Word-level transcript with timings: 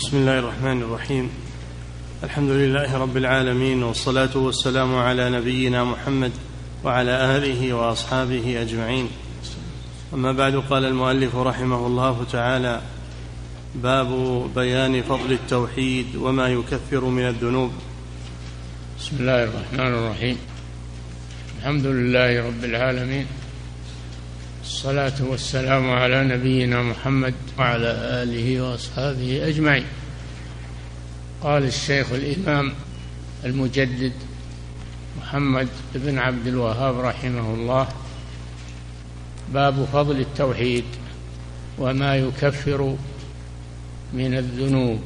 بسم 0.00 0.16
الله 0.16 0.38
الرحمن 0.38 0.82
الرحيم. 0.82 1.30
الحمد 2.24 2.50
لله 2.50 2.98
رب 2.98 3.16
العالمين 3.16 3.82
والصلاة 3.82 4.36
والسلام 4.36 4.94
على 4.96 5.30
نبينا 5.30 5.84
محمد 5.84 6.32
وعلى 6.84 7.36
آله 7.36 7.72
وأصحابه 7.74 8.62
أجمعين. 8.62 9.08
أما 10.14 10.32
بعد 10.32 10.56
قال 10.56 10.84
المؤلف 10.84 11.36
رحمه 11.36 11.86
الله 11.86 12.24
تعالى 12.32 12.80
باب 13.74 14.08
بيان 14.54 15.02
فضل 15.02 15.32
التوحيد 15.32 16.16
وما 16.16 16.48
يكفر 16.48 17.04
من 17.04 17.28
الذنوب. 17.28 17.72
بسم 18.98 19.16
الله 19.20 19.44
الرحمن 19.44 19.94
الرحيم. 19.94 20.36
الحمد 21.58 21.86
لله 21.86 22.46
رب 22.46 22.64
العالمين 22.64 23.26
الصلاة 24.70 25.12
والسلام 25.20 25.90
على 25.90 26.24
نبينا 26.24 26.82
محمد 26.82 27.34
وعلى 27.58 27.90
آله 28.22 28.60
وأصحابه 28.60 29.48
أجمعين. 29.48 29.84
قال 31.42 31.64
الشيخ 31.64 32.12
الإمام 32.12 32.72
المجدد 33.44 34.12
محمد 35.18 35.68
بن 35.94 36.18
عبد 36.18 36.46
الوهاب 36.46 37.00
رحمه 37.00 37.54
الله 37.54 37.88
باب 39.54 39.84
فضل 39.92 40.20
التوحيد 40.20 40.84
وما 41.78 42.16
يكفر 42.16 42.96
من 44.12 44.34
الذنوب. 44.34 45.00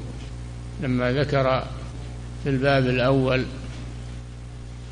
لما 0.83 1.13
ذكر 1.13 1.65
في 2.45 2.51
الباب 2.51 2.87
الأول 2.87 3.45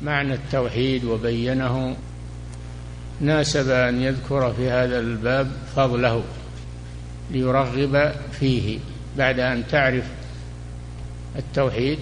معنى 0.01 0.33
التوحيد 0.33 1.03
وبينه 1.03 1.95
ناسب 3.21 3.69
أن 3.69 4.01
يذكر 4.01 4.53
في 4.53 4.69
هذا 4.69 4.99
الباب 4.99 5.51
فضله 5.75 6.23
ليرغب 7.31 8.11
فيه 8.39 8.79
بعد 9.17 9.39
أن 9.39 9.63
تعرف 9.67 10.05
التوحيد 11.35 11.99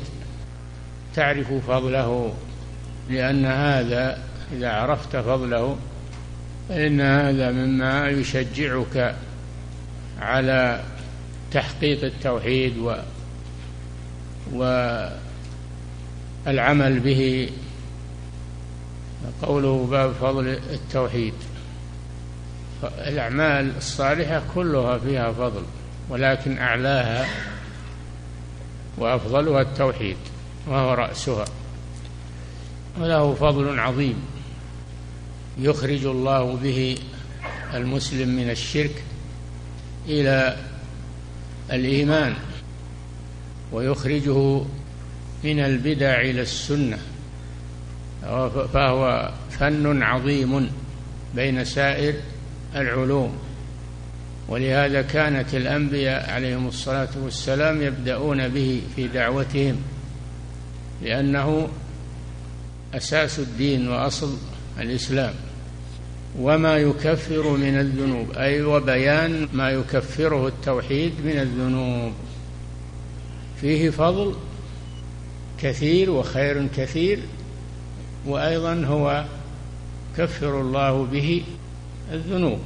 تعرف 1.16 1.54
فضله 1.54 2.34
لأن 3.09 3.45
هذا 3.45 4.18
إذا 4.53 4.70
عرفت 4.70 5.16
فضله 5.16 5.78
فإن 6.70 7.02
هذا 7.02 7.52
مما 7.52 8.09
يشجعك 8.09 9.16
على 10.20 10.81
تحقيق 11.52 12.03
التوحيد 12.03 12.78
و 12.78 12.96
والعمل 16.46 17.00
به 17.00 17.50
قوله 19.41 19.88
باب 19.91 20.14
فضل 20.14 20.47
التوحيد. 20.47 21.33
الأعمال 22.83 23.78
الصالحة 23.78 24.44
كلها 24.55 24.97
فيها 24.97 25.31
فضل 25.31 25.63
ولكن 26.09 26.58
أعلاها 26.58 27.28
وأفضلها 28.97 29.61
التوحيد 29.61 30.17
وهو 30.67 30.94
رأسها. 30.94 31.45
وله 33.00 33.33
فضل 33.33 33.80
عظيم 33.80 34.16
يخرج 35.59 36.06
الله 36.06 36.56
به 36.56 36.97
المسلم 37.73 38.30
من 38.30 38.50
الشرك 38.50 39.03
إلى 40.08 40.58
الإيمان 41.72 42.33
ويخرجه 43.72 44.61
من 45.44 45.59
البدع 45.59 46.22
إلى 46.22 46.41
السنة. 46.41 46.97
فهو 48.73 49.31
فن 49.50 50.03
عظيم 50.03 50.72
بين 51.36 51.66
سائر 51.66 52.14
العلوم. 52.75 53.38
ولهذا 54.47 55.02
كانت 55.02 55.55
الأنبياء 55.55 56.30
عليهم 56.30 56.67
الصلاة 56.67 57.09
والسلام 57.23 57.81
يبدأون 57.81 58.47
به 58.47 58.81
في 58.95 59.08
دعوتهم 59.08 59.75
لأنه 61.02 61.67
أساس 62.94 63.39
الدين 63.39 63.88
وأصل 63.88 64.38
الإسلام. 64.80 65.33
وما 66.40 66.78
يكفر 66.78 67.50
من 67.57 67.79
الذنوب 67.79 68.31
أي 68.31 68.62
وبيان 68.62 69.47
ما 69.53 69.69
يكفره 69.69 70.47
التوحيد 70.47 71.13
من 71.25 71.40
الذنوب. 71.40 72.13
فيه 73.62 73.90
فضل 73.90 74.35
كثير 75.62 76.12
وخير 76.12 76.67
كثير 76.78 77.19
وأيضا 78.26 78.86
هو 78.86 79.26
كفر 80.18 80.62
الله 80.62 81.06
به 81.06 81.44
الذنوب. 82.14 82.59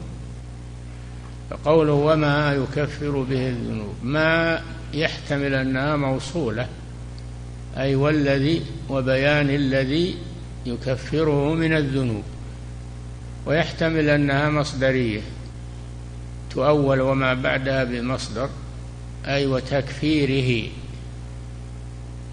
فقوله 1.50 1.94
وما 1.94 2.54
يكفر 2.54 3.22
به 3.30 3.50
الذنوب 3.50 3.94
ما 4.04 4.62
يحتمل 4.94 5.54
أنها 5.54 5.96
موصولة 5.96 6.68
أي 7.78 7.96
والذي 7.96 8.62
وبيان 8.90 9.50
الذي 9.50 10.16
يكفره 10.66 11.54
من 11.54 11.74
الذنوب. 11.74 12.24
ويحتمل 13.46 14.10
أنها 14.10 14.50
مصدرية 14.50 15.22
تؤول 16.52 17.02
وما 17.02 17.34
بعدها 17.34 17.84
بمصدر 17.84 18.50
أي 19.26 19.46
وتكفيره 19.46 20.70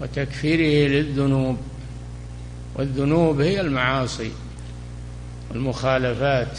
وتكفيره 0.01 0.89
للذنوب. 0.89 1.57
والذنوب 2.75 3.41
هي 3.41 3.61
المعاصي 3.61 4.31
والمخالفات. 5.49 6.57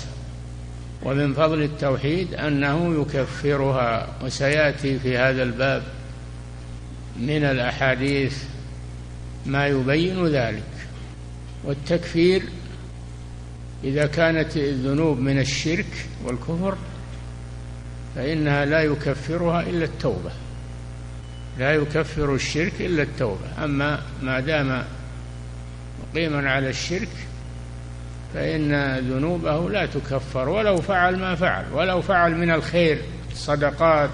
ومن 1.03 1.35
فضل 1.35 1.63
التوحيد 1.63 2.35
أنه 2.35 3.01
يكفرها 3.01 4.09
وسيأتي 4.23 4.99
في 4.99 5.19
هذا 5.19 5.43
الباب 5.43 5.83
من 7.21 7.45
الأحاديث 7.45 8.45
ما 9.47 9.67
يبين 9.67 10.27
ذلك. 10.27 10.63
والتكفير 11.65 12.43
إذا 13.85 14.07
كانت 14.07 14.57
الذنوب 14.57 15.19
من 15.19 15.39
الشرك 15.39 16.07
والكفر 16.25 16.77
فإنها 18.17 18.65
لا 18.65 18.83
يكفرها 18.83 19.61
إلا 19.61 19.85
التوبة. 19.85 20.31
لا 21.59 21.75
يكفر 21.75 22.35
الشرك 22.35 22.73
إلا 22.81 23.03
التوبة. 23.03 23.65
أما 23.65 24.03
ما 24.23 24.41
دام 24.41 24.85
مقيما 26.15 26.51
على 26.51 26.69
الشرك 26.69 27.09
فإن 28.35 28.99
ذنوبه 28.99 29.71
لا 29.71 29.87
تكفر 29.87 30.49
ولو 30.49 30.77
فعل 30.77 31.19
ما 31.19 31.35
فعل 31.35 31.65
ولو 31.73 32.03
فعل 32.03 32.37
من 32.37 32.51
الخير 32.51 32.99
الصدقات 33.33 34.11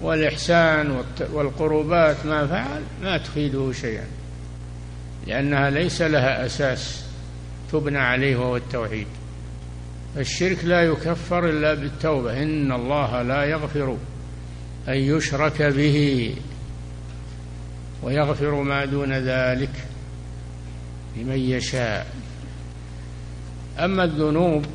والإحسان 0.00 1.04
والقربات 1.32 2.26
ما 2.26 2.46
فعل 2.46 2.82
ما 3.02 3.18
تفيده 3.18 3.72
شيئا 3.72 4.04
لأنها 5.26 5.70
ليس 5.70 6.02
لها 6.02 6.46
أساس 6.46 7.04
تبنى 7.72 7.98
عليه 7.98 8.36
وهو 8.36 8.56
التوحيد. 8.56 9.06
الشرك 10.16 10.64
لا 10.64 10.82
يكفر 10.82 11.48
إلا 11.48 11.74
بالتوبة 11.74 12.42
إن 12.42 12.72
الله 12.72 13.22
لا 13.22 13.44
يغفر 13.44 13.96
أن 14.88 14.94
يشرك 14.94 15.62
به 15.62 16.34
ويغفر 18.02 18.54
ما 18.62 18.84
دون 18.84 19.12
ذلك. 19.12 19.70
لمن 21.16 21.38
يشاء. 21.38 22.06
أما 23.78 24.04
الذنوب 24.04 24.66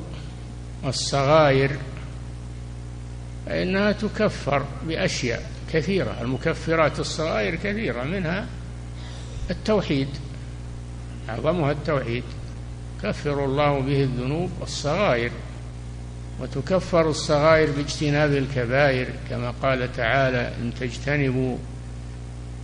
والصغائر 0.83 1.71
فإنها 3.45 3.91
تكفر 3.91 4.65
بأشياء 4.87 5.51
كثيرة. 5.73 6.21
المكفرات 6.21 6.99
الصغائر 6.99 7.55
كثيرة 7.55 8.03
منها 8.03 8.45
التوحيد. 9.51 10.07
أعظمها 11.29 11.71
التوحيد. 11.71 12.23
كفر 13.03 13.45
الله 13.45 13.79
به 13.79 14.03
الذنوب 14.03 14.49
والصغائر. 14.59 15.31
وتكفر 16.41 17.09
الصغائر 17.09 17.71
باجتناب 17.71 18.31
الكبائر 18.31 19.07
كما 19.29 19.51
قال 19.51 19.93
تعالى 19.93 20.53
إن 20.61 20.73
تجتنبوا 20.79 21.57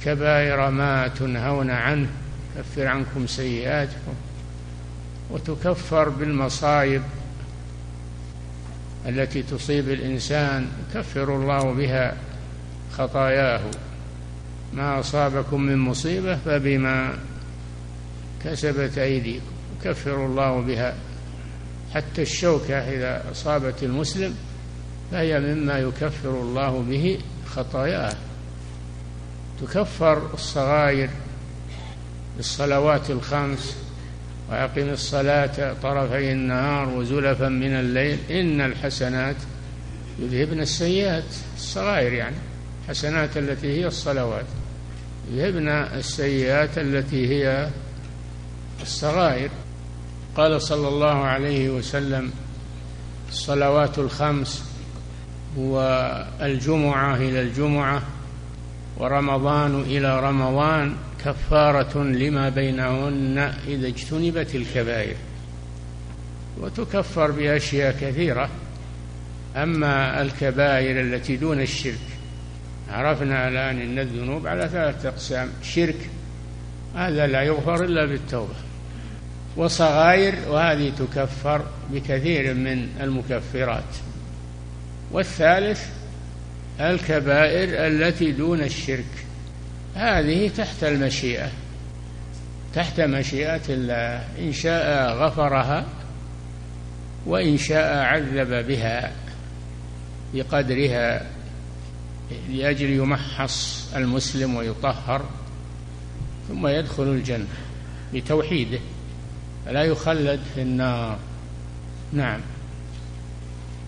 كبائر 0.06 0.69
ما 0.69 1.07
تنهون 1.07 1.69
عنه 1.69 2.07
يكفر 2.57 2.88
عنكم 2.88 3.27
سيئاتكم 3.27 4.13
وتكفر 5.31 6.09
بالمصائب 6.09 7.01
التي 9.06 9.44
تصيب 9.44 9.89
الإنسان 9.89 10.68
يكفر 10.89 11.36
الله 11.36 11.74
بها 11.74 12.18
خطاياه. 12.98 13.62
ما 14.74 15.00
أصابكم 15.00 15.62
من 15.62 15.77
مصيبة 15.77 16.36
فبما 16.36 17.13
كسبت 18.44 18.98
أيديكم. 18.98 19.45
يكفر 19.80 20.25
الله 20.25 20.62
بها. 20.62 20.95
حتى 21.94 22.21
الشوكة 22.21 22.75
إذا 22.75 23.31
أصابت 23.31 23.83
المسلم 23.83 24.36
فهي 25.12 25.39
مما 25.39 25.80
يكفر 25.80 26.30
الله 26.30 26.81
به 26.89 27.19
خطاياه. 27.45 28.15
تكفر 29.62 30.33
الصغائر 30.33 31.10
بالصلوات 32.38 33.10
الخمس 33.10 33.78
وأقم 34.50 34.89
الصلاة 34.89 35.74
طرفي 35.84 36.31
النهار 36.31 36.89
وزلفا 36.89 37.50
من 37.50 37.72
الليل 37.72 38.19
إن 38.31 38.62
الحسنات 38.62 39.36
يذهبن 40.19 40.60
السيئات 40.60 41.24
الصغائر 41.56 42.13
يعني 42.13 42.36
الحسنات 42.84 43.38
التي 43.38 43.68
هي 43.81 43.88
الصلوات 43.88 44.45
يذهبن 45.31 45.68
السيئات 45.68 46.78
التي 46.78 47.28
هي 47.28 47.69
الصغائر. 48.81 49.50
قال 50.36 50.62
صلى 50.62 50.88
الله 50.88 51.24
عليه 51.24 51.69
وسلم 51.69 52.31
الصلوات 53.30 54.00
الخمس 54.00 54.63
والجمعة 55.57 57.16
إلى 57.16 57.42
الجمعة 57.42 58.01
ورمضان 58.98 59.81
إلى 59.81 60.19
رمضان 60.19 60.95
كفارة 61.25 62.03
لما 62.03 62.49
بينهن 62.49 63.53
إذا 63.67 63.87
اجتنبت 63.87 64.55
الكبائر. 64.55 65.15
وتكفر 66.61 67.31
بأشياء 67.31 67.95
كثيرة. 68.01 68.49
أما 69.55 70.21
الكبائر 70.21 71.01
التي 71.01 71.37
دون 71.37 71.61
الشرك 71.61 71.99
عرفنا 72.89 73.47
الآن 73.47 73.81
أن 73.81 73.99
الذنوب 73.99 74.47
على 74.47 74.69
ثلاثة 74.69 75.09
أقسام 75.09 75.49
شرك 75.63 76.09
هذا 76.95 77.27
لا 77.27 77.41
يغفر 77.41 77.83
إلا 77.83 78.05
بالتوبة. 78.05 78.55
وصغائر 79.57 80.35
وهذه 80.49 80.91
تكفر 80.99 81.65
بكثير 81.91 82.53
من 82.53 82.89
المكفرات. 83.01 83.83
والثالث 85.11 85.85
الكبائر 86.79 87.87
التي 87.87 88.31
دون 88.31 88.61
الشرك. 88.61 89.26
هذه 89.97 90.49
تحت 90.49 90.83
المشيئة 90.83 91.51
تحت 92.75 92.99
مشيئة 92.99 93.61
الله. 93.69 94.23
إن 94.39 94.53
شاء 94.53 95.13
غفرها 95.17 95.85
وإن 97.25 97.57
شاء 97.57 97.97
عذب 97.97 98.67
بها 98.67 99.11
بقدرها 100.33 101.25
لأجل 102.49 102.89
يمحص 102.89 103.88
المسلم 103.95 104.55
ويطهر 104.55 105.25
ثم 106.50 106.67
يدخل 106.67 107.03
الجنة 107.03 107.47
بتوحيده. 108.13 108.79
فلا 109.65 109.83
يخلد 109.83 110.39
في 110.55 110.61
النار. 110.61 111.17
نعم. 112.13 112.39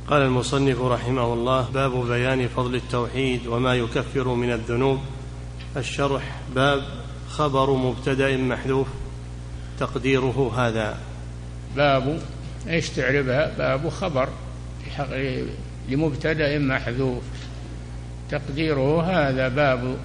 قال 0.07 0.21
المصنف 0.21 0.81
رحمه 0.81 1.33
الله 1.33 1.69
باب 1.69 2.07
بيان 2.07 2.47
فضل 2.47 2.75
التوحيد 2.75 3.47
وما 3.47 3.75
يكفر 3.75 4.33
من 4.33 4.51
الذنوب. 4.51 4.99
الشرح 5.77 6.23
باب 6.55 6.83
خبر 7.29 7.73
مبتدأ 7.73 8.37
محذوف 8.37 8.87
تقديره 9.79 10.53
هذا. 10.57 10.97
باب 11.75 12.21
إيش 12.67 12.89
تعربها 12.89 13.51
باب 13.57 13.89
خبر 13.89 14.29
لمبتدأ 15.89 16.59
محذوف. 16.59 17.23
تقديره 18.31 19.03
هذا 19.03 19.47
باب 19.47 19.97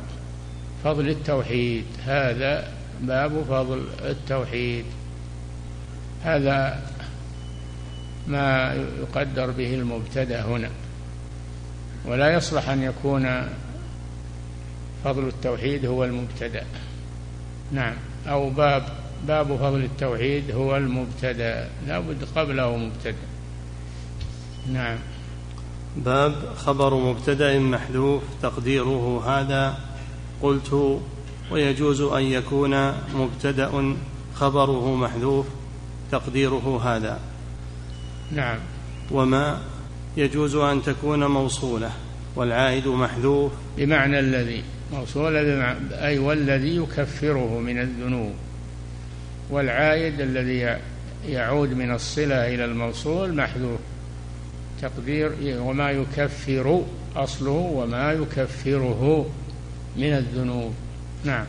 فضل 0.85 1.09
التوحيد. 1.09 1.85
هذا 2.07 2.69
باب 3.01 3.45
فضل 3.49 3.87
التوحيد. 4.05 4.85
هذا 6.25 6.83
ما 8.27 8.75
يقدر 9.01 9.51
به 9.51 9.75
المبتدأ 9.75 10.43
هنا. 10.43 10.71
ولا 12.05 12.35
يصلح 12.35 12.69
أن 12.69 12.83
يكون 12.83 13.49
فضل 15.05 15.29
التوحيد 15.29 15.87
هو 15.87 16.05
المبتدأ. 16.05 16.65
نعم. 17.73 17.95
أو 18.27 18.51
باب 18.51 18.83
باب 19.29 19.57
فضل 19.57 19.85
التوحيد 19.85 20.51
هو 20.51 20.77
المبتدأ. 20.77 21.69
لا 21.87 22.01
بد 22.01 22.25
قبله 22.37 22.77
مبتدأ. 22.77 23.27
نعم. 24.73 24.99
باب 25.97 26.35
خبر 26.57 26.95
مبتدأ 26.95 27.59
محذوف 27.59 28.23
تقديره 28.43 29.23
هذا. 29.27 29.79
قلت 30.43 31.01
ويجوز 31.51 32.01
أن 32.01 32.23
يكون 32.23 32.93
مبتدأ 33.15 33.97
خبره 34.35 34.95
محذوف 34.95 35.47
تقديره 36.13 36.81
هذا. 36.85 37.21
نعم. 38.33 38.59
وما 39.11 39.59
يجوز 40.17 40.55
أن 40.55 40.83
تكون 40.83 41.27
موصولة 41.27 41.91
والعائد 42.37 42.89
محذوف. 42.89 43.53
بمعنى 43.77 44.19
الذي 44.19 44.65
موصولة 44.93 45.77
أي 45.93 46.19
والذي 46.19 46.77
يكفره 46.77 47.59
من 47.59 47.81
الذنوب. 47.81 48.33
والعائد 49.51 50.21
الذي 50.21 50.79
يعود 51.29 51.75
من 51.75 51.95
الصلة 51.95 52.55
إلى 52.55 52.65
الموصول 52.65 53.35
محذوف. 53.35 53.81
تقدير 54.83 55.33
وما 55.43 55.91
يكفر 55.91 56.83
أصله 57.17 57.51
وما 57.51 58.13
يكفره 58.13 59.27
من 59.97 60.13
الذنوب. 60.13 60.75
نعم. 61.25 61.47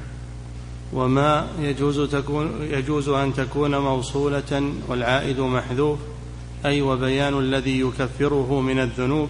وما 0.94 1.48
يجوز 1.60 2.10
تكون 2.12 2.52
يجوز 2.62 3.10
أن 3.10 3.34
تكون 3.34 3.78
موصولة 3.78 4.74
والعائد 4.88 5.40
محذوف. 5.40 6.00
أي 6.66 6.82
وبيان 6.82 7.40
الذي 7.40 7.80
يكفره 7.80 8.62
من 8.62 8.80
الذنوب. 8.80 9.30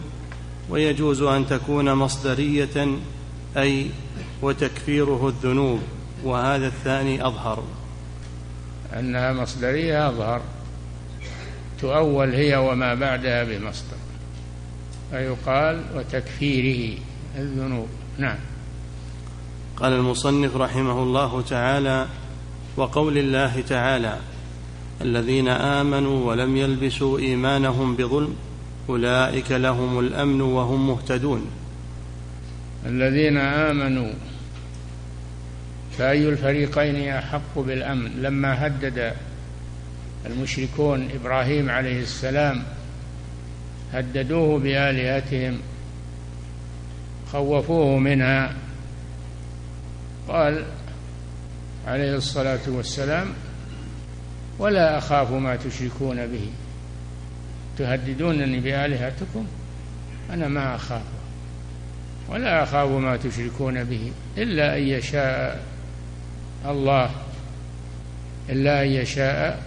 ويجوز 0.69 1.22
أن 1.22 1.48
تكون 1.48 1.94
مصدرية 1.94 2.88
أي 3.57 3.90
وتكفيره 4.42 5.28
الذنوب 5.28 5.80
وهذا 6.24 6.68
الثاني 6.68 7.28
أظهر. 7.28 7.63
أنها 9.00 9.34
مصدرية 9.34 10.10
أظهر. 10.10 10.42
تؤول 11.81 12.34
هي 12.34 12.56
وما 12.56 12.94
بعدها 12.94 13.44
بمصدر. 13.44 13.98
فيقال 15.12 15.84
وتكفيره 15.96 16.98
الذنوب. 17.38 17.88
نعم. 18.18 18.38
قال 19.78 19.94
المصنف 19.94 20.56
رحمه 20.56 21.04
الله 21.04 21.42
تعالى 21.42 22.07
وقول 22.78 23.18
الله 23.18 23.62
تعالى 23.62 24.19
الذين 25.02 25.48
آمنوا 25.48 26.25
ولم 26.25 26.57
يلبسوا 26.57 27.19
إيمانهم 27.19 27.96
بظلم 27.96 28.36
أولئك 28.90 29.52
لهم 29.52 30.00
الأمن 30.00 30.42
وهم 30.42 30.88
مهتدون. 30.88 31.46
الذين 32.86 33.38
آمنوا 33.38 34.14
فأي 35.98 36.30
الفريقين 36.30 37.10
أحق 37.10 37.60
بالأمن؟ 37.60 38.22
لما 38.22 38.68
هدد 38.68 39.14
المشركون 40.26 41.10
إبراهيم 41.12 41.70
عليه 41.70 42.02
السلام 42.02 42.64
هددوه 43.94 44.60
بآلهتهم 44.60 45.60
خوفوه 47.32 47.98
منها 47.98 48.54
قال 50.28 50.66
عليه 51.88 52.16
الصلاة 52.16 52.59
والسلام 52.68 53.28
ولا 54.59 54.98
أخاف 54.98 55.31
ما 55.31 55.56
تشركون 55.56 56.28
به. 56.28 56.50
تهددونني 57.78 58.59
بآلهتكم؟ 58.59 59.48
أنا 60.30 60.48
ما 60.48 60.76
أخاف. 60.76 61.15
ولا 62.30 62.64
أخاف 62.64 62.90
ما 62.90 63.18
تشركون 63.18 63.84
به 63.84 64.12
إلا 64.38 64.78
أن 64.78 64.82
يشاء 64.82 65.64
الله. 66.66 67.10
إلا 68.50 68.84
أن 68.84 68.88
يشاء 68.88 69.64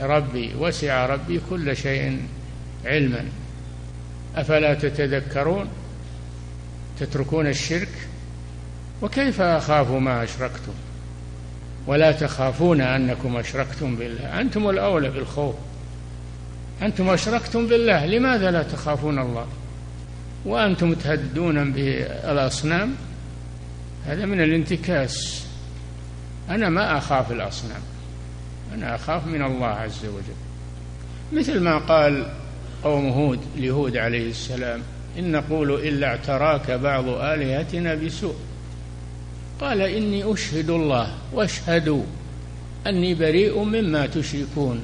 ربي. 0.00 0.54
وسع 0.58 1.06
ربي 1.06 1.40
كل 1.50 1.76
شيء 1.76 2.22
علما. 2.84 3.24
أفلا 4.36 4.74
تتذكرون؟ 4.74 5.68
تتركون 7.00 7.46
الشرك؟ 7.46 7.88
وكيف 9.02 9.40
أخاف 9.40 9.90
ما 9.90 10.24
أشركتم؟ 10.24 10.72
ولا 11.86 12.12
تخافون 12.12 12.80
أنكم 12.80 13.36
أشركتم 13.36 13.96
بالله. 13.96 14.40
أنتم 14.40 14.70
الأولى 14.70 15.10
بالخوف. 15.10 15.54
أنتم 16.82 17.10
أشركتم 17.10 17.66
بالله. 17.66 18.06
لماذا 18.06 18.50
لا 18.50 18.62
تخافون 18.62 19.18
الله؟ 19.18 19.46
وأنتم 20.44 20.94
تهددون 20.94 21.72
بالأصنام 21.72 22.94
هذا 24.06 24.26
من 24.26 24.40
الانتكاس. 24.40 25.44
أنا 26.50 26.68
ما 26.68 26.98
أخاف 26.98 27.32
الأصنام 27.32 27.80
أنا 28.74 28.94
أخاف 28.94 29.26
من 29.26 29.42
الله 29.42 29.66
عز 29.66 30.04
وجل. 30.04 30.38
مثل 31.32 31.60
ما 31.60 31.78
قال 31.78 32.30
قوم 32.84 33.08
هود 33.08 33.40
لهود 33.56 33.96
عليه 33.96 34.30
السلام 34.30 34.82
إن 35.18 35.32
نقول 35.32 35.74
إلا 35.74 36.06
اعتراك 36.06 36.70
بعض 36.70 37.08
آلهتنا 37.08 37.94
بسوء. 37.94 38.36
قال 39.60 39.80
إني 39.80 40.32
أشهد 40.32 40.70
الله 40.70 41.14
واشهدوا 41.32 42.02
أني 42.86 43.14
بريء 43.14 43.62
مما 43.62 44.06
تشركون. 44.06 44.80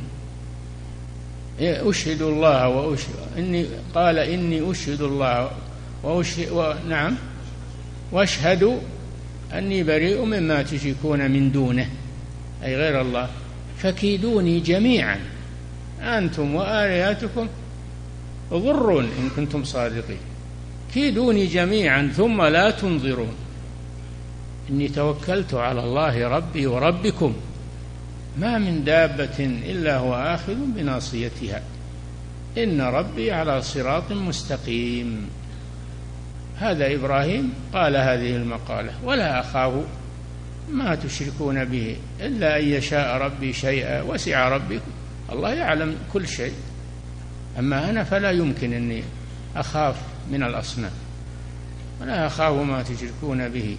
أشهد 1.60 2.22
الله 2.22 2.68
وأشهد 2.68 3.14
إني 3.38 3.66
قال 3.94 4.18
إني 4.18 4.70
أشهد 4.70 5.02
الله 5.02 5.50
وأشهد 6.02 6.52
و... 6.52 6.74
نعم. 6.88 7.16
واشهدوا 8.12 8.78
أني 9.52 9.82
بريء 9.82 10.24
مما 10.24 10.62
تشركون 10.62 11.30
من 11.30 11.52
دونه 11.52 11.88
أي 12.64 12.76
غير 12.76 13.00
الله. 13.00 13.28
فكيدوني 13.78 14.60
جميعا 14.60 15.20
أنتم 16.02 16.54
وآلهتكم 16.54 17.48
غر 18.52 19.00
إن 19.00 19.30
كنتم 19.36 19.64
صادقين. 19.64 20.18
كيدوني 20.94 21.46
جميعا 21.46 22.12
ثم 22.16 22.42
لا 22.42 22.70
تنظرون. 22.70 23.34
إني 24.70 24.88
توكلت 24.88 25.54
على 25.54 25.80
الله 25.84 26.28
ربي 26.28 26.66
وربكم. 26.66 27.34
ما 28.38 28.58
من 28.58 28.84
دابة 28.84 29.38
إلا 29.40 29.96
هو 29.96 30.14
آخذ 30.14 30.54
بناصيتها. 30.54 31.62
إن 32.58 32.80
ربي 32.80 33.32
على 33.32 33.62
صراط 33.62 34.12
مستقيم. 34.12 35.28
هذا 36.56 36.94
إبراهيم 36.94 37.52
قال 37.72 37.96
هذه 37.96 38.36
المقالة 38.36 38.92
ولا 39.04 39.40
أخاف 39.40 39.72
ما 40.70 40.94
تشركون 40.94 41.64
به 41.64 41.96
إلا 42.20 42.58
أن 42.58 42.64
يشاء 42.64 43.16
ربي 43.16 43.52
شيئا 43.52 44.02
وسع 44.02 44.48
ربي. 44.48 44.80
الله 45.32 45.52
يعلم 45.52 45.96
كل 46.12 46.28
شيء. 46.28 46.54
أما 47.58 47.90
أنا 47.90 48.04
فلا 48.04 48.30
يمكن 48.30 48.72
أني 48.72 49.02
أخاف 49.56 49.96
من 50.30 50.42
الأصنام. 50.42 50.92
ولا 52.00 52.26
أخاف 52.26 52.52
ما 52.52 52.82
تشركون 52.82 53.48
به. 53.48 53.76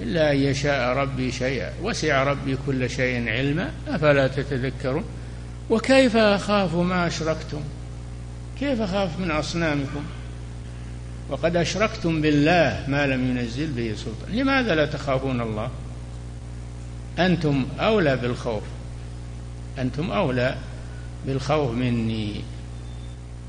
إلا 0.00 0.32
أن 0.32 0.36
يشاء 0.36 0.96
ربي 0.96 1.32
شيئا. 1.32 1.72
وسع 1.82 2.24
ربي 2.24 2.56
كل 2.66 2.90
شيء 2.90 3.28
علما. 3.28 3.70
أفلا 3.88 4.26
تتذكرون؟ 4.28 5.04
وكيف 5.70 6.16
أخاف 6.16 6.74
ما 6.74 7.06
أشركتم؟ 7.06 7.60
كيف 8.60 8.80
أخاف 8.80 9.18
من 9.18 9.30
أصنامكم؟ 9.30 10.04
وقد 11.30 11.56
أشركتم 11.56 12.20
بالله 12.22 12.84
ما 12.88 13.06
لم 13.06 13.30
ينزل 13.30 13.66
به 13.66 13.94
سلطان. 13.96 14.36
لماذا 14.36 14.74
لا 14.74 14.86
تخافون 14.86 15.40
الله؟ 15.40 15.70
أنتم 17.18 17.66
أولى 17.80 18.16
بالخوف. 18.16 18.62
أنتم 19.78 20.10
أولى 20.10 20.54
بالخوف 21.26 21.70
مني. 21.70 22.40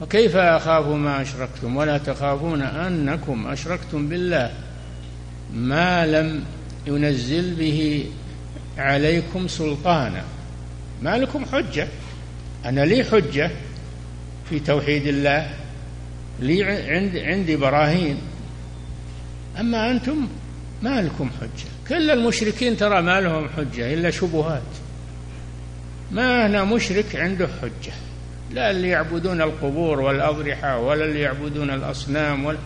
وكيف 0.01 0.35
أخاف 0.35 0.87
ما 0.87 1.21
أشركتم؟ 1.21 1.77
ولا 1.77 1.97
تخافون 1.97 2.61
أنكم 2.61 3.47
أشركتم 3.47 4.09
بالله. 4.09 4.51
ما 5.53 6.05
لم 6.05 6.43
ينزل 6.87 7.55
به 7.55 8.05
عليكم 8.77 9.47
سلطانا. 9.47 10.23
ما 11.01 11.17
لكم 11.17 11.45
حجة. 11.45 11.87
أنا 12.65 12.81
لي 12.85 13.03
حجة 13.03 13.51
في 14.49 14.59
توحيد 14.59 15.07
الله 15.07 15.53
لي 16.39 16.63
عند 16.63 17.17
عندي 17.17 17.55
براهين 17.55 18.17
أما 19.59 19.91
أنتم 19.91 20.27
ما 20.81 21.01
لكم 21.01 21.29
حجة. 21.41 21.69
كل 21.89 22.11
المشركين 22.11 22.77
ترى 22.77 23.01
ما 23.01 23.21
لهم 23.21 23.49
حجة 23.49 23.93
إلا 23.93 24.11
شبهات. 24.11 24.61
ما 26.11 26.47
هنا 26.47 26.63
مشرك 26.63 27.15
عنده 27.15 27.47
حجة. 27.61 27.93
لا 28.51 28.71
اللي 28.71 28.87
يعبدون 28.87 29.41
القبور 29.41 29.99
والأضرحة 29.99 30.79
ولا 30.79 31.05
اللي 31.05 31.19
يعبدون 31.19 31.69
الأصنام 31.69 32.45
ولا 32.45 32.57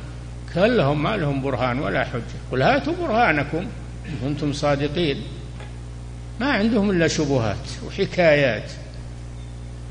كلهم 0.56 1.04
ما 1.04 1.18
لهم 1.18 1.42
برهان 1.42 1.80
ولا 1.80 2.04
حجة. 2.04 2.22
قل 2.52 2.62
هاتوا 2.62 2.94
برهانكم 3.02 3.66
كنتم 4.24 4.54
صادقين. 4.54 5.24
ما 6.40 6.52
عندهم 6.52 6.90
إلا 6.90 7.08
شبهات 7.08 7.68
وحكايات 7.88 8.72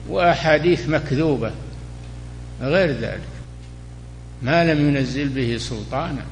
وأحاديث 0.08 0.88
مكذوبة 0.88 1.50
غير 2.60 2.90
ذلك. 2.90 3.20
ما 4.42 4.74
لم 4.74 4.88
ينزل 4.88 5.28
به 5.28 5.56
سلطانا. 5.56 6.22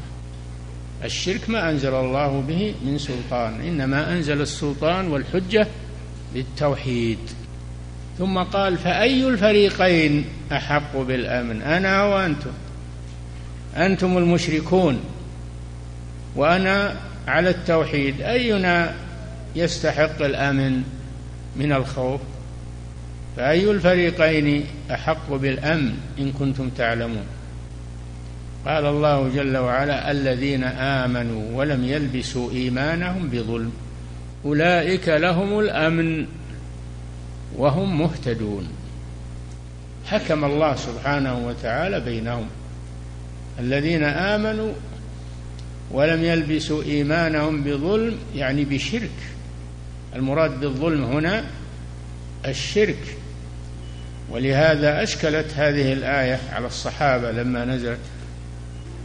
الشرك 1.04 1.50
ما 1.50 1.70
أنزل 1.70 1.94
الله 1.94 2.40
به 2.49 2.75
من 2.85 2.99
سلطان 2.99 3.61
إنما 3.61 4.12
أنزل 4.12 4.40
السلطان 4.40 5.08
والحجة 5.08 5.66
بالتوحيد 6.35 7.18
ثم 8.18 8.38
قال 8.38 8.78
فأي 8.78 9.28
الفريقين 9.28 10.25
أحق 10.52 10.97
بالأمن 10.97 11.62
أنا 11.62 12.04
وأنتم؟ 12.04 12.50
أنتم 13.77 14.19
المشركون 14.19 15.01
وأنا 16.37 16.97
على 17.29 17.51
التوحيد. 17.51 18.21
أينا 18.21 18.95
يستحق 19.57 20.23
الأمن 20.23 20.83
من 21.57 21.73
الخوف؟ 21.73 22.21
فأي 23.37 23.71
الفريقين 23.71 24.65
أحق 24.91 25.33
بالأمن 25.33 25.95
إن 26.19 26.33
كنتم 26.33 26.69
تعلمون؟ 26.69 27.27
قال 28.67 28.87
الله 28.87 29.29
جل 29.35 29.57
وعلا 29.57 30.11
الذين 30.11 30.65
آمنوا 30.65 31.59
ولم 31.59 31.85
يلبسوا 31.85 32.51
إيمانهم 32.51 33.29
بظلم 33.29 33.73
أولئك 34.45 35.09
لهم 35.09 35.61
الأمن 35.61 36.27
وهم 37.57 37.99
مهتدون. 37.99 38.69
حكم 40.07 40.45
الله 40.45 40.77
سبحانه 40.77 41.47
وتعالى 41.47 42.01
بينهم. 42.01 42.47
الذين 43.59 44.05
آمنوا 44.05 44.73
ولم 45.91 46.25
يلبسوا 46.25 46.83
إيمانهم 46.83 47.65
بظلم 47.65 48.19
يعني 48.35 48.65
بشرك. 48.65 49.11
المراد 50.17 50.61
بالظلم 50.61 51.05
هنا 51.05 51.45
الشرك. 52.47 53.17
ولهذا 54.31 55.03
أشكلت 55.03 55.47
هذه 55.57 55.93
الآية 55.93 56.41
على 56.53 56.67
الصحابة 56.67 57.31
لما 57.31 57.65
نزلت. 57.65 57.99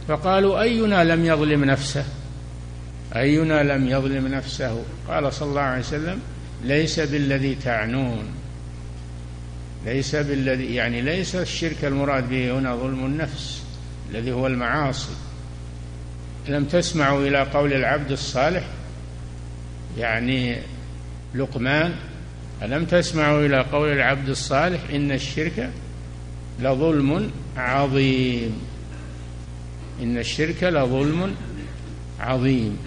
فقالوا 0.08 0.60
أينا 0.60 1.04
لم 1.04 1.24
يظلم 1.24 1.64
نفسه؟ 1.64 2.04
أينا 3.16 3.62
لم 3.62 3.88
يظلم 3.88 4.26
نفسه؟ 4.26 4.82
قال 5.08 5.32
صلى 5.32 5.48
الله 5.48 5.60
عليه 5.60 5.80
وسلم 5.80 6.20
ليس 6.64 7.00
بالذي 7.00 7.54
تعنون. 7.54 8.24
ليس 9.86 10.16
بالذي 10.16 10.74
يعني 10.74 11.00
ليس 11.00 11.36
الشرك 11.36 11.84
المراد 11.84 12.28
به 12.28 12.58
هنا 12.58 12.76
ظلم 12.76 13.06
النفس. 13.06 13.63
الذي 14.10 14.32
هو 14.32 14.46
المعاصي. 14.46 15.12
لم 16.48 16.64
تسمعوا 16.64 17.26
إلى 17.26 17.42
قول 17.42 17.72
العبد 17.72 18.10
الصالح؟ 18.10 18.64
يعني 19.98 20.56
لقمان 21.34 21.94
ألم 22.62 22.84
تسمعوا 22.84 23.46
إلى 23.46 23.60
قول 23.60 23.92
العبد 23.92 24.28
الصالح؟ 24.28 24.80
إن 24.92 25.12
الشرك 25.12 25.70
لظلم 26.60 27.30
عظيم. 27.56 28.62
إن 30.02 30.18
الشرك 30.18 30.64
لظلم 30.64 31.34
عظيم. 32.20 32.78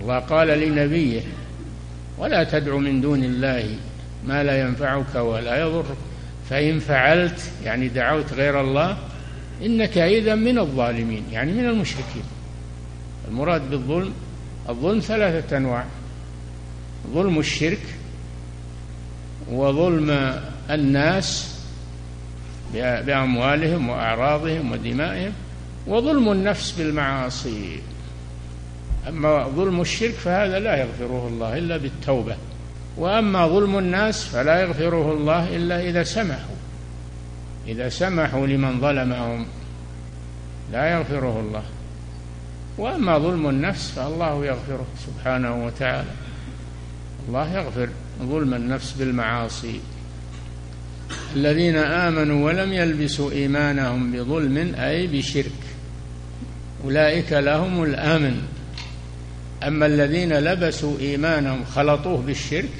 الله 0.00 0.18
قال 0.18 0.48
لنبيه 0.48 1.20
ولا 2.18 2.44
تدع 2.44 2.76
من 2.76 3.00
دون 3.00 3.24
الله 3.24 3.74
ما 4.26 4.42
لا 4.42 4.60
ينفعك 4.60 5.14
ولا 5.14 5.60
يضرك. 5.60 5.96
فإن 6.50 6.78
فعلت 6.78 7.50
يعني 7.64 7.88
دعوت 7.88 8.32
غير 8.32 8.60
الله 8.60 8.98
إنك 9.62 9.98
إذا 9.98 10.34
من 10.34 10.58
الظالمين 10.58 11.24
يعني 11.32 11.52
من 11.52 11.68
المشركين. 11.68 12.22
المراد 13.28 13.70
بالظلم 13.70 14.12
الظلم 14.68 15.00
ثلاثة 15.00 15.56
أنواع. 15.56 15.84
ظلم 17.14 17.38
الشرك 17.38 17.82
وظلم 19.50 20.40
الناس 20.70 21.58
بأموالهم 22.74 23.88
وأعراضهم 23.88 24.72
ودمائهم 24.72 25.32
وظلم 25.86 26.32
النفس 26.32 26.70
بالمعاصي. 26.70 27.80
أما 29.08 29.48
ظلم 29.48 29.80
الشرك 29.80 30.14
فهذا 30.14 30.58
لا 30.58 30.76
يغفره 30.76 31.28
الله 31.28 31.58
إلا 31.58 31.76
بالتوبة 31.76 32.36
وأما 32.96 33.46
ظلم 33.46 33.78
الناس 33.78 34.24
فلا 34.24 34.60
يغفره 34.60 35.12
الله 35.12 35.56
إلا 35.56 35.80
إذا 35.80 36.02
سمحوا 36.02 36.57
إذا 37.68 37.88
سمحوا 37.88 38.46
لمن 38.46 38.80
ظلمهم 38.80 39.46
لا 40.72 40.92
يغفره 40.92 41.40
الله. 41.40 41.62
وأما 42.78 43.18
ظلم 43.18 43.48
النفس 43.48 43.90
فالله 43.90 44.46
يغفره 44.46 44.86
سبحانه 45.06 45.66
وتعالى. 45.66 46.10
الله 47.28 47.54
يغفر 47.54 47.88
ظلم 48.22 48.54
النفس 48.54 48.92
بالمعاصي. 48.92 49.80
الذين 51.36 51.76
آمنوا 51.76 52.46
ولم 52.46 52.72
يلبسوا 52.72 53.32
إيمانهم 53.32 54.12
بظلم 54.12 54.74
أي 54.74 55.06
بشرك. 55.06 55.60
أولئك 56.84 57.32
لهم 57.32 57.84
الأمن. 57.84 58.42
أما 59.66 59.86
الذين 59.86 60.32
لبسوا 60.32 60.98
إيمانهم 60.98 61.64
خلطوه 61.64 62.22
بالشرك 62.22 62.72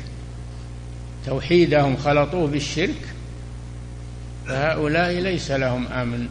توحيدهم 1.26 1.96
خلطوه 1.96 2.46
بالشرك 2.46 3.17
فهؤلاء 4.48 5.12
ليس 5.12 5.50
لهم 5.50 5.86
أمن. 5.86 6.28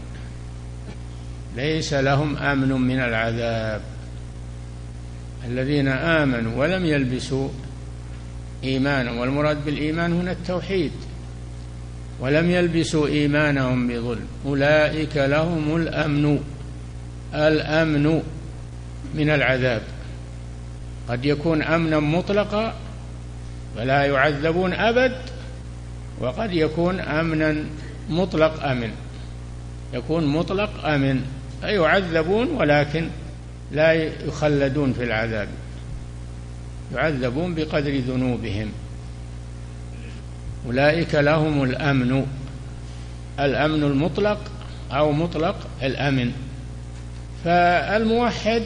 ليس 1.55 1.93
لهم 1.93 2.37
أمن 2.37 2.71
من 2.71 2.99
العذاب. 2.99 3.81
الذين 5.47 5.87
آمنوا 5.87 6.55
ولم 6.55 6.85
يلبسوا 6.85 7.49
ايمانهم 8.63 9.17
والمراد 9.17 9.65
بالإيمان 9.65 10.13
هنا 10.13 10.31
التوحيد. 10.31 10.91
ولم 12.19 12.51
يلبسوا 12.51 13.07
إيمانهم 13.07 13.87
بظلم. 13.87 14.27
أولئك 14.45 15.17
لهم 15.17 15.75
الأمن. 15.75 16.39
الأمن 17.33 18.21
من 19.15 19.29
العذاب. 19.29 19.81
قد 21.09 21.25
يكون 21.25 21.63
أمنا 21.63 21.99
مطلقا 21.99 22.73
فلا 23.75 24.05
يعذبون 24.05 24.73
أبد 24.73 25.17
وقد 26.19 26.53
يكون 26.53 26.99
أمنا 26.99 27.63
مطلق 28.09 28.63
أمن. 28.63 28.91
يكون 29.93 30.25
مطلق 30.25 30.85
أمن. 30.85 31.21
فيعذبون 31.61 32.47
ولكن 32.47 33.09
لا 33.71 33.93
يخلدون 34.27 34.93
في 34.93 35.03
العذاب. 35.03 35.47
يعذبون 36.95 37.55
بقدر 37.55 37.97
ذنوبهم. 37.97 38.71
أولئك 40.65 41.15
لهم 41.15 41.63
الأمن. 41.63 42.25
الأمن 43.39 43.83
المطلق 43.83 44.39
أو 44.91 45.11
مطلق 45.11 45.55
الأمن. 45.83 46.31
فالموحد 47.45 48.63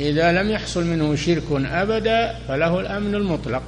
إذا 0.00 0.32
لم 0.32 0.50
يحصل 0.50 0.86
منه 0.86 1.14
شرك 1.14 1.44
أبدا 1.52 2.34
فله 2.48 2.80
الأمن 2.80 3.14
المطلق. 3.14 3.62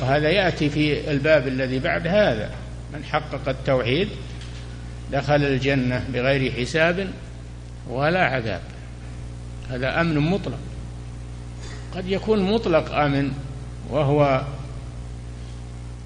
وهذا 0.00 0.28
يأتي 0.28 0.70
في 0.70 1.10
الباب 1.10 1.48
الذي 1.48 1.78
بعد 1.78 2.06
هذا. 2.06 2.50
من 2.92 3.04
حقق 3.04 3.48
التوحيد 3.48 4.08
دخل 5.12 5.44
الجنة 5.44 6.04
بغير 6.12 6.52
حساب 6.52 7.10
ولا 7.88 8.24
عذاب. 8.24 8.60
هذا 9.70 10.00
أمن 10.00 10.18
مطلق. 10.18 10.58
قد 11.94 12.08
يكون 12.08 12.52
مطلق 12.52 12.94
أمن 12.94 13.32
وهو 13.90 14.42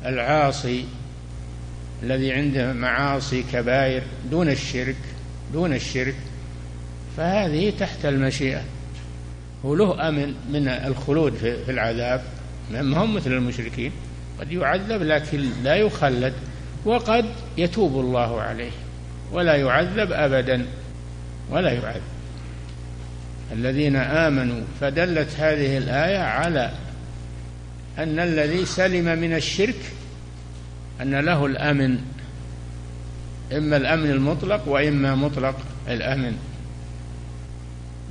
العاصي 0.06 0.84
الذي 2.02 2.32
عنده 2.32 2.72
معاصي 2.72 3.42
كبائر 3.42 4.02
دون 4.30 4.48
الشرك 4.48 4.96
دون 5.52 5.74
الشرك. 5.74 6.16
فهذه 7.16 7.72
تحت 7.78 8.04
المشيئة. 8.04 8.62
هو 9.64 9.74
له 9.74 10.08
أمن 10.08 10.34
من 10.50 10.68
الخلود 10.68 11.34
في 11.34 11.70
العذاب. 11.70 12.22
هم 12.72 13.14
مثل 13.14 13.32
المشركين. 13.32 13.92
قد 14.40 14.52
يعذب 14.52 15.02
لكن 15.02 15.50
لا 15.62 15.74
يخلد. 15.74 16.32
وقد 16.84 17.24
يتوب 17.58 18.00
الله 18.00 18.40
عليه 18.40 18.70
ولا 19.32 19.56
يعذب 19.56 20.12
أبدا 20.12 20.66
ولا 21.50 21.72
يعذب. 21.72 22.02
الذين 23.52 23.96
آمنوا 23.96 24.60
فدلت 24.80 25.28
هذه 25.38 25.78
الآية 25.78 26.18
على 26.18 26.70
أن 27.98 28.18
الذي 28.18 28.64
سلم 28.64 29.18
من 29.18 29.34
الشرك 29.34 29.80
أن 31.00 31.14
له 31.14 31.46
الأمن 31.46 31.98
إما 33.52 33.76
الأمن 33.76 34.10
المطلق 34.10 34.68
وإما 34.68 35.14
مطلق 35.14 35.56
الأمن. 35.88 36.36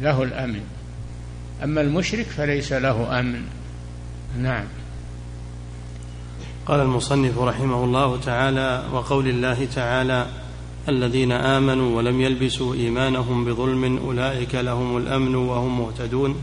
له 0.02 0.24
الأمن. 0.24 0.62
أما 1.64 1.82
المشرك 1.82 2.26
فليس 2.26 2.74
له 2.74 3.20
أمن. 3.20 3.42
نعم. 4.42 4.66
قال 6.66 6.80
المصنف 6.80 7.38
رحمه 7.38 7.84
الله 7.84 8.20
تعالى 8.20 8.84
وقول 8.94 9.28
الله 9.28 9.66
تعالى 9.76 10.28
الذين 10.90 11.32
آمنوا 11.32 11.98
ولم 11.98 12.22
يلبسوا 12.22 12.74
إيمانهم 12.76 13.46
بظلم 13.46 13.98
أولئك 13.98 14.56
لهم 14.56 14.98
الأمن 14.98 15.36
وهم 15.36 15.80
مهتدون. 15.80 16.42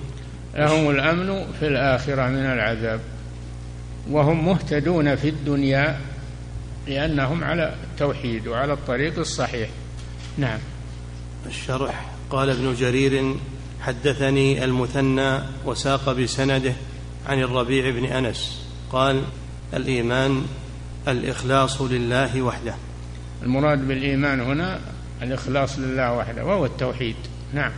لهم 0.55 0.91
الأمن 0.91 1.53
في 1.61 1.67
الآخرة 1.67 2.29
من 2.29 2.47
العذاب. 2.47 3.01
وهم 4.11 4.45
مهتدون 4.45 5.17
في 5.17 5.29
الدنيا 5.29 6.01
لأنهم 6.87 7.45
على 7.45 7.75
التوحيد 7.85 8.47
وعلى 8.47 8.73
الطريق 8.73 9.19
الصحيح. 9.19 9.69
نعم. 10.39 10.59
الشرح. 11.47 12.11
قال 12.31 12.51
ابن 12.51 12.75
جرير 12.75 13.35
حدثني 13.81 14.65
المثنى 14.65 15.39
وساق 15.65 16.13
بسنده 16.13 16.73
عن 17.27 17.43
الربيع 17.43 17.91
بن 17.91 18.05
أنس. 18.05 18.67
قال 18.93 19.23
الإيمان 19.75 20.47
الإخلاص 21.09 21.83
لله 21.83 22.43
وحده. 22.43 22.75
المراد 23.43 23.89
بالإيمان 23.89 24.41
هنا 24.41 24.81
الإخلاص 25.23 25.79
لله 25.79 26.13
وحده 26.13 26.45
وهو 26.45 26.67
التوحيد. 26.67 27.17
نعم. 27.55 27.73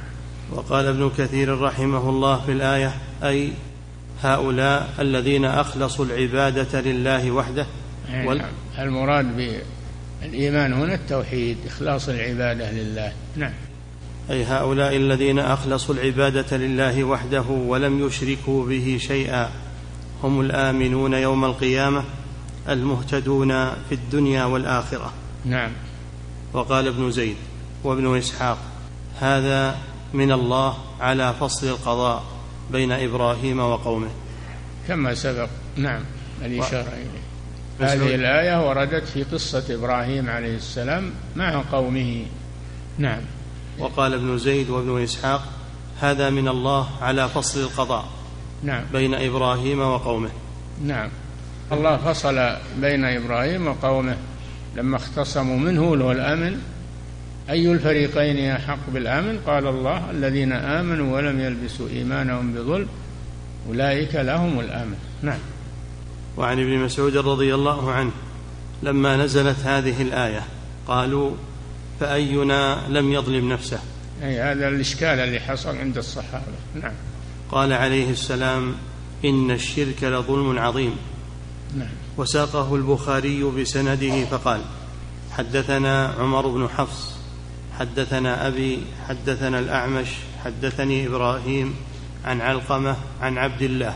وقال 0.52 0.86
ابن 0.86 1.10
كثير 1.18 1.60
رحمه 1.60 2.10
الله 2.10 2.40
في 2.40 2.52
الآية 2.52 2.94
أي 3.22 3.52
هؤلاء 4.22 4.94
الذين 4.98 5.44
أخلصوا 5.44 6.04
العبادة 6.04 6.80
لله 6.80 7.30
وحده. 7.30 7.66
وال... 8.24 8.38
نعم. 8.38 8.50
المراد 8.78 9.36
بالإيمان 10.22 10.72
هنا 10.72 10.94
التوحيد 10.94 11.56
إخلاص 11.66 12.08
العبادة 12.08 12.72
لله. 12.72 13.12
نعم. 13.36 13.52
أي 14.30 14.44
هؤلاء 14.44 14.96
الذين 14.96 15.38
أخلصوا 15.38 15.94
العبادة 15.94 16.56
لله 16.56 17.04
وحده 17.04 17.42
ولم 17.42 18.06
يشركوا 18.06 18.66
به 18.66 18.98
شيئا. 19.00 19.50
هم 20.22 20.40
الآمنون 20.40 21.14
يوم 21.14 21.44
القيامة 21.44 22.04
المهتدون 22.68 23.70
في 23.70 23.92
الدنيا 23.92 24.44
والآخرة. 24.44 25.12
نعم. 25.44 25.70
وقال 26.52 26.86
ابن 26.86 27.10
زيد 27.10 27.36
وابن 27.84 28.16
إسحاق 28.16 28.58
هذا 29.20 29.78
من 30.14 30.32
الله 30.32 30.76
على 31.00 31.34
فصل 31.40 31.66
القضاء 31.66 32.24
بين 32.72 32.92
إبراهيم 32.92 33.60
وقومه. 33.60 34.10
كما 34.88 35.14
سبق. 35.14 35.48
نعم. 35.76 36.00
الإشارة 36.44 36.88
إليه. 36.88 37.28
هذه 37.80 38.14
الآية 38.14 38.68
وردت 38.68 39.04
في 39.04 39.22
قصة 39.22 39.64
إبراهيم 39.70 40.30
عليه 40.30 40.56
السلام 40.56 41.12
مع 41.36 41.62
قومه. 41.72 42.26
نعم. 42.98 43.20
وقال 43.78 44.14
ابن 44.14 44.38
زيد 44.38 44.70
وابن 44.70 45.02
إسحاق 45.02 45.42
هذا 46.00 46.30
من 46.30 46.48
الله 46.48 46.88
على 47.02 47.28
فصل 47.28 47.60
القضاء. 47.60 48.17
نعم. 48.62 48.82
بين 48.92 49.14
إبراهيم 49.14 49.80
وقومه. 49.80 50.30
نعم. 50.84 51.08
الله 51.72 51.96
فصل 51.96 52.56
بين 52.80 53.04
إبراهيم 53.04 53.66
وقومه. 53.66 54.16
لما 54.76 54.96
اختصموا 54.96 55.58
منه 55.58 55.96
له 55.96 56.12
الأمن 56.12 56.60
أي 57.50 57.72
الفريقين 57.72 58.50
أحق 58.50 58.78
بالأمن؟ 58.94 59.38
قال 59.46 59.66
الله 59.66 60.10
الذين 60.10 60.52
آمنوا 60.52 61.16
ولم 61.16 61.40
يلبسوا 61.40 61.88
إيمانهم 61.88 62.52
بظلم 62.52 62.88
أولئك 63.68 64.14
لهم 64.14 64.60
الأمن. 64.60 64.96
نعم. 65.22 65.38
وعن 66.36 66.60
ابن 66.60 66.78
مسعود 66.78 67.16
رضي 67.16 67.54
الله 67.54 67.92
عنه 67.92 68.10
لما 68.82 69.16
نزلت 69.16 69.58
هذه 69.64 70.02
الآية 70.02 70.42
قالوا 70.86 71.30
فأينا 72.00 72.78
لم 72.88 73.12
يظلم 73.12 73.52
نفسه؟ 73.52 73.78
أي 74.22 74.40
هذا 74.40 74.68
الإشكال 74.68 75.18
اللي 75.18 75.40
حصل 75.40 75.76
عند 75.76 75.98
الصحابة. 75.98 76.44
نعم. 76.74 76.92
قال 77.52 77.72
عليه 77.72 78.10
السلام 78.10 78.74
إن 79.24 79.50
الشرك 79.50 80.04
لظلم 80.04 80.58
عظيم. 80.58 80.96
نعم. 81.76 81.88
وساقه 82.16 82.74
البخاري 82.74 83.42
بسنده 83.44 84.24
فقال 84.24 84.60
حدثنا 85.30 86.14
عمر 86.18 86.46
بن 86.48 86.68
حفص 86.68 87.14
حدثنا 87.78 88.46
أبي 88.46 88.78
حدثنا 89.08 89.58
الأعمش 89.58 90.08
حدثني 90.44 91.06
إبراهيم 91.06 91.74
عن 92.24 92.40
علقمة 92.40 92.96
عن 93.20 93.38
عبد 93.38 93.62
الله 93.62 93.94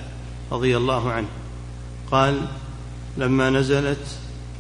رضي 0.52 0.76
الله 0.76 1.10
عنه. 1.10 1.28
قال 2.10 2.40
لما 3.16 3.50
نزلت 3.50 4.18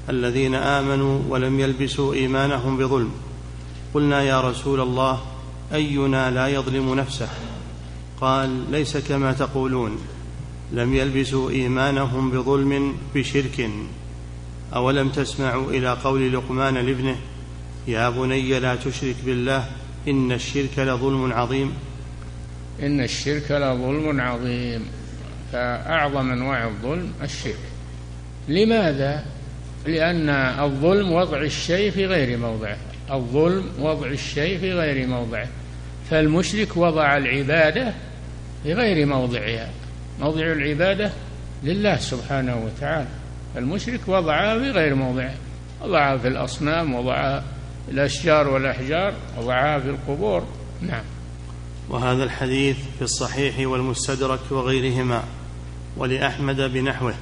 الذين 0.08 0.54
آمنوا 0.54 1.20
ولم 1.28 1.60
يلبسوا 1.60 2.14
إيمانهم 2.14 2.76
بظلم 2.76 3.10
قلنا 3.94 4.22
يا 4.22 4.40
رسول 4.40 4.80
الله 4.80 5.20
أينا 5.72 6.30
لا 6.30 6.48
يظلم 6.48 6.94
نفسه؟ 6.94 7.28
قال 8.22 8.70
ليس 8.70 8.96
كما 8.96 9.32
تقولون. 9.32 9.98
لم 10.72 10.94
يلبسوا 10.94 11.50
إيمانهم 11.50 12.30
بظلم 12.30 12.96
بشرك. 13.14 13.70
أولم 14.74 15.08
تسمعوا 15.08 15.70
إلى 15.70 15.96
قول 16.04 16.32
لقمان 16.32 16.74
لابنه 16.74 17.16
يا 17.88 18.10
بني 18.10 18.60
لا 18.60 18.76
تشرك 18.76 19.16
بالله 19.26 19.66
إن 20.08 20.32
الشرك 20.32 20.78
لظلم 20.78 21.32
عظيم. 21.32 21.72
إن 22.82 23.00
الشرك 23.00 23.50
لظلم 23.50 24.20
عظيم. 24.20 24.86
فأعظم 25.52 26.32
أنواع 26.32 26.66
الظلم 26.66 27.12
الشرك. 27.22 27.58
لماذا؟ 28.48 29.24
لأن 29.86 30.28
الظلم 30.64 31.12
وضع 31.12 31.42
الشيء 31.42 31.90
في 31.90 32.06
غير 32.06 32.38
موضعه. 32.38 32.76
الظلم 33.12 33.64
وضع 33.78 34.06
الشيء 34.06 34.58
في 34.58 34.72
غير 34.72 35.06
موضعه. 35.06 35.48
فالمشرك 36.10 36.76
وضع 36.76 37.16
العبادة 37.16 37.94
في 38.62 38.72
غير 38.74 39.06
موضعها 39.06 39.70
موضع 40.20 40.52
العبادة 40.52 41.12
لله 41.62 41.96
سبحانه 41.96 42.64
وتعالى. 42.64 43.08
المشرك 43.56 44.00
وضعها 44.06 44.58
في 44.58 44.70
غير 44.70 44.94
موضعها 44.94 45.36
وضعها 45.82 46.18
في 46.18 46.28
الأصنام 46.28 46.94
وضعها 46.94 47.44
في 47.86 47.92
الأشجار 47.92 48.48
والأحجار 48.48 49.14
وضعها 49.38 49.78
في 49.78 49.88
القبور. 49.90 50.46
نعم. 50.82 51.04
وهذا 51.90 52.24
الحديث 52.24 52.76
في 52.98 53.02
الصحيح 53.02 53.58
والمستدرك 53.58 54.40
وغيرهما. 54.50 55.22
ولأحمد 55.96 56.60
بنحوه. 56.60 57.14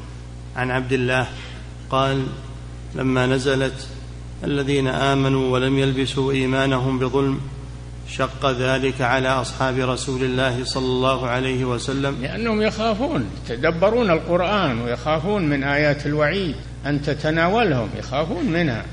عن 0.56 0.70
عبد 0.70 0.92
الله 0.92 1.26
قال 1.90 2.26
لما 2.94 3.26
نزلت 3.26 3.88
الذين 4.44 4.86
آمنوا 4.86 5.52
ولم 5.52 5.78
يلبسوا 5.78 6.32
إيمانهم 6.32 6.98
بظلم 6.98 7.40
شق 8.16 8.50
ذلك 8.50 9.00
على 9.00 9.28
أصحاب 9.28 9.78
رسول 9.78 10.22
الله 10.22 10.64
صلى 10.64 10.84
الله 10.84 11.26
عليه 11.26 11.64
وسلم. 11.64 12.16
لأنهم 12.22 12.62
يخافون 12.62 13.30
يتدبرون 13.44 14.10
القرآن 14.10 14.80
ويخافون 14.80 15.48
من 15.48 15.64
آيات 15.64 16.06
الوعيد 16.06 16.54
أن 16.86 17.02
تتناولهم 17.02 17.88
يخافون 17.98 18.44
منها. 18.44 18.84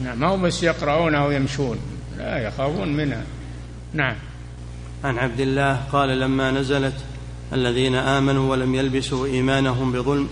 نعم 0.00 0.20
ما 0.20 0.34
هم 0.34 0.42
بس 0.42 0.62
يقرؤونها 0.62 1.26
ويمشون 1.26 1.78
لا 2.18 2.38
يخافون 2.38 2.88
منها. 2.88 3.22
نعم. 3.94 4.16
عن 5.04 5.18
عبد 5.18 5.40
الله 5.40 5.80
قال 5.92 6.20
لما 6.20 6.50
نزلت 6.50 6.94
الذين 7.52 7.94
آمنوا 7.94 8.50
ولم 8.50 8.74
يلبسوا 8.74 9.26
إيمانهم 9.26 9.92
بظلم 9.92 10.28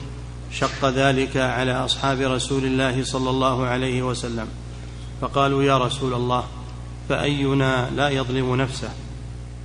شق 0.53 0.89
ذلك 0.89 1.37
على 1.37 1.73
أصحاب 1.73 2.21
رسول 2.21 2.65
الله 2.65 3.05
صلى 3.05 3.31
الله 3.31 3.67
عليه 3.67 4.03
وسلم. 4.03 4.47
فقالوا 5.21 5.63
يا 5.63 5.79
رسول 5.79 6.15
الله 6.15 6.45
فأينا 7.09 7.91
لا 7.97 8.09
يظلم 8.09 8.55
نفسه؟ 8.55 8.91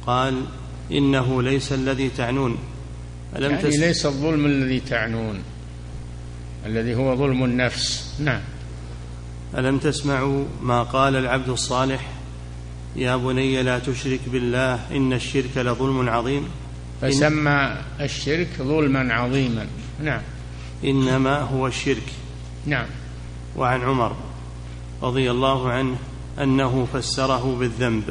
قال 0.07 0.43
إنه 0.91 1.41
ليس 1.41 1.73
الذي 1.73 2.09
تعنون. 2.09 2.57
ألم 3.35 3.51
يعني 3.51 3.63
تس... 3.63 3.79
ليس 3.79 4.05
الظلم 4.05 4.45
الذي 4.45 4.79
تعنون 4.79 5.39
الذي 6.65 6.95
هو 6.95 7.15
ظلم 7.15 7.43
النفس. 7.43 8.15
نعم. 8.19 8.41
ألم 9.57 9.77
تسمعوا 9.77 10.45
ما 10.61 10.83
قال 10.83 11.15
العبد 11.15 11.49
الصالح؟ 11.49 12.07
يا 12.95 13.15
بني 13.15 13.63
لا 13.63 13.79
تشرك 13.79 14.19
بالله 14.27 14.79
إن 14.91 15.13
الشرك 15.13 15.57
لظلم 15.57 16.09
عظيم. 16.09 16.47
فسمى 17.01 17.75
الشرك 18.01 18.49
ظلما 18.57 19.13
عظيما. 19.13 19.67
نعم. 20.03 20.21
إنما 20.83 21.39
هو 21.39 21.67
الشرك. 21.67 22.03
نعم. 22.65 22.85
وعن 23.57 23.81
عمر 23.81 24.15
رضي 25.01 25.31
الله 25.31 25.71
عنه 25.71 25.95
أنه 26.39 26.87
فسره 26.93 27.57
بالذنب. 27.59 28.03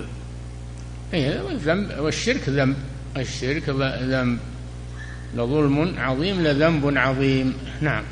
اي 1.14 1.52
الذنب 1.52 1.98
والشرك 1.98 2.48
ذنب. 2.48 2.76
الشرك 3.16 3.68
ذنب. 3.68 4.38
لظلم 5.34 5.94
عظيم 5.98 6.40
لذنب 6.40 6.98
عظيم. 6.98 7.54
نعم. 7.80 8.02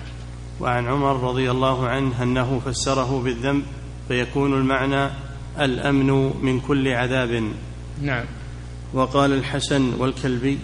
وعن 0.60 0.86
عمر 0.86 1.28
رضي 1.28 1.50
الله 1.50 1.88
عنه 1.88 2.22
أنه 2.22 2.60
فسره 2.66 3.22
بالذنب 3.24 3.62
فيكون 4.08 4.54
المعنى 4.54 5.10
الأمن 5.60 6.32
من 6.42 6.60
كل 6.60 6.88
عذاب. 6.88 7.52
نعم. 8.02 8.24
وقال 8.94 9.32
الحسن 9.32 9.94
والكلبي 9.98 10.58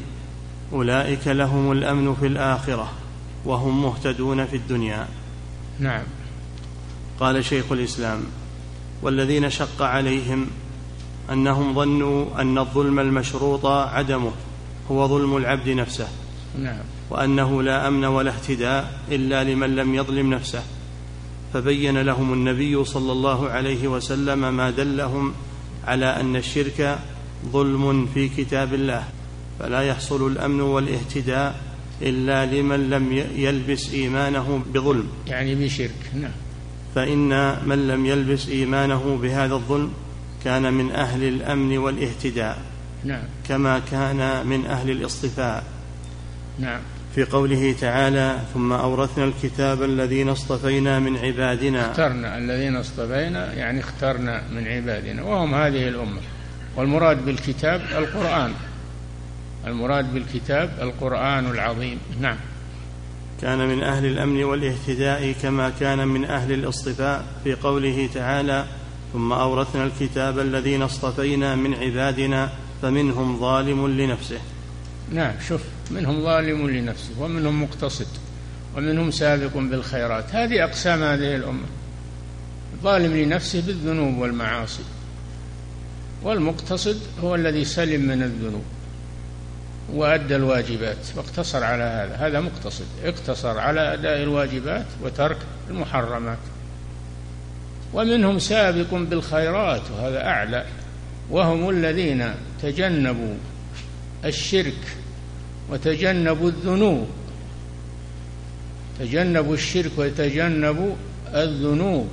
أولئك 0.72 1.28
لهم 1.28 1.72
الأمن 1.72 2.14
في 2.14 2.26
الآخرة 2.26 2.92
وهم 3.44 3.82
مهتدون 3.82 4.46
في 4.46 4.56
الدنيا. 4.56 5.08
نعم. 5.78 6.02
قال 7.20 7.44
شيخ 7.44 7.72
الإسلام 7.72 8.22
والذين 9.02 9.50
شق 9.50 9.82
عليهم 9.82 10.46
أنهم 11.32 11.74
ظنوا 11.74 12.40
أن 12.40 12.58
الظلم 12.58 12.98
المشروط 12.98 13.66
عدمه 13.66 14.32
هو 14.90 15.08
ظلم 15.08 15.36
العبد 15.36 15.68
نفسه. 15.68 16.08
نعم. 16.58 16.78
وأنه 17.10 17.62
لا 17.62 17.88
أمن 17.88 18.04
ولا 18.04 18.30
اهتداء 18.30 19.00
إلا 19.10 19.44
لمن 19.44 19.76
لم 19.76 19.94
يظلم 19.94 20.34
نفسه. 20.34 20.62
فبين 21.54 21.98
لهم 21.98 22.32
النبي 22.32 22.84
صلى 22.84 23.12
الله 23.12 23.48
عليه 23.48 23.88
وسلم 23.88 24.56
ما 24.56 24.70
دلهم 24.70 25.32
على 25.86 26.06
أن 26.06 26.36
الشرك 26.36 26.98
ظلم 27.52 28.06
في 28.14 28.28
كتاب 28.28 28.74
الله. 28.74 29.04
فلا 29.58 29.82
يحصل 29.82 30.26
الأمن 30.26 30.60
والاهتداء 30.60 31.60
إلا 32.02 32.46
لمن 32.46 32.90
لم 32.90 33.12
يلبس 33.36 33.92
إيمانه 33.92 34.62
بظلم. 34.74 35.08
يعني 35.26 35.54
بشرك. 35.54 36.10
نعم. 36.14 36.32
فإن 36.94 37.56
من 37.68 37.88
لم 37.88 38.06
يلبس 38.06 38.48
إيمانه 38.48 39.18
بهذا 39.22 39.54
الظلم 39.54 39.92
كان 40.44 40.72
من 40.74 40.92
أهل 40.92 41.22
الأمن 41.22 41.78
والإهتداء. 41.78 42.58
نعم. 43.04 43.22
كما 43.48 43.80
كان 43.90 44.46
من 44.46 44.66
أهل 44.66 44.90
الاصطفاء. 44.90 45.64
نعم. 46.58 46.80
في 47.14 47.24
قوله 47.24 47.74
تعالى 47.80 48.38
ثم 48.54 48.72
أورثنا 48.72 49.24
الكتاب 49.24 49.82
الذين 49.82 50.28
اصطفينا 50.28 50.98
من 50.98 51.16
عبادنا. 51.16 51.90
اخترنا 51.90 52.38
الذين 52.38 52.76
اصطفينا 52.76 53.52
يعني 53.52 53.80
اخترنا 53.80 54.42
من 54.52 54.68
عبادنا 54.68 55.22
وهم 55.22 55.54
هذه 55.54 55.88
الأمة. 55.88 56.20
والمراد 56.76 57.24
بالكتاب 57.24 57.80
القرآن. 57.80 58.52
المراد 59.66 60.14
بالكتاب 60.14 60.70
القرآن 60.80 61.50
العظيم. 61.50 61.98
نعم. 62.20 62.36
كان 63.42 63.58
من 63.68 63.82
أهل 63.82 64.06
الأمن 64.06 64.44
والاهتداء 64.44 65.32
كما 65.32 65.70
كان 65.70 66.08
من 66.08 66.24
أهل 66.24 66.52
الاصطفاء 66.52 67.24
في 67.44 67.54
قوله 67.54 68.08
تعالى 68.14 68.66
ثم 69.12 69.32
أورثنا 69.32 69.84
الكتاب 69.84 70.38
الذين 70.38 70.82
اصطفينا 70.82 71.56
من 71.56 71.74
عبادنا 71.74 72.50
فمنهم 72.82 73.40
ظالم 73.40 73.88
لنفسه. 73.88 74.38
نعم 75.12 75.34
شوف 75.48 75.60
منهم 75.90 76.22
ظالم 76.22 76.70
لنفسه 76.70 77.10
ومنهم 77.20 77.62
مقتصد 77.62 78.06
ومنهم 78.76 79.10
سابق 79.10 79.56
بالخيرات. 79.56 80.34
هذه 80.34 80.64
أقسام 80.64 81.02
هذه 81.02 81.36
الأمة. 81.36 81.66
ظالم 82.82 83.16
لنفسه 83.16 83.60
بالذنوب 83.66 84.18
والمعاصي. 84.18 84.82
والمقتصد 86.22 87.00
هو 87.22 87.34
الذي 87.34 87.64
سلم 87.64 88.00
من 88.00 88.22
الذنوب. 88.22 88.64
وأدى 89.92 90.36
الواجبات 90.36 90.96
واقتصر 91.16 91.64
على 91.64 91.82
هذا. 91.82 92.16
هذا 92.16 92.40
مقتصد. 92.40 92.86
اقتصر 93.04 93.58
على 93.58 93.94
أداء 93.94 94.22
الواجبات 94.22 94.86
وترك 95.02 95.36
المحرمات. 95.70 96.38
ومنهم 97.94 98.38
سابق 98.38 98.94
بالخيرات 98.94 99.82
وهذا 99.90 100.26
أعلى. 100.26 100.64
وهم 101.30 101.70
الذين 101.70 102.34
تجنبوا 102.62 103.34
الشرك 104.24 104.78
وتجنبوا 105.70 106.48
الذنوب. 106.48 107.08
تجنبوا 108.98 109.54
الشرك 109.54 109.90
وتجنبوا 109.96 110.94
الذنوب. 111.34 112.08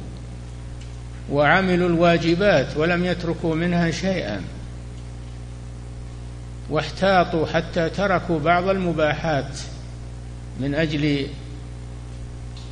وعملوا 1.31 1.89
الواجبات 1.89 2.77
ولم 2.77 3.05
يتركوا 3.05 3.55
منها 3.55 3.91
شيئا. 3.91 4.41
واحتاطوا 6.69 7.45
حتى 7.45 7.89
تركوا 7.89 8.39
بعض 8.39 8.67
المباحات 8.67 9.59
من 10.59 10.75
أجل 10.75 11.27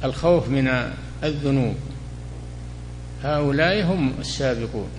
الخوف 0.04 0.50
من 0.50 0.92
الذنوب. 1.24 1.76
هؤلاء 3.24 3.84
هم 3.84 4.14
السابقون 4.20 4.90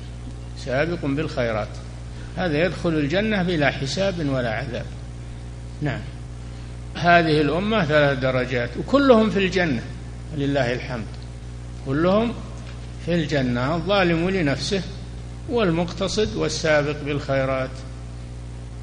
سابق 0.58 0.98
بالخيرات. 1.06 1.68
هذا 2.36 2.64
يدخل 2.64 2.88
الجنة 2.88 3.42
بلا 3.42 3.70
حساب 3.70 4.28
ولا 4.28 4.54
عذاب. 4.54 4.86
نعم. 5.82 6.00
هذه 6.94 7.40
الأمة 7.40 7.84
ثلاث 7.84 8.18
درجات 8.18 8.70
وكلهم 8.76 9.30
في 9.30 9.38
الجنة 9.38 9.82
لله 10.36 10.72
الحمد. 10.72 11.06
كلهم 11.86 12.32
في 13.06 13.14
الجنة 13.14 13.74
الظالم 13.76 14.30
لنفسه 14.30 14.82
والمقتصد 15.50 16.36
والسابق 16.36 17.02
بالخيرات. 17.02 17.70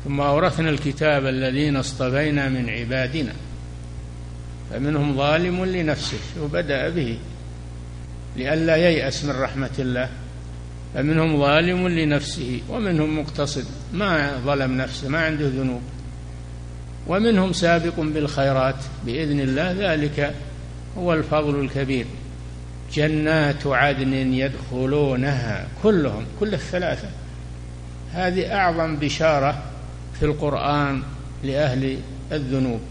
ثم 0.05 0.21
أورثنا 0.21 0.69
الكتاب 0.69 1.25
الذين 1.25 1.75
اصطفينا 1.75 2.49
من 2.49 2.69
عبادنا. 2.69 3.33
فمنهم 4.71 5.17
ظالم 5.17 5.65
لنفسه 5.65 6.17
وبدأ 6.41 6.89
به 6.89 7.17
لئلا 8.35 8.75
ييأس 8.75 9.25
من 9.25 9.35
رحمة 9.41 9.69
الله. 9.79 10.09
فمنهم 10.93 11.37
ظالم 11.39 11.87
لنفسه 11.87 12.61
ومنهم 12.69 13.19
مقتصد 13.19 13.65
ما 13.93 14.37
ظلم 14.45 14.77
نفسه 14.77 15.09
ما 15.09 15.25
عنده 15.25 15.47
ذنوب. 15.47 15.81
ومنهم 17.07 17.53
سابق 17.53 17.99
بالخيرات 17.99 18.83
بإذن 19.05 19.39
الله 19.39 19.75
ذلك 19.79 20.33
هو 20.97 21.13
الفضل 21.13 21.59
الكبير. 21.59 22.05
جنات 22.93 23.67
عدن 23.67 24.13
يدخلونها 24.13 25.67
كلهم 25.83 26.25
كل 26.39 26.53
الثلاثة. 26.53 27.07
هذه 28.13 28.55
أعظم 28.55 28.95
بشارة 28.95 29.63
في 30.19 30.25
القرآن 30.25 31.03
لأهل 31.43 31.99
الذنوب. 32.31 32.81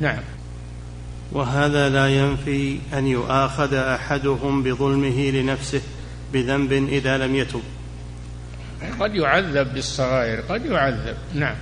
نعم. 0.00 0.22
وهذا 1.32 1.88
لا 1.88 2.08
ينفي 2.08 2.78
أن 2.94 3.06
يؤاخذ 3.06 3.74
أحدهم 3.74 4.62
بظلمه 4.62 5.30
لنفسه 5.30 5.80
بذنب 6.32 6.72
إذا 6.72 7.18
لم 7.18 7.34
يتب. 7.34 7.62
قد 9.00 9.14
يعذب 9.14 9.74
بالصغائر 9.74 10.40
قد 10.40 10.64
يعذب. 10.64 11.16
نعم. 11.34 11.54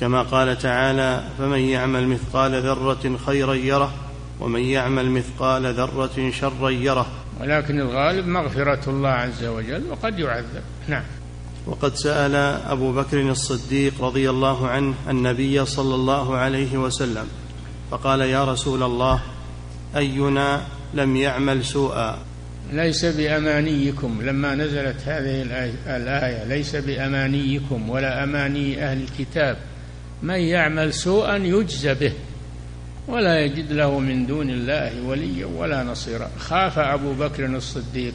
كما 0.00 0.22
قال 0.22 0.58
تعالى 0.58 1.24
فمن 1.38 1.58
يعمل 1.58 2.08
مثقال 2.08 2.62
ذرة 2.62 3.16
خيرا 3.26 3.54
يره 3.54 3.94
ومن 4.40 4.60
يعمل 4.60 5.10
مثقال 5.10 5.74
ذرة 5.74 6.30
شرا 6.30 6.70
يره. 6.70 7.06
ولكن 7.40 7.80
الغالب 7.80 8.26
مغفرة 8.26 8.90
الله 8.90 9.08
عز 9.08 9.44
وجل 9.44 9.82
وقد 9.90 10.18
يعذب. 10.18 10.62
نعم. 10.88 11.02
وقد 11.66 11.94
سأل 11.94 12.34
أبو 12.70 12.92
بكر 12.92 13.20
الصديق 13.20 14.04
رضي 14.04 14.30
الله 14.30 14.68
عنه 14.68 14.94
النبي 15.08 15.64
صلى 15.66 15.94
الله 15.94 16.36
عليه 16.36 16.78
وسلم 16.78 17.26
فقال 17.90 18.20
يا 18.20 18.44
رسول 18.44 18.82
الله 18.82 19.20
أينا 19.96 20.62
لم 20.94 21.16
يعمل 21.16 21.64
سوءا؟ 21.64 22.18
ليس 22.72 23.04
بأمانيكم 23.04 24.22
لما 24.22 24.54
نزلت 24.54 24.96
هذه 25.04 25.42
الآية 25.86 26.44
ليس 26.44 26.76
بأمانيكم 26.76 27.90
ولا 27.90 28.24
أماني 28.24 28.84
أهل 28.84 29.02
الكتاب. 29.02 29.56
من 30.22 30.34
يعمل 30.34 30.94
سوءا 30.94 31.36
يجزى 31.36 31.94
به 31.94 32.12
ولا 33.08 33.40
يجد 33.40 33.72
له 33.72 33.98
من 33.98 34.26
دون 34.26 34.50
الله 34.50 35.02
وليا 35.02 35.46
ولا 35.46 35.84
نصيرا. 35.84 36.30
خاف 36.38 36.78
أبو 36.78 37.12
بكر 37.12 37.46
الصديق 37.46 38.14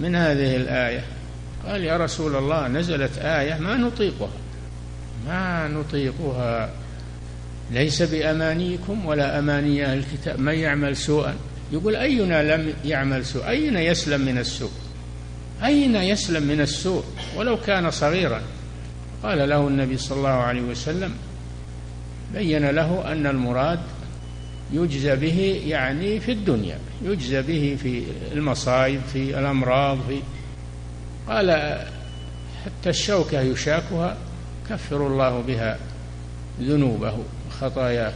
من 0.00 0.14
هذه 0.14 0.56
الآية. 0.56 1.04
قال 1.66 1.84
يا 1.84 1.96
رسول 1.96 2.36
الله 2.36 2.68
نزلت 2.68 3.18
آية 3.18 3.58
ما 3.58 3.76
نطيقها. 3.76 4.30
ما 5.26 5.68
نطيقها. 5.68 6.70
ليس 7.72 8.02
بأمانيكم 8.02 9.06
ولا 9.06 9.38
أماني 9.38 9.84
أهل 9.84 9.98
الكتاب. 9.98 10.40
من 10.40 10.54
يعمل 10.54 10.96
سوءا؟ 10.96 11.34
يقول 11.72 11.96
أينا 11.96 12.56
لم 12.56 12.74
يعمل 12.84 13.24
سوء؟ 13.24 13.48
أين 13.48 13.76
يسلم 13.76 14.20
من 14.20 14.38
السوء؟ 14.38 14.70
أين 15.64 15.96
يسلم 15.96 16.42
من 16.42 16.60
السوء؟ 16.60 17.04
ولو 17.36 17.56
كان 17.66 17.90
صغيرا. 17.90 18.42
قال 19.22 19.48
له 19.48 19.68
النبي 19.68 19.96
صلى 19.96 20.18
الله 20.18 20.28
عليه 20.28 20.62
وسلم 20.62 21.14
بين 22.34 22.66
له 22.66 23.12
أن 23.12 23.26
المراد 23.26 23.80
يجزى 24.72 25.16
به 25.16 25.62
يعني 25.66 26.20
في 26.20 26.32
الدنيا 26.32 26.78
يجزى 27.04 27.42
به 27.42 27.76
في 27.82 28.02
المصائب 28.32 29.00
في 29.12 29.38
الأمراض 29.38 29.98
في 30.08 30.20
قال 31.28 31.78
حتى 32.64 32.90
الشوكة 32.90 33.40
يشاكها 33.40 34.16
كفر 34.70 35.06
الله 35.06 35.40
بها 35.40 35.78
ذنوبه 36.60 37.18
وخطاياه. 37.48 38.12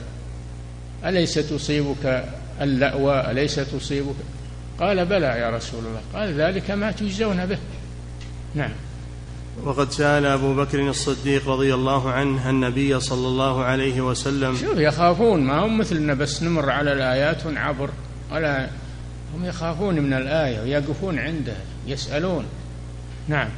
أليس 1.04 1.34
تصيبك 1.34 2.24
اللأوى؟ 2.60 3.30
أليس 3.30 3.54
تصيبك؟ 3.54 4.14
قال 4.80 5.06
بلى 5.06 5.26
يا 5.26 5.50
رسول 5.50 5.80
الله. 5.80 6.00
قال 6.14 6.40
ذلك 6.40 6.70
ما 6.70 6.90
تجزون 6.90 7.46
به. 7.46 7.58
نعم. 8.54 8.72
وقد 9.64 9.90
سأل 9.90 10.26
أبو 10.26 10.54
بكر 10.54 10.88
الصديق 10.88 11.48
رضي 11.48 11.74
الله 11.74 12.10
عنه 12.10 12.50
النبي 12.50 13.00
صلى 13.00 13.26
الله 13.26 13.64
عليه 13.64 14.00
وسلم 14.00 14.56
شوف 14.56 14.78
يخافون. 14.78 15.40
ما 15.40 15.58
هم 15.58 15.78
مثلنا 15.78 16.14
بس 16.14 16.42
نمر 16.42 16.70
على 16.70 16.92
الآيات 16.92 17.46
ونعبر. 17.46 17.90
ولا 18.32 18.68
هم 19.34 19.44
يخافون 19.44 19.94
من 19.94 20.12
الآية 20.12 20.60
ويقفون 20.60 21.18
عنده 21.18 21.56
يسألون. 21.86 22.44
نعم. 23.28 23.48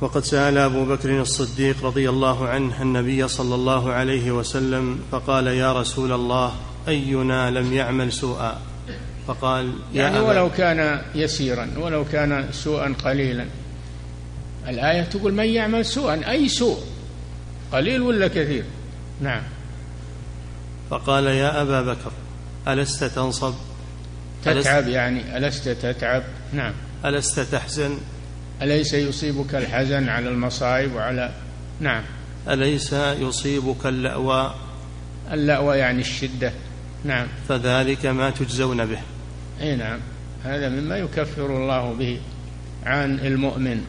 وقد 0.00 0.24
سأل 0.24 0.58
أبو 0.58 0.84
بكر 0.84 1.20
الصديق 1.20 1.84
رضي 1.84 2.08
الله 2.08 2.48
عنه 2.48 2.82
النبي 2.82 3.28
صلى 3.28 3.54
الله 3.54 3.92
عليه 3.92 4.32
وسلم 4.32 5.00
فقال 5.12 5.46
يا 5.46 5.72
رسول 5.72 6.12
الله 6.12 6.54
أينا 6.88 7.50
لم 7.50 7.72
يعمل 7.72 8.12
سوءا؟ 8.12 8.60
فقال 9.26 9.72
يا 9.92 10.02
يعني 10.02 10.18
ولو 10.18 10.50
كان 10.50 11.02
يسيرا 11.14 11.70
ولو 11.76 12.04
كان 12.04 12.48
سوءا 12.52 12.94
قليلا. 13.04 13.46
الآية 14.68 15.02
تقول 15.02 15.34
من 15.34 15.44
يعمل 15.44 15.86
سوءا 15.86 16.30
أي 16.30 16.48
سوء؟ 16.48 16.78
قليل 17.72 18.02
ولا 18.02 18.28
كثير؟ 18.28 18.64
نعم. 19.20 19.42
فقال 20.90 21.24
يا 21.24 21.62
أبا 21.62 21.82
بكر 21.82 22.12
ألست 22.68 23.04
تنصب؟ 23.04 23.54
تتعب 24.44 24.88
يعني 24.88 25.38
ألست 25.38 25.68
تتعب؟ 25.68 26.22
نعم. 26.52 26.72
ألست 27.04 27.40
تحزن؟ 27.40 27.98
أليس 28.62 28.94
يصيبك 28.94 29.54
الحزن 29.54 30.08
على 30.08 30.28
المصائب 30.28 30.94
وعلى 30.94 31.32
نعم. 31.80 32.02
أليس 32.48 32.92
يصيبك 32.92 33.86
اللأوى؟ 33.86 34.54
اللأوى 35.32 35.76
يعني 35.78 36.00
الشدة. 36.00 36.52
نعم. 37.04 37.26
فذلك 37.48 38.06
ما 38.06 38.30
تجزون 38.30 38.86
به. 38.86 38.98
أي 39.60 39.76
نعم. 39.76 39.98
هذا 40.44 40.68
مما 40.68 40.98
يكفر 40.98 41.56
الله 41.56 41.92
به 41.92 42.20
عن 42.86 43.18
المؤمن. 43.18 43.84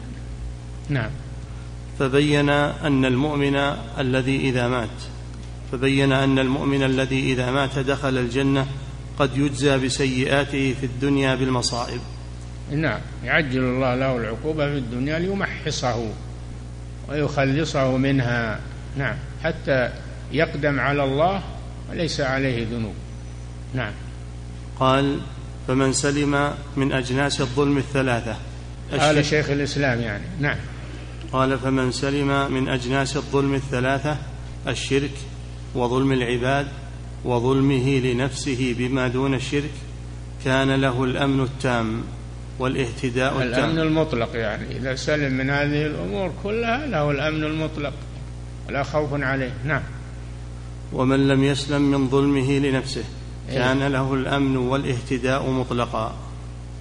نعم. 0.88 1.10
فبين 1.98 2.50
أن 2.50 3.04
المؤمن 3.04 3.56
الذي 3.98 4.36
إذا 4.36 4.68
مات. 4.68 4.88
فبين 5.72 6.12
أن 6.12 6.38
المؤمن 6.38 6.82
الذي 6.82 7.32
إذا 7.32 7.50
مات 7.50 7.78
دخل 7.78 8.18
الجنة 8.18 8.66
قد 9.18 9.36
يجزى 9.36 9.78
بسيئاته 9.78 10.74
في 10.80 10.86
الدنيا 10.86 11.34
بالمصائب. 11.34 12.00
نعم 12.70 13.00
يعجل 13.24 13.58
الله 13.58 13.94
له 13.94 14.16
العقوبة 14.16 14.66
في 14.66 14.78
الدنيا 14.78 15.18
ليمحصه 15.18 16.08
ويخلصه 17.08 17.96
منها. 17.96 18.60
نعم 18.96 19.16
حتى 19.44 19.90
يقدم 20.32 20.80
على 20.80 21.04
الله 21.04 21.42
وليس 21.90 22.20
عليه 22.20 22.66
ذنوب. 22.66 22.94
نعم. 23.74 23.92
قال 24.80 25.20
فمن 25.68 25.92
سلم 25.92 26.54
من 26.76 26.92
أجناس 26.92 27.40
الظلم 27.40 27.78
الثلاثة. 27.78 28.36
قال 28.98 29.24
شيخ 29.24 29.50
الإسلام 29.50 30.00
يعني. 30.00 30.24
نعم. 30.40 30.56
قال 31.32 31.58
فمن 31.58 31.92
سلم 31.92 32.52
من 32.52 32.68
أجناس 32.68 33.16
الظلم 33.16 33.54
الثلاثة 33.54 34.16
الشرك 34.68 35.14
وظلم 35.74 36.12
العباد 36.12 36.66
وظلمه 37.24 37.98
لنفسه 37.98 38.74
بما 38.78 39.08
دون 39.08 39.34
الشرك 39.34 39.70
كان 40.44 40.74
له 40.74 41.04
الأمن 41.04 41.40
التام. 41.44 42.02
والاهتداء 42.58 43.32
التام. 43.32 43.64
الأمن 43.64 43.78
المطلق 43.78 44.36
يعني. 44.36 44.76
إذا 44.76 44.94
سلم 44.94 45.32
من 45.32 45.50
هذه 45.50 45.86
الأمور 45.86 46.32
كلها 46.42 46.86
له 46.86 47.10
الأمن 47.10 47.44
المطلق. 47.44 47.92
لا 48.68 48.82
خوف 48.82 49.12
عليه. 49.12 49.52
نعم. 49.64 49.82
ومن 50.92 51.28
لم 51.28 51.44
يسلم 51.44 51.82
من 51.82 52.08
ظلمه 52.08 52.58
لنفسه 52.58 53.04
إيه. 53.48 53.58
كان 53.58 53.86
له 53.86 54.14
الأمن 54.14 54.56
والاهتداء 54.56 55.50
مطلقا. 55.50 56.16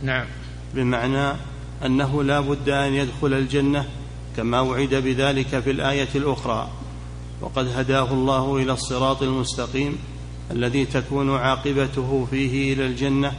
نعم. 0.04 0.26
بمعنى 0.74 1.38
أنه 1.86 2.24
لا 2.24 2.40
بد 2.40 2.70
أن 2.70 2.94
يدخل 2.94 3.34
الجنة 3.34 3.86
كما 4.38 4.60
وعد 4.60 4.96
بذلك 4.96 5.60
في 5.60 5.72
الآية 5.72 6.10
الأخرى. 6.16 6.70
وقد 7.42 7.68
هداه 7.68 8.14
الله 8.14 8.58
إلى 8.58 8.74
الصراط 8.74 9.24
المستقيم 9.24 9.98
الذي 10.52 10.86
تكون 10.86 11.38
عاقبته 11.38 12.28
فيه 12.32 12.74
إلى 12.74 12.86
الجنة 12.86 13.32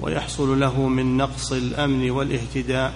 ويحصل 0.00 0.60
له 0.60 0.88
من 0.88 1.16
نقص 1.16 1.52
الأمن 1.52 2.10
والاهتداء 2.10 2.94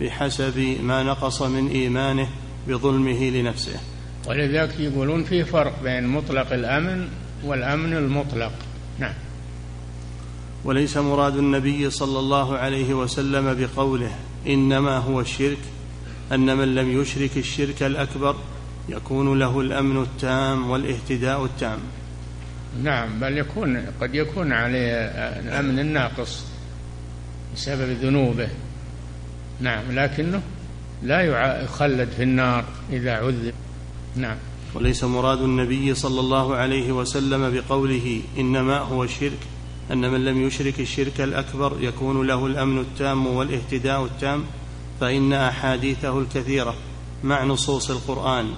بحسب 0.00 0.76
ما 0.82 1.02
نقص 1.02 1.42
من 1.42 1.68
إيمانه 1.68 2.28
بظلمه 2.68 3.30
لنفسه. 3.30 3.80
ولذلك 4.28 4.80
يقولون 4.80 5.24
في 5.24 5.44
فرق 5.44 5.82
بين 5.82 6.06
مطلق 6.06 6.52
الأمن 6.52 7.08
والأمن 7.44 7.96
المطلق. 7.96 8.52
نعم. 8.98 9.14
وليس 10.64 10.96
مراد 10.96 11.36
النبي 11.36 11.90
صلى 11.90 12.18
الله 12.18 12.56
عليه 12.56 12.94
وسلم 12.94 13.54
بقوله 13.54 14.10
إنما 14.46 14.98
هو 14.98 15.20
الشرك 15.20 15.58
أن 16.32 16.56
من 16.56 16.74
لم 16.74 17.00
يشرك 17.00 17.36
الشرك 17.36 17.82
الأكبر 17.82 18.36
يكون 18.88 19.38
له 19.38 19.60
الأمن 19.60 20.02
التام 20.02 20.70
والاهتداء 20.70 21.44
التام. 21.44 21.78
نعم 22.82 23.20
بل 23.20 23.38
يكون 23.38 23.86
قد 24.00 24.14
يكون 24.14 24.52
عليه 24.52 24.92
الأمن 25.40 25.78
الناقص 25.78 26.44
بسبب 27.54 27.96
ذنوبه. 28.02 28.48
نعم 29.60 29.92
لكنه 29.92 30.42
لا 31.02 31.20
يخلد 31.62 32.08
في 32.08 32.22
النار 32.22 32.64
إذا 32.92 33.12
عذب. 33.12 33.54
نعم. 34.16 34.36
وليس 34.74 35.04
مراد 35.04 35.42
النبي 35.42 35.94
صلى 35.94 36.20
الله 36.20 36.56
عليه 36.56 36.92
وسلم 36.92 37.50
بقوله 37.54 38.20
إنما 38.38 38.78
هو 38.78 39.04
الشرك 39.04 39.38
أن 39.92 40.10
من 40.10 40.24
لم 40.24 40.46
يشرك 40.46 40.80
الشرك 40.80 41.20
الأكبر 41.20 41.76
يكون 41.80 42.26
له 42.26 42.46
الأمن 42.46 42.78
التام 42.80 43.26
والاهتداء 43.26 44.04
التام 44.04 44.44
فإن 45.00 45.32
أحاديثه 45.32 46.18
الكثيرة 46.18 46.74
مع 47.24 47.44
نصوص 47.44 47.90
القرآن 47.90 48.50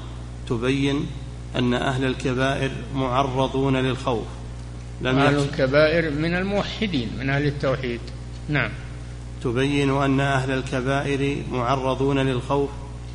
تبين 0.48 1.06
أن 1.56 1.74
أهل 1.74 2.04
الكبائر 2.04 2.70
معرضون 2.94 3.76
للخوف. 3.76 4.24
لم 5.02 5.18
أهل 5.18 5.38
الكبائر 5.38 6.10
من 6.10 6.34
الموحدين 6.34 7.08
من 7.18 7.30
أهل 7.30 7.46
التوحيد. 7.46 8.00
نعم. 8.48 8.70
تبين 9.44 9.90
أن 9.90 10.20
أهل 10.20 10.50
الكبائر 10.50 11.42
معرضون 11.52 12.18
للخوف. 12.18 12.70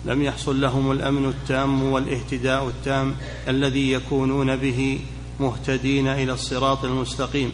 لم 0.06 0.22
يحصل 0.22 0.62
لهم 0.62 0.92
الأمن 0.92 1.30
التام 1.30 1.84
والاهتداء 1.84 2.68
التام 2.68 3.16
الذي 3.48 3.92
يكونون 3.92 4.56
به 4.56 5.00
مهتدين 5.40 6.08
إلى 6.08 6.34
الصراط 6.34 6.86
المستقيم. 6.86 7.52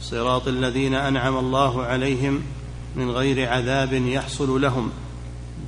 صراط 0.00 0.48
الذين 0.48 0.94
أنعم 0.94 1.36
الله 1.36 1.82
عليهم 1.82 2.42
من 2.96 3.10
غير 3.10 3.48
عذاب 3.48 3.92
يحصل 3.92 4.62
لهم. 4.62 4.90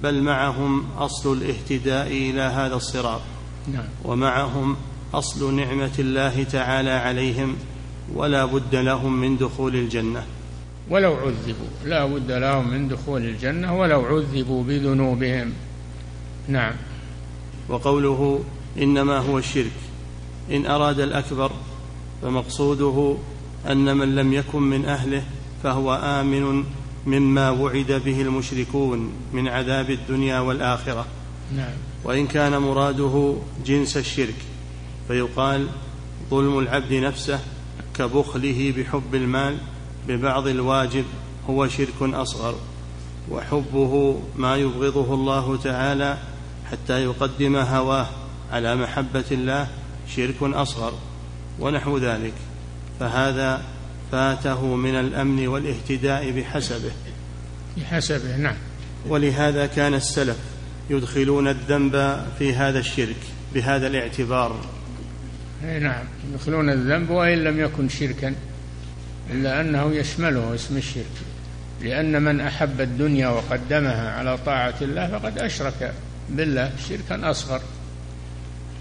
بل 0.03 0.23
معهم 0.23 0.87
أصل 0.99 1.33
الاهتداء 1.33 2.07
إلى 2.07 2.41
هذا 2.41 2.75
الصراط. 2.75 3.21
نعم. 3.69 3.85
ومعهم 4.05 4.77
أصل 5.15 5.55
نعمة 5.55 5.91
الله 5.99 6.43
تعالى 6.43 6.91
عليهم 6.91 7.57
ولا 8.15 8.45
بد 8.45 8.75
لهم 8.75 9.21
من 9.21 9.37
دخول 9.37 9.77
الجنة. 9.77 10.25
ولو 10.91 11.15
عذبوا 11.15 11.71
لا 11.85 12.07
بد 12.07 12.33
لهم 12.33 12.71
من 12.71 12.89
دخول 12.89 13.25
الجنة 13.25 13.79
ولو 13.81 14.01
عذبوا 14.07 14.65
بذنوبهم. 14.65 15.53
نعم. 16.49 16.75
وقوله 17.69 18.45
إنما 18.79 19.19
هو 19.19 19.39
الشرك 19.39 19.73
إن 20.51 20.67
أراد 20.67 21.01
الأكبر 21.01 21.53
فمقصوده 22.23 23.17
أن 23.71 23.97
من 23.97 24.15
لم 24.15 24.33
يكن 24.33 24.63
من 24.63 24.85
أهله 24.85 25.23
فهو 25.63 25.95
آمن 25.95 26.65
مما 27.07 27.51
وعد 27.51 28.03
به 28.05 28.21
المشركون 28.23 29.13
من 29.33 29.49
عذاب 29.49 29.91
الدنيا 29.91 30.41
والآخرة. 30.41 31.07
نعم. 31.57 31.90
وإن 32.05 32.27
كان 32.27 32.59
مراده 32.59 33.35
جنس 33.67 33.97
الشرك 33.97 34.35
فيقال 35.09 35.67
ظلم 36.31 36.59
العبد 36.59 36.93
نفسه 36.93 37.41
كبخله 37.95 38.75
بحب 38.77 39.15
المال 39.15 39.59
ببعض 40.09 40.47
الواجب 40.47 41.05
هو 41.51 41.69
شرك 41.69 42.03
أصغر 42.03 42.55
وحبه 43.31 44.21
ما 44.37 44.57
يبغضه 44.57 45.15
الله 45.15 45.57
تعالى 45.57 46.19
حتى 46.71 47.05
يقدم 47.05 47.57
هواه 47.57 48.07
على 48.53 48.77
محبة 48.77 49.25
الله 49.31 49.69
شرك 50.17 50.43
أصغر 50.43 50.93
ونحو 51.61 51.99
ذلك 51.99 52.33
فهذا 53.01 53.63
فاته 54.13 54.65
من 54.75 54.95
الأمن 54.95 55.49
والاهتداء 55.49 56.31
بحسبه. 56.31 56.91
بحسبه 57.77 58.37
نعم. 58.37 58.57
ولهذا 59.09 59.67
كان 59.67 59.95
السلف 59.95 60.37
يدخلون 60.91 61.49
الذنب 61.49 62.25
في 62.39 62.55
هذا 62.55 62.79
الشرك 62.79 63.17
بهذا 63.55 63.87
الاعتبار. 63.87 64.61
نعم 65.81 66.05
يدخلون 66.33 66.71
الذنب 66.71 67.11
وإن 67.11 67.45
لم 67.45 67.61
يكن 67.61 67.89
شركا 67.89 68.35
إلا 69.31 69.61
أنه 69.61 69.95
يشمله 69.95 70.55
اسم 70.55 70.77
الشرك. 70.77 71.17
لأن 71.83 72.23
من 72.23 72.41
أحب 72.41 72.81
الدنيا 72.81 73.29
وقدمها 73.29 74.11
على 74.11 74.39
طاعة 74.39 74.75
الله 74.83 75.19
فقد 75.19 75.39
أشرك 75.39 75.95
بالله 76.29 76.73
شركا 76.89 77.31
أصغر. 77.31 77.61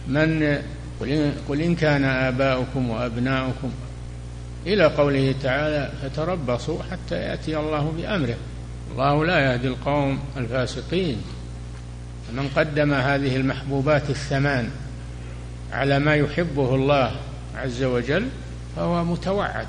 من 0.07 0.57
قل 1.49 1.61
إن 1.61 1.75
كان 1.75 2.03
آباؤكم 2.03 2.89
وأبناؤكم 2.89 3.71
إلى 4.65 4.85
قوله 4.85 5.35
تعالى 5.43 5.91
فتربصوا 6.01 6.83
حتى 6.91 7.15
يأتي 7.15 7.57
الله 7.57 7.93
بأمره 7.97 8.37
الله 8.91 9.25
لا 9.25 9.39
يهدي 9.39 9.67
القوم 9.67 10.19
الفاسقين. 10.37 11.21
فمن 12.29 12.49
قدم 12.55 12.93
هذه 12.93 13.35
المحبوبات 13.35 14.09
الثمان 14.09 14.69
على 15.71 15.99
ما 15.99 16.15
يحبه 16.15 16.75
الله 16.75 17.11
عز 17.55 17.83
وجل 17.83 18.27
فهو 18.75 19.05
متوعد. 19.05 19.67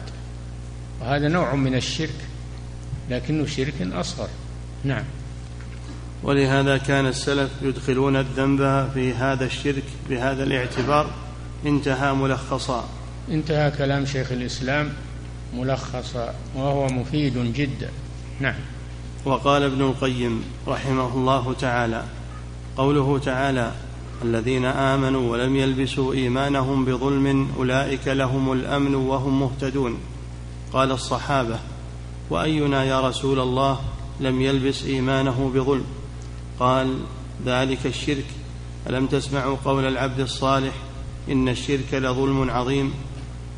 وهذا 1.01 1.29
نوع 1.29 1.55
من 1.55 1.75
الشرك 1.75 2.15
لكنه 3.11 3.47
شرك 3.47 3.75
أصغر. 3.93 4.29
نعم. 4.85 5.05
ولهذا 6.23 6.79
كان 6.79 7.07
السلف 7.07 7.51
يدخلون 7.63 8.17
الذنب 8.17 8.91
في 8.95 9.15
هذا 9.15 9.45
الشرك 9.45 9.85
بهذا 10.11 10.43
الاعتبار 10.43 11.11
انتهى 11.67 12.13
ملخصا. 12.15 12.89
انتهى 13.31 13.71
كلام 13.71 14.07
شيخ 14.07 14.33
الإسلام 14.33 14.93
ملخصا 15.55 16.35
وهو 16.55 16.87
مفيد 16.87 17.53
جدا. 17.55 17.89
نعم. 18.41 18.55
وقال 19.25 19.63
ابن 19.63 19.81
القيم 19.81 20.45
رحمه 20.69 21.15
الله 21.15 21.55
تعالى 21.55 22.05
قوله 22.77 23.19
تعالى 23.19 23.73
الذين 24.25 24.65
آمنوا 24.65 25.33
ولم 25.33 25.57
يلبسوا 25.57 26.13
إيمانهم 26.15 26.85
بظلم 26.85 27.49
أولئك 27.59 28.09
لهم 28.09 28.53
الأمن 28.53 28.95
وهم 28.95 29.41
مهتدون. 29.41 29.99
قال 30.73 30.93
الصحابة 30.93 31.59
وأينا 32.31 32.85
يا 32.85 33.09
رسول 33.09 33.41
الله 33.41 33.81
لم 34.21 34.41
يلبس 34.41 34.85
إيمانه 34.85 35.51
بظلم؟ 35.55 35.85
قال 36.61 36.99
ذلك 37.47 37.87
الشرك. 37.87 38.27
ألم 38.91 39.07
تسمعوا 39.07 39.57
قول 39.65 39.85
العبد 39.85 40.21
الصالح 40.21 40.75
إن 41.31 41.49
الشرك 41.49 41.95
لظلم 41.95 42.51
عظيم؟ 42.51 42.93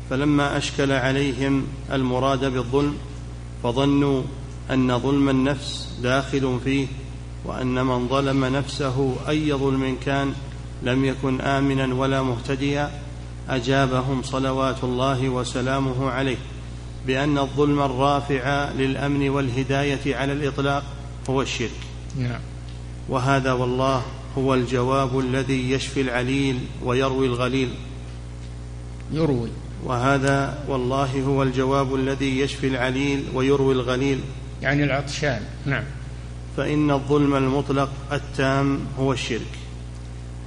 فلما 0.09 0.57
أشكل 0.57 0.91
عليهم 0.91 1.63
المراد 1.91 2.45
بالظلم 2.45 2.97
فظنوا 3.63 4.21
أن 4.71 4.99
ظلم 4.99 5.29
النفس 5.29 5.99
داخل 6.03 6.59
فيه 6.63 6.87
وأن 7.45 7.85
من 7.85 8.07
ظلم 8.07 8.45
نفسه 8.45 9.15
أي 9.29 9.53
ظلم 9.53 9.97
كان 10.05 10.33
لم 10.83 11.05
يكن 11.05 11.41
آمنا 11.41 11.95
ولا 11.95 12.21
مهتديا 12.21 12.91
أجابهم 13.49 14.23
صلوات 14.23 14.83
الله 14.83 15.29
وسلامه 15.29 16.09
عليه 16.09 16.37
بأن 17.07 17.37
الظلم 17.37 17.81
الرافع 17.81 18.71
للأمن 18.71 19.29
والهداية 19.29 20.15
على 20.15 20.33
الإطلاق 20.33 20.83
هو 21.29 21.41
الشرك. 21.41 21.71
نعم. 22.17 22.39
وهذا 23.09 23.53
والله 23.53 24.03
هو 24.37 24.53
الجواب 24.53 25.19
الذي 25.19 25.71
يشفي 25.71 26.01
العليل 26.01 26.59
ويروي 26.83 27.27
الغليل. 27.27 27.69
يروي. 29.11 29.49
وهذا 29.83 30.63
والله 30.67 31.23
هو 31.23 31.43
الجواب 31.43 31.95
الذي 31.95 32.39
يشفي 32.39 32.67
العليل 32.67 33.23
ويروي 33.33 33.73
الغليل. 33.73 34.19
يعني 34.61 34.83
العطشان. 34.83 35.41
نعم. 35.65 35.83
فإن 36.57 36.91
الظلم 36.91 37.35
المطلق 37.35 37.89
التام 38.11 38.79
هو 38.99 39.13
الشرك 39.13 39.59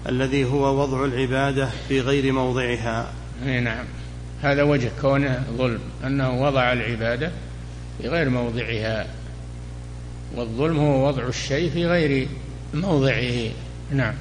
الذي 0.08 0.44
هو 0.44 0.82
وضع 0.82 1.04
العبادة 1.04 1.68
في 1.88 2.00
غير 2.00 2.32
موضعها. 2.32 3.12
نعم. 3.44 3.84
هذا 4.42 4.62
وجه 4.62 4.90
كونه 5.00 5.44
ظلم 5.58 5.80
أنه 6.04 6.42
وضع 6.42 6.72
العبادة 6.72 7.30
في 7.98 8.08
غير 8.08 8.30
موضعها 8.30 9.06
والظلم 10.36 10.78
هو 10.78 11.08
وضع 11.08 11.22
الشيء 11.28 11.70
في 11.70 11.86
غير 11.86 12.28
موضعه. 12.74 13.50
نعم. 13.92 14.14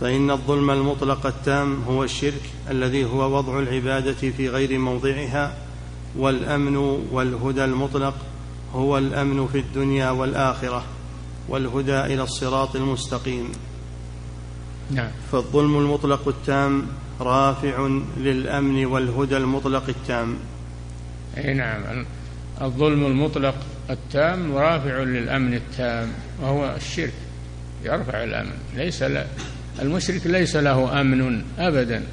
فإن 0.00 0.30
الظلم 0.30 0.70
المطلق 0.70 1.26
التام 1.26 1.82
هو 1.82 2.04
الشرك 2.04 2.42
الذي 2.70 3.04
هو 3.04 3.36
وضع 3.36 3.58
العبادة 3.58 4.12
في 4.12 4.48
غير 4.48 4.78
موضعها 4.78 5.54
والأمن 6.16 6.76
والهدى 7.12 7.64
المطلق 7.64 8.14
هو 8.74 8.98
الأمن 8.98 9.46
في 9.46 9.58
الدنيا 9.58 10.10
والآخرة 10.10 10.84
والهدى 11.48 12.00
إلى 12.00 12.22
الصراط 12.22 12.76
المستقيم. 12.76 13.52
نعم. 14.90 15.10
فالظلم 15.32 15.78
المطلق 15.78 16.28
التام 16.28 16.86
رافع 17.20 17.88
للأمن 18.16 18.84
والهدى 18.86 19.36
المطلق 19.36 19.88
التام. 19.88 20.36
أي 21.36 21.54
نعم. 21.54 22.06
الظلم 22.62 23.06
المطلق 23.06 23.54
التام 23.90 24.56
رافع 24.56 25.02
للأمن 25.02 25.54
التام 25.54 26.12
وهو 26.42 26.74
الشرك 26.76 27.12
يرفع 27.84 28.24
الأمن. 28.24 28.52
ليس 28.74 29.02
ل... 29.02 29.24
المشرك 29.82 30.26
ليس 30.26 30.56
له 30.56 31.00
أمن 31.00 31.44
أبدا. 31.58 32.04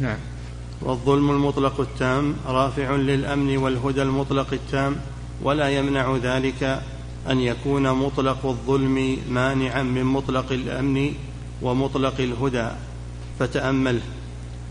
نعم. 0.00 0.18
والظلم 0.82 1.30
المطلق 1.30 1.80
التام 1.80 2.36
رافع 2.46 2.96
للأمن 2.96 3.56
والهدى 3.56 4.02
المطلق 4.02 4.52
التام 4.52 4.96
ولا 5.42 5.68
يمنع 5.68 6.16
ذلك 6.22 6.82
أن 7.30 7.40
يكون 7.40 7.92
مطلق 7.92 8.46
الظلم 8.46 9.18
مانعا 9.30 9.82
من 9.82 10.04
مطلق 10.04 10.52
الأمن 10.52 11.14
ومطلق 11.62 12.20
الهدى. 12.20 12.68
فتأمله 13.38 14.00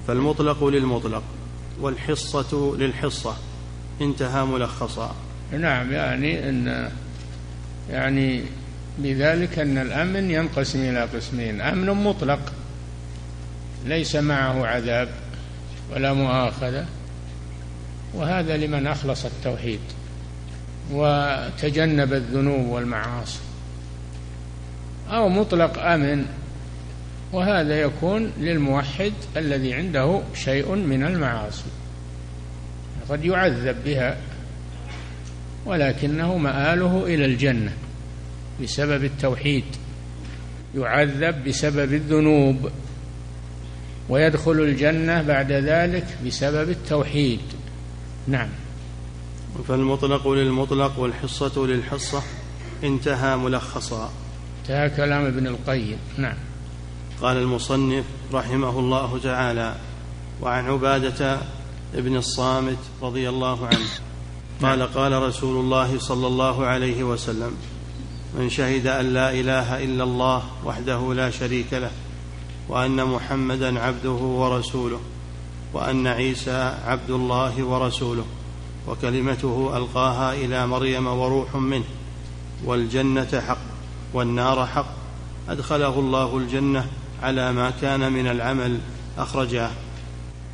فالمطلق 0.08 0.64
للمطلق 0.64 1.24
والحصة 1.82 2.76
للحصة. 2.78 3.38
انتهى 4.02 4.46
ملخصا. 4.46 5.16
نعم 5.52 5.92
يعني 5.92 6.50
أن 6.50 6.90
يعني 7.90 8.44
بذلك 8.98 9.60
أن 9.60 9.78
الأمن 9.78 10.32
ينقسم 10.32 10.80
إلى 10.80 11.02
قسمين. 11.02 11.62
أمن 11.62 12.04
مطلق 12.04 12.54
ليس 13.86 14.16
معه 14.16 14.66
عذاب 14.66 15.10
ولا 15.94 16.14
مؤاخذة 16.14 16.86
وهذا 18.14 18.58
لمن 18.58 18.88
أخلص 18.88 19.26
التوحيد. 19.26 19.80
وتجنب 20.92 22.14
الذنوب 22.14 22.68
والمعاصي 22.68 23.40
أو 25.10 25.30
مطلق 25.30 25.80
أمن 25.80 26.26
وهذا 27.34 27.82
يكون 27.82 28.32
للموحد 28.40 29.14
الذي 29.38 29.74
عنده 29.74 30.22
شيء 30.36 30.76
من 30.76 31.04
المعاصي. 31.04 31.64
قد 33.10 33.26
يعذب 33.26 33.76
بها 33.86 34.18
ولكنه 35.66 36.38
مآله 36.38 37.06
إلى 37.06 37.26
الجنة 37.26 37.72
بسبب 38.62 39.04
التوحيد. 39.04 39.64
يعذب 40.76 41.44
بسبب 41.44 41.94
الذنوب 41.94 42.70
ويدخل 44.10 44.52
الجنة 44.52 45.22
بعد 45.22 45.52
ذلك 45.52 46.06
بسبب 46.26 46.70
التوحيد. 46.70 47.40
نعم. 48.28 48.50
فالمطلق 49.68 50.28
للمطلق 50.28 51.00
والحصة 51.00 51.66
للحصة 51.66 52.22
انتهى 52.84 53.38
ملخصا. 53.38 54.12
انتهى 54.62 54.90
كلام 54.90 55.26
ابن 55.26 55.48
القيم. 55.48 55.98
نعم. 56.18 56.36
قال 57.22 57.38
المصنف 57.38 58.06
رحمه 58.34 58.80
الله 58.80 59.20
تعالى 59.24 59.76
وعن 60.42 60.66
عبادة 60.66 61.38
ابن 61.96 62.18
الصامت 62.18 62.78
رضي 63.02 63.30
الله 63.30 63.68
عنه 63.68 63.88
قال 64.62 64.80
نعم. 64.80 64.88
قال 64.88 65.22
رسول 65.22 65.60
الله 65.60 66.00
صلى 66.00 66.28
الله 66.28 66.66
عليه 66.66 67.04
وسلم 67.04 67.52
من 68.38 68.50
شهد 68.50 68.88
أن 68.88 69.14
لا 69.14 69.32
إله 69.32 69.84
إلا 69.84 70.04
الله 70.04 70.44
وحده 70.66 71.14
لا 71.14 71.30
شريك 71.30 71.74
له 71.74 71.92
وأن 72.70 73.06
محمدا 73.06 73.80
عبده 73.80 74.12
ورسوله 74.12 75.00
وأن 75.74 76.08
عيسى 76.08 76.78
عبد 76.86 77.10
الله 77.10 77.64
ورسوله 77.64 78.26
وكلمته 78.88 79.78
ألقاها 79.78 80.34
إلى 80.34 80.68
مريم 80.68 81.08
وروح 81.08 81.56
منه 81.56 81.84
والجنة 82.66 83.42
حق 83.48 83.58
والنار 84.14 84.66
حق. 84.66 84.94
أدخله 85.50 86.00
الله 86.00 86.38
الجنة 86.38 86.86
على 87.24 87.52
ما 87.52 87.72
كان 87.82 88.12
من 88.14 88.28
العمل 88.28 88.80
أخرجاه. 89.18 89.72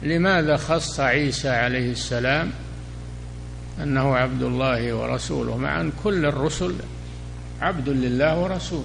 لماذا 0.03 0.57
خص 0.57 0.99
عيسى 0.99 1.49
عليه 1.49 1.91
السلام 1.91 2.51
أنه 3.83 4.15
عبد 4.15 4.43
الله 4.43 4.93
ورسوله؟ 4.93 5.57
مع 5.57 5.81
ان 5.81 5.91
كل 6.03 6.25
الرسل 6.25 6.75
عبد 7.61 7.89
لله 7.89 8.39
ورسول. 8.39 8.83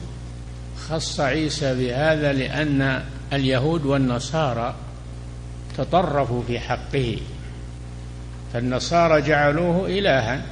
خص 0.88 1.20
عيسى 1.20 1.74
بهذا 1.74 2.32
لأن 2.32 3.02
اليهود 3.32 3.86
والنصارى 3.86 4.74
تطرفوا 5.78 6.42
في 6.46 6.60
حقه. 6.60 7.18
فالنصارى 8.54 9.22
جعلوه 9.22 9.86
إلها. 9.86 10.42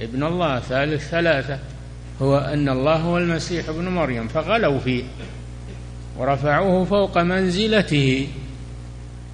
ابن 0.00 0.22
الله 0.22 0.60
ثالث 0.60 1.08
ثلاثة. 1.08 1.58
هو 2.22 2.38
أن 2.38 2.68
الله 2.68 2.96
هو 2.96 3.18
المسيح 3.18 3.68
ابن 3.68 3.88
مريم 3.88 4.28
فغلوا 4.28 4.78
فيه. 4.78 5.04
ورفعوه 6.18 6.84
فوق 6.84 7.18
منزلته. 7.18 8.28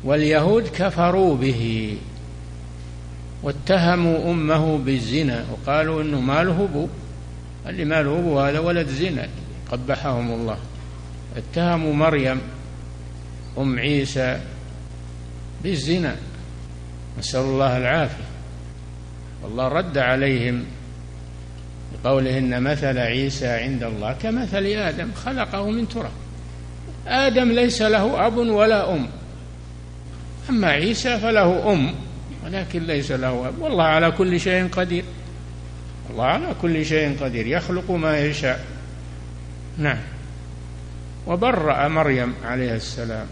واليهود 0.04 0.68
كفروا 0.68 1.36
به. 1.36 1.94
واتهموا 3.42 4.30
أمه 4.30 4.78
بالزنا. 4.78 5.44
وقالوا 5.52 6.02
إنه 6.02 6.20
ماله 6.20 6.64
أبو 6.64 6.88
اللي 7.66 7.84
ماله 7.84 8.18
أبو 8.18 8.40
هذا 8.40 8.58
ولد 8.58 8.88
زنا. 8.88 9.28
قبحهم 9.72 10.32
الله. 10.32 10.58
اتهموا 11.36 11.94
مريم 11.94 12.40
أم 13.58 13.78
عيسى 13.78 14.40
بالزنا. 15.62 16.16
نسأل 17.18 17.40
الله 17.40 17.76
العافية. 17.76 18.24
والله 19.42 19.68
رد 19.68 19.98
عليهم 19.98 20.64
بقوله 22.04 22.38
إن 22.38 22.62
مثل 22.62 22.98
عيسى 22.98 23.46
عند 23.46 23.82
الله 23.82 24.12
كمثل 24.12 24.66
آدم 24.66 25.12
خلقه 25.12 25.70
من 25.70 25.88
تراب. 25.88 26.10
آدم 27.06 27.52
ليس 27.52 27.82
له 27.82 28.26
أب 28.26 28.36
ولا 28.36 28.94
أم. 28.94 29.08
أما 30.50 30.68
عيسى 30.68 31.18
فله 31.18 31.72
أم 31.72 31.94
ولكن 32.44 32.82
ليس 32.82 33.12
له 33.12 33.48
أب. 33.48 33.58
والله 33.58 33.84
على 33.84 34.10
كل 34.10 34.40
شيء 34.40 34.68
قدير. 34.68 35.04
الله 36.10 36.24
على 36.24 36.54
كل 36.62 36.86
شيء 36.86 37.16
قدير. 37.20 37.46
يخلق 37.46 37.90
ما 37.90 38.18
يشاء. 38.18 38.64
نعم. 39.78 39.98
وبرأ 41.26 41.88
مريم 41.88 42.34
عليه 42.44 42.74
السلام. 42.74 43.26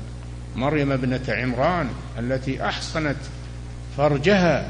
مريم 0.57 0.93
ابنة 0.93 1.25
عمران 1.29 1.89
التي 2.19 2.65
أحصنت 2.65 3.17
فرجها 3.97 4.69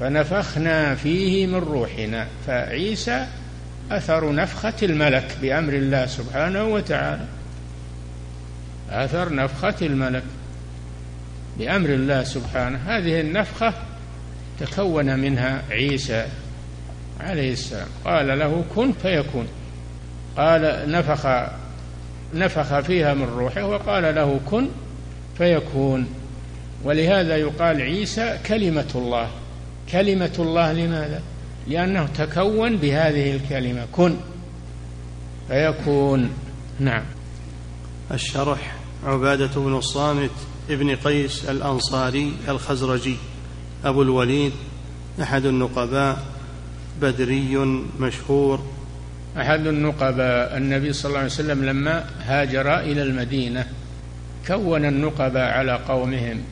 فنفخنا 0.00 0.94
فيه 0.94 1.46
من 1.46 1.54
روحنا 1.54 2.26
فعيسى 2.46 3.26
أثر 3.90 4.34
نفخة 4.34 4.74
الملك 4.82 5.36
بأمر 5.42 5.72
الله 5.72 6.06
سبحانه 6.06 6.64
وتعالى. 6.64 7.26
أثر 8.90 9.34
نفخة 9.34 9.74
الملك 9.86 10.22
بأمر 11.58 11.88
الله 11.88 12.24
سبحانه. 12.24 12.78
هذه 12.86 13.20
النفخة 13.20 13.74
تكون 14.60 15.18
منها 15.18 15.62
عيسى 15.70 16.26
عليه 17.20 17.52
السلام. 17.52 17.88
قال 18.04 18.38
له 18.38 18.64
كن 18.76 18.92
فيكون. 18.92 19.48
قال 20.36 20.90
نفخ 20.90 21.26
نفخ 22.34 22.80
فيها 22.80 23.14
من 23.14 23.24
روحه 23.24 23.64
وقال 23.64 24.14
له 24.14 24.40
كن 24.50 24.68
فيكون. 25.38 26.21
ولهذا 26.84 27.36
يقال 27.36 27.82
عيسى 27.82 28.38
كلمة 28.46 28.90
الله. 28.94 29.30
كلمة 29.92 30.32
الله 30.38 30.72
لماذا؟ 30.72 31.22
لأنه 31.68 32.06
تكون 32.06 32.76
بهذه 32.76 33.36
الكلمة. 33.36 33.86
كن. 33.92 34.16
فيكون. 35.48 36.30
نعم. 36.80 37.02
الشرح 38.12 38.76
عبادة 39.04 39.60
بن 39.60 39.76
الصامت 39.76 40.30
ابن 40.70 40.96
قيس 40.96 41.44
الأنصاري 41.44 42.32
الخزرجي. 42.48 43.16
أبو 43.84 44.02
الوليد 44.02 44.52
أحد 45.22 45.44
النقباء 45.44 46.22
بدري 47.00 47.56
مشهور. 48.00 48.62
أحد 49.36 49.66
النقباء. 49.66 50.56
النبي 50.56 50.92
صلى 50.92 51.08
الله 51.08 51.18
عليه 51.18 51.30
وسلم 51.30 51.64
لما 51.64 52.04
هاجر 52.24 52.78
إلى 52.78 53.02
المدينة 53.02 53.66
كون 54.46 54.84
النقباء 54.84 55.50
على 55.52 55.72
قومهم. 55.88 56.42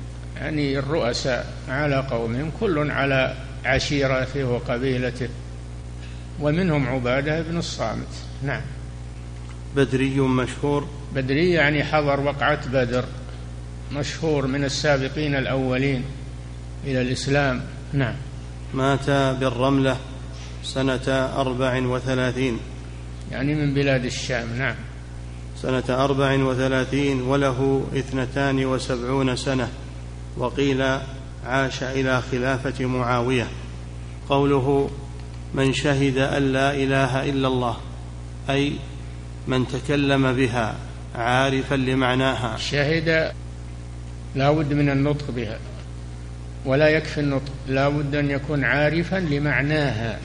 يعني 0.41 0.78
الرؤساء 0.78 1.47
على 1.68 2.07
قومهم 2.11 2.51
كل 2.61 2.91
على 2.91 3.34
عشيرته 3.64 4.45
وقبيلته 4.45 5.28
ومنهم 6.41 6.88
عبادة 6.88 7.43
بن 7.43 7.59
الصامت. 7.59 8.09
نعم. 8.43 8.61
بدري 9.76 10.20
مشهور. 10.20 10.88
بدري 11.14 11.51
يعني 11.51 11.84
حضر 11.84 12.20
وقعة 12.20 12.68
بدر 12.68 13.05
مشهور 13.93 14.47
من 14.47 14.64
السابقين 14.64 15.34
الأولين 15.34 16.05
إلى 16.84 17.03
الإسلام. 17.03 17.62
نعم. 17.93 18.14
مات 18.74 19.11
بالرملة 19.11 19.97
سنة 20.64 21.09
أربع 21.36 21.82
وثلاثين. 21.82 22.59
يعني 23.32 23.55
من 23.55 23.74
بلاد 23.74 24.05
الشام. 24.05 24.49
نعم. 24.59 24.74
سنة 25.62 26.05
أربع 26.05 26.34
وثلاثين 26.34 27.22
وله 27.22 27.86
اثنتان 27.97 28.64
وسبعون 28.64 29.36
سنة. 29.36 29.68
وقيل 30.36 30.98
عاش 31.46 31.82
إلى 31.82 32.22
خلافة 32.22 32.84
معاوية. 32.84 33.46
قوله 34.28 34.90
من 35.54 35.72
شهد 35.72 36.18
أن 36.18 36.52
لا 36.52 36.74
إله 36.74 37.30
إلا 37.30 37.48
الله 37.48 37.76
أي 38.50 38.72
من 39.48 39.68
تكلم 39.68 40.32
بها 40.32 40.74
عارفا 41.14 41.74
لمعناها. 41.74 42.56
شهد 42.56 43.32
لا 44.34 44.50
بد 44.50 44.72
من 44.72 44.90
النطق 44.90 45.30
بها 45.30 45.58
ولا 46.66 46.88
يكفي 46.88 47.20
النطق 47.20 47.52
لا 47.68 47.88
بد 47.88 48.14
أن 48.14 48.30
يكون 48.30 48.64
عارفا 48.64 49.16
لمعناها 49.16 50.18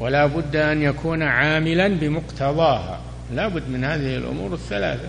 ولا 0.00 0.26
بد 0.26 0.56
أن 0.56 0.82
يكون 0.82 1.22
عاملا 1.22 1.88
بمقتضاها. 1.88 3.00
لا 3.34 3.48
بد 3.48 3.68
من 3.68 3.84
هذه 3.84 4.16
الأمور 4.16 4.54
الثلاثة. 4.54 5.08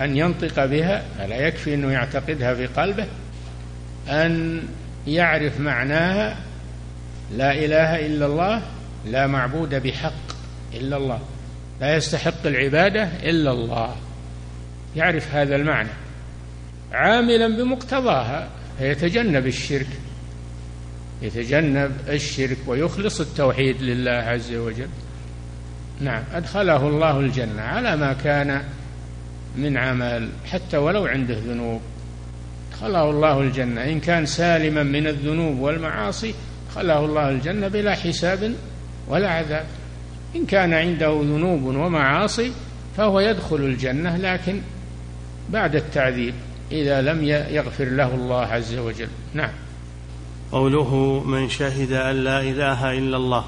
أن 0.00 0.16
ينطق 0.16 0.64
بها 0.64 1.02
فلا 1.18 1.36
يكفي 1.36 1.74
أنه 1.74 1.92
يعتقدها 1.92 2.54
في 2.54 2.66
قلبه 2.66 3.06
أن 4.08 4.62
يعرف 5.06 5.60
معناها 5.60 6.36
لا 7.36 7.52
إله 7.52 8.06
إلا 8.06 8.26
الله 8.26 8.62
لا 9.06 9.26
معبود 9.26 9.74
بحق 9.74 10.32
إلا 10.74 10.96
الله 10.96 11.20
لا 11.80 11.96
يستحق 11.96 12.46
العبادة 12.46 13.02
إلا 13.22 13.50
الله. 13.50 13.96
يعرف 14.96 15.34
هذا 15.34 15.56
المعنى. 15.56 15.88
عاملا 16.92 17.48
بمقتضاها 17.48 18.48
فيتجنب 18.78 19.46
الشرك. 19.46 19.86
يتجنب 21.22 21.92
الشرك 22.08 22.56
ويخلص 22.66 23.20
التوحيد 23.20 23.82
لله 23.82 24.10
عز 24.10 24.54
وجل. 24.54 24.88
نعم 26.00 26.22
أدخله 26.32 26.88
الله 26.88 27.20
الجنة 27.20 27.62
على 27.62 27.96
ما 27.96 28.12
كان 28.12 28.62
من 29.56 29.76
عمل 29.76 30.28
حتى 30.50 30.76
ولو 30.76 31.06
عنده 31.06 31.38
ذنوب. 31.38 31.80
أدخله 32.72 33.10
الله 33.10 33.40
الجنة. 33.40 33.84
إن 33.84 34.00
كان 34.00 34.26
سالما 34.26 34.82
من 34.82 35.06
الذنوب 35.06 35.58
والمعاصي 35.58 36.34
أدخله 36.68 37.04
الله 37.04 37.30
الجنة 37.30 37.68
بلا 37.68 37.94
حساب 37.94 38.54
ولا 39.08 39.30
عذاب. 39.30 39.66
إن 40.36 40.46
كان 40.46 40.74
عنده 40.74 41.20
ذنوب 41.22 41.62
ومعاصي 41.62 42.52
فهو 42.96 43.20
يدخل 43.20 43.56
الجنة 43.56 44.16
لكن 44.16 44.60
بعد 45.50 45.76
التعذيب 45.76 46.34
إذا 46.72 47.02
لم 47.02 47.24
يغفر 47.24 47.84
له 47.84 48.14
الله 48.14 48.40
عز 48.40 48.74
وجل. 48.74 49.08
نعم. 49.34 49.50
قوله 50.52 51.22
من 51.26 51.48
شهد 51.48 51.92
أن 51.92 52.16
لا 52.16 52.40
إله 52.40 52.98
إلا 52.98 53.16
الله 53.16 53.44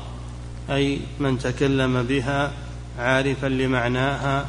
أي 0.71 0.99
من 1.21 1.39
تكلم 1.39 2.03
بها 2.03 2.53
عارفا 2.99 3.47
لمعناها 3.47 4.47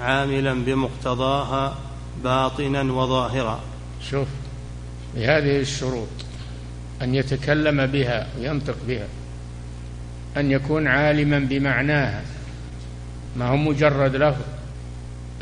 عاملا 0.00 0.54
بمقتضاها 0.54 1.78
باطنا 2.24 2.82
وظاهرا. 2.82 3.60
شوف 4.10 4.28
بهذه 5.14 5.60
الشروط 5.60 6.08
أن 7.02 7.14
يتكلم 7.14 7.86
بها 7.86 8.26
وينطق 8.38 8.76
بها 8.88 9.06
أن 10.36 10.50
يكون 10.50 10.86
عالما 10.88 11.38
بمعناها 11.38 12.22
ما 13.36 13.48
هو 13.48 13.56
مجرد 13.56 14.16
لفظ 14.16 14.44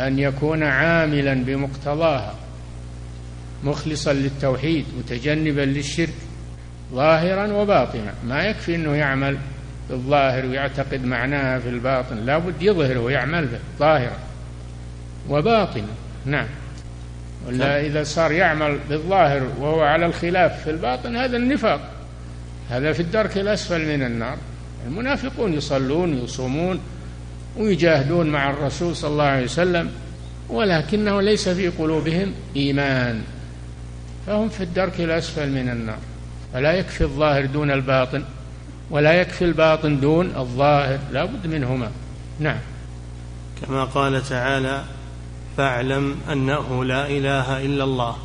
أن 0.01 0.19
يكون 0.19 0.63
عاملا 0.63 1.35
بمقتضاها 1.35 2.35
مخلصا 3.65 4.13
للتوحيد 4.13 4.85
متجنبا 4.99 5.61
للشرك 5.61 6.15
ظاهرا 6.93 7.53
وباطنا. 7.53 8.15
ما 8.25 8.43
يكفي 8.43 8.75
أنه 8.75 8.95
يعمل 8.95 9.39
بالظاهر 9.91 10.47
ويعتقد 10.47 11.05
معناها 11.05 11.59
في 11.59 11.69
الباطن 11.69 12.17
لا 12.17 12.39
بد 12.39 12.63
يظهره 12.63 13.01
ويعمل 13.01 13.47
به 13.47 13.59
ظاهرا. 13.79 14.26
وباطنا 15.31 15.85
نعم. 16.27 16.47
ولا 17.47 17.87
إذا 17.87 18.03
صار 18.03 18.33
يعمل 18.33 18.79
بالظاهر 18.89 19.43
وهو 19.61 19.81
على 19.81 20.07
الخلاف 20.07 20.62
في 20.62 20.70
الباطن 20.70 21.16
هذا 21.16 21.37
النفاق. 21.37 21.81
هذا 22.70 22.93
في 22.93 23.01
الدرك 23.01 23.39
الأسفل 23.39 23.97
من 23.97 24.03
النار. 24.03 24.37
المنافقون 24.87 25.53
يصلون 25.53 26.24
يصومون 26.24 26.81
ويجاهدون 27.57 28.27
مع 28.27 28.51
الرسول 28.51 28.97
صلى 28.97 29.11
الله 29.11 29.24
عليه 29.24 29.45
وسلم 29.45 29.91
ولكنه 30.49 31.20
ليس 31.20 31.49
في 31.49 31.68
قلوبهم 31.68 32.33
إيمان. 32.57 33.22
فهم 34.27 34.49
في 34.49 34.62
الدرك 34.62 35.01
الأسفل 35.01 35.51
من 35.51 35.68
النار. 35.68 35.99
فلا 36.53 36.72
يكفي 36.72 37.01
الظاهر 37.01 37.47
دون 37.47 37.70
الباطن 37.70 38.24
ولا 38.91 39.12
يكفي 39.12 39.45
الباطن 39.45 40.01
دون 40.01 40.27
الظاهر. 40.37 40.99
لا 41.12 41.24
بد 41.24 41.47
منهما. 41.47 41.91
نعم. 42.41 42.59
كما 43.62 43.85
قال 43.85 44.22
تعالى 44.22 44.83
فاعلم 45.57 46.21
أنه 46.33 46.85
لا 46.85 47.07
إله 47.07 47.65
إلا 47.67 47.85
الله. 47.85 48.17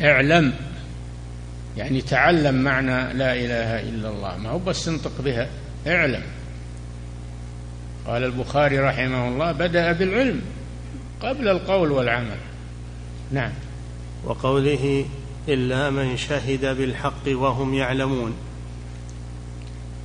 اعلم 0.00 0.54
يعني 1.76 2.00
تعلم 2.00 2.54
معنى 2.54 3.12
لا 3.12 3.34
إله 3.34 3.80
إلا 3.80 4.08
الله. 4.08 4.36
ما 4.36 4.50
هو 4.50 4.58
بس 4.58 4.88
انطق 4.88 5.20
بها 5.20 5.48
اعلم. 5.86 6.22
قال 8.06 8.24
البخاري 8.24 8.78
رحمه 8.78 9.28
الله 9.28 9.52
بدأ 9.52 9.92
بالعلم 9.92 10.42
قبل 11.22 11.48
القول 11.48 11.90
والعمل. 11.90 12.36
نعم. 13.32 13.52
وقوله 14.24 15.06
إلا 15.48 15.90
من 15.90 16.16
شهد 16.16 16.76
بالحق 16.76 17.28
وهم 17.28 17.74
يعلمون. 17.74 18.34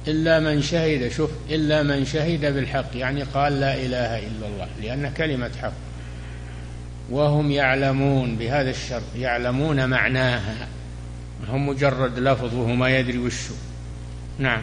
إلا 0.08 0.40
من 0.40 0.62
شهد 0.62 1.12
شوف 1.12 1.30
إلا 1.50 1.84
من 1.84 2.06
شهد 2.06 2.54
بالحق 2.54 2.90
يعني 2.96 3.24
قال 3.24 3.60
لا 3.60 3.76
إله 3.76 4.20
إلا 4.20 4.48
الله 4.48 4.68
لأن 4.82 5.14
كلمة 5.18 5.52
حق. 5.62 5.87
وهم 7.10 7.52
يعلمون 7.52 8.36
بهذا 8.36 8.70
الشرط 8.70 9.16
يعلمون 9.16 9.90
معناها 9.90 10.68
هم 11.48 11.70
مجرد 11.70 12.20
لفظ 12.20 12.56
وهو 12.56 12.76
ما 12.76 12.98
يدري 13.00 13.18
وشه 13.18 13.56
نعم. 14.40 14.62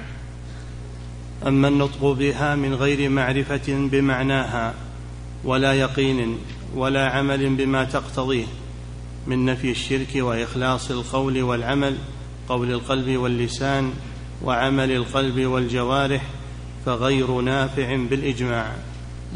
أما 1.47 1.69
النطق 1.69 2.13
بها 2.13 2.55
من 2.55 2.75
غير 2.75 3.09
معرفة 3.09 3.89
بمعناها 3.93 4.75
ولا 5.45 5.73
يقين 5.73 6.39
ولا 6.75 7.11
عمل 7.11 7.57
بما 7.57 7.85
تقتضيه 7.85 8.47
من 9.27 9.45
نفي 9.45 9.71
الشرك 9.71 10.09
وإخلاص 10.17 10.91
القول 10.91 11.43
والعمل 11.43 11.97
قول 12.49 12.73
القلب 12.73 13.17
واللسان 13.17 13.93
وعمل 14.43 14.93
القلب 14.93 15.47
والجوارح 15.47 16.23
فغير 16.87 17.41
نافع 17.41 17.97
بالإجماع. 17.97 18.73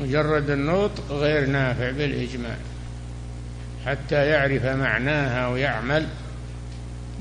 مجرد 0.01 0.51
النطق 0.51 1.13
غير 1.13 1.47
نافع 1.47 1.91
بالإجماع. 1.91 2.57
حتى 3.87 4.27
يعرف 4.27 4.65
معناها 4.65 5.49
ويعمل 5.49 6.07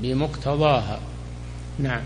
بمقتضاها. 0.02 1.00
نعم. 1.78 2.02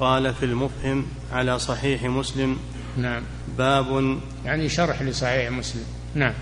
قال 0.00 0.34
في 0.34 0.44
المفهم 0.44 1.06
على 1.32 1.58
صحيح 1.58 2.04
مسلم. 2.04 2.56
نعم. 2.96 3.22
باب 3.58 4.18
يعني 4.44 4.68
شرح 4.68 5.02
لصحيح 5.02 5.50
مسلم. 5.50 5.84
نعم. 6.14 6.34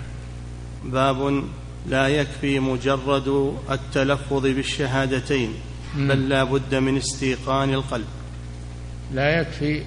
باب 0.84 1.44
لا 1.86 2.08
يكفي 2.08 2.58
مجرد 2.60 3.56
التلفظ 3.70 4.42
بالشهادتين 4.42 5.54
بل 5.96 6.28
لا 6.28 6.44
بد 6.44 6.74
من 6.74 6.96
استيقان 6.96 7.74
القلب. 7.74 8.06
لا 9.12 9.40
يكفي 9.40 9.82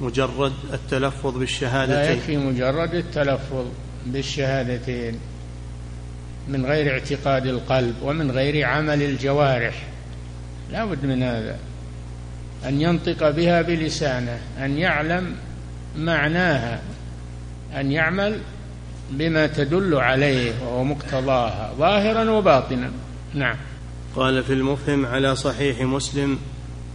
مجرد 0.00 0.52
التلفظ 0.72 1.38
بالشهادتين. 1.38 1.96
لا 1.96 2.10
يكفي 2.12 2.36
مجرد 2.36 2.94
التلفظ 2.94 3.66
بالشهادتين. 4.06 5.18
من 6.48 6.66
غير 6.66 6.92
اعتقاد 6.92 7.46
القلب 7.46 7.94
ومن 8.02 8.30
غير 8.30 8.66
عمل 8.66 9.02
الجوارح. 9.02 9.86
لا 10.72 10.84
بد 10.84 11.04
من 11.04 11.22
هذا. 11.22 11.58
أن 12.68 12.80
ينطق 12.80 13.30
بها 13.30 13.62
بلسانه 13.62 14.38
أن 14.58 14.78
يعلم 14.78 15.34
معناها 15.96 16.80
أن 17.76 17.92
يعمل 17.92 18.40
بما 19.10 19.46
تدل 19.46 19.94
عليه 19.94 20.52
وهو 20.62 20.84
مقتضاها 20.84 21.74
ظاهرا 21.78 22.30
وباطنا. 22.30 22.90
نعم. 23.34 23.56
قال 24.16 24.44
في 24.44 24.52
المفهم 24.52 25.06
على 25.06 25.36
صحيح 25.36 25.80
مسلم 25.80 26.38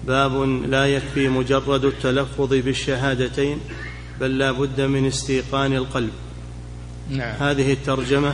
باب 0.07 0.41
لا 0.69 0.85
يكفي 0.85 1.27
مجرد 1.27 1.85
التلفظ 1.85 2.53
بالشهادتين 2.53 3.59
بل 4.19 4.37
لا 4.37 4.51
بد 4.51 4.81
من 4.81 5.07
استيقان 5.07 5.73
القلب. 5.73 6.11
نعم. 7.09 7.35
هذه 7.35 7.73
الترجمة 7.73 8.33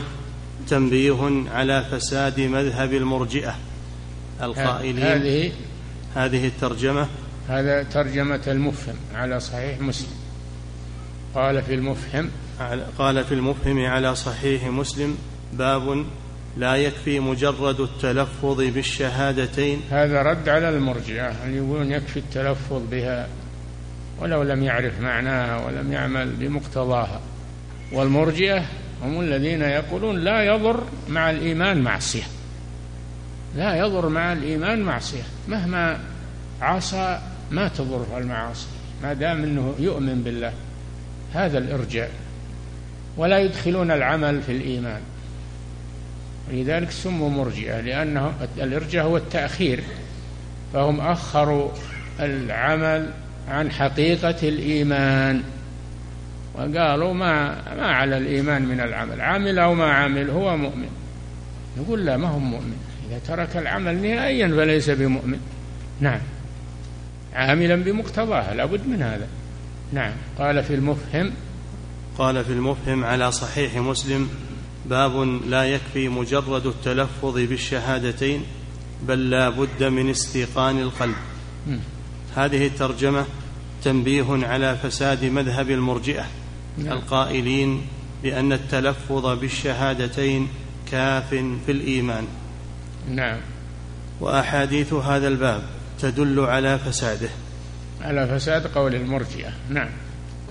تنبيه 0.68 1.44
على 1.50 1.84
فساد 1.90 2.40
مذهب 2.40 2.92
المرجئة 2.92 3.54
القائلين. 4.42 5.04
هذه 5.04 5.52
هذه 6.14 6.46
الترجمة. 6.46 7.06
هذا 7.48 7.82
ترجمة 7.82 8.40
المفهم 8.46 8.94
على 9.14 9.40
صحيح 9.40 9.80
مسلم. 9.80 10.12
قال 11.34 11.62
في 11.62 11.74
المفهم 11.74 12.30
قال 12.98 13.24
في 13.24 13.34
المفهم 13.34 13.86
على 13.86 14.14
صحيح 14.14 14.64
مسلم 14.64 15.18
باب 15.52 16.04
لا 16.56 16.76
يكفي 16.76 17.20
مجرد 17.20 17.80
التلفظ 17.80 18.60
بالشهادتين. 18.60 19.80
هذا 19.90 20.22
رد 20.22 20.48
على 20.48 20.68
المرجئة 20.68 21.44
اللي 21.44 21.56
يقولون 21.56 21.92
يكفي 21.92 22.16
التلفظ 22.16 22.82
بها 22.90 23.28
ولو 24.20 24.42
لم 24.42 24.62
يعرف 24.62 25.00
معناها 25.00 25.66
ولم 25.66 25.92
يعمل 25.92 26.30
بمقتضاها. 26.30 27.20
والمرجئة 27.92 28.64
هم 29.02 29.20
الذين 29.20 29.62
يقولون 29.62 30.18
لا 30.18 30.42
يضر 30.42 30.84
مع 31.08 31.30
الإيمان 31.30 31.80
معصية. 31.80 32.22
لا 33.56 33.76
يضر 33.76 34.08
مع 34.08 34.32
الإيمان 34.32 34.82
معصية. 34.82 35.22
مهما 35.48 35.98
عصى 36.60 37.20
ما 37.50 37.68
تضره 37.68 38.18
المعاصي 38.18 38.66
ما 39.02 39.12
دام 39.12 39.42
أنه 39.42 39.74
يؤمن 39.78 40.22
بالله. 40.22 40.52
هذا 41.32 41.58
الإرجاء. 41.58 42.10
ولا 43.16 43.38
يدخلون 43.38 43.90
العمل 43.90 44.42
في 44.42 44.52
الإيمان. 44.52 45.00
ولذلك 46.50 46.90
سموا 46.90 47.30
مرجئة 47.30 47.80
لأنه 47.80 48.32
الإرجاء 48.58 49.04
هو 49.04 49.16
التأخير. 49.16 49.82
فهم 50.72 51.00
أخروا 51.00 51.70
العمل 52.20 53.10
عن 53.48 53.70
حقيقة 53.70 54.48
الإيمان. 54.48 55.42
وقالوا 56.54 57.14
ما 57.14 57.62
ما 57.74 57.86
على 57.86 58.18
الإيمان 58.18 58.62
من 58.62 58.80
العمل 58.80 59.20
عمل 59.20 59.58
أو 59.58 59.74
ما 59.74 59.92
عمل 59.92 60.30
هو 60.30 60.56
مؤمن. 60.56 60.88
نقول 61.78 62.06
لا 62.06 62.16
ما 62.16 62.28
هو 62.28 62.38
مؤمن. 62.38 62.76
إذا 63.08 63.18
ترك 63.18 63.56
العمل 63.56 64.02
نهائيا 64.02 64.48
فليس 64.48 64.90
بمؤمن. 64.90 65.38
نعم. 66.00 66.20
عاملا 67.34 67.76
بمقتضاها 67.76 68.54
لابد 68.54 68.86
من 68.86 69.02
هذا. 69.02 69.26
نعم. 69.92 70.12
قال 70.38 70.62
في 70.62 70.74
المفهم. 70.74 71.32
قال 72.18 72.44
في 72.44 72.52
المفهم 72.52 73.04
على 73.04 73.32
صحيح 73.32 73.76
مسلم 73.76 74.28
باب 74.86 75.40
لا 75.46 75.64
يكفي 75.64 76.08
مجرد 76.08 76.66
التلفظ 76.66 77.34
بالشهادتين 77.34 78.42
بل 79.02 79.30
لا 79.30 79.48
بد 79.48 79.84
من 79.84 80.10
استيقان 80.10 80.78
القلب. 80.78 81.16
هذه 82.36 82.66
الترجمة 82.66 83.24
تنبيه 83.84 84.46
على 84.46 84.76
فساد 84.76 85.24
مذهب 85.24 85.70
المرجئة. 85.70 86.26
القائلين 86.78 87.82
بأن 88.22 88.52
التلفظ 88.52 89.26
بالشهادتين 89.26 90.48
كاف 90.90 91.28
في 91.66 91.72
الإيمان. 91.72 92.24
نعم. 93.10 93.38
وأحاديث 94.20 94.92
هذا 94.92 95.28
الباب 95.28 95.62
تدل 96.00 96.40
على 96.40 96.78
فساده. 96.78 97.28
على 98.00 98.26
فساد 98.26 98.66
قول 98.66 98.94
المرجئة. 98.94 99.52
نعم. 99.70 99.88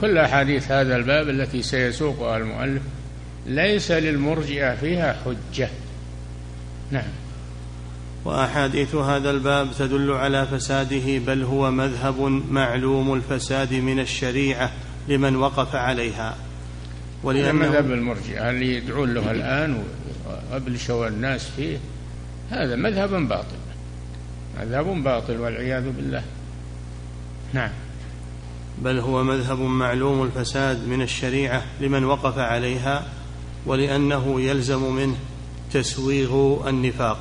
كل 0.02 0.18
أحاديث 0.18 0.72
هذا 0.72 0.96
الباب 0.96 1.30
التي 1.30 1.62
سيسوقها 1.62 2.38
المؤلف 2.38 2.82
ليس 3.46 3.92
للمرجئة 3.92 4.76
فيها 4.76 5.16
حجة. 5.26 5.70
نعم. 6.92 7.10
وأحاديث 8.26 8.96
هذا 8.96 9.32
الباب 9.32 9.68
تدل 9.80 10.12
على 10.12 10.48
فساده 10.48 11.18
بل 11.18 11.44
هو 11.44 11.72
مذهب 11.72 12.20
معلوم 12.52 13.14
الفساد 13.14 13.74
من 13.74 14.00
الشريعة. 14.00 14.72
لمن 15.10 15.36
وقف 15.36 15.76
عليها. 15.76 16.38
ولأن 17.24 17.56
مذهب 17.56 17.92
المرجئة 17.92 18.50
اللي 18.50 18.76
يدعون 18.76 19.14
له 19.14 19.32
الآن 19.32 19.84
وأبلشوا 20.52 21.08
الناس 21.08 21.50
فيه 21.58 21.78
هذا 22.52 22.76
مذهب 22.76 23.10
باطل. 23.10 23.58
مذهب 24.62 24.86
باطل 24.86 25.40
والعياذ 25.40 25.84
بالله. 25.84 26.24
نعم. 27.54 27.70
بل 28.82 29.00
هو 29.00 29.24
مذهب 29.24 29.60
معلوم 29.60 30.24
الفساد 30.24 30.88
من 30.88 31.02
الشريعة 31.02 31.64
لمن 31.82 32.04
وقف 32.04 32.38
عليها 32.38 33.06
ولأنه 33.66 34.42
يلزم 34.42 34.96
منه 34.96 35.16
تسويغ 35.74 36.64
النفاق. 36.70 37.20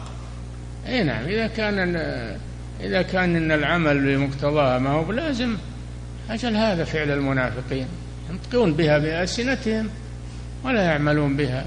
إي 0.87 1.03
نعم 1.03 1.25
إذا 1.25 1.47
كان 1.47 1.79
إذا 2.81 3.03
كان 3.03 3.37
إن 3.37 3.53
العمل 3.53 4.17
بمقتضاها 4.17 4.79
ما 4.79 4.91
هو 4.91 5.05
بلازم. 5.05 5.57
أجل 6.31 6.57
هذا 6.57 6.85
فعل 6.85 7.11
المنافقين. 7.11 7.87
ينطقون 8.31 8.73
بها 8.73 8.99
بألسنتهم 8.99 9.89
ولا 10.65 10.83
يعملون 10.83 11.37
بها 11.37 11.67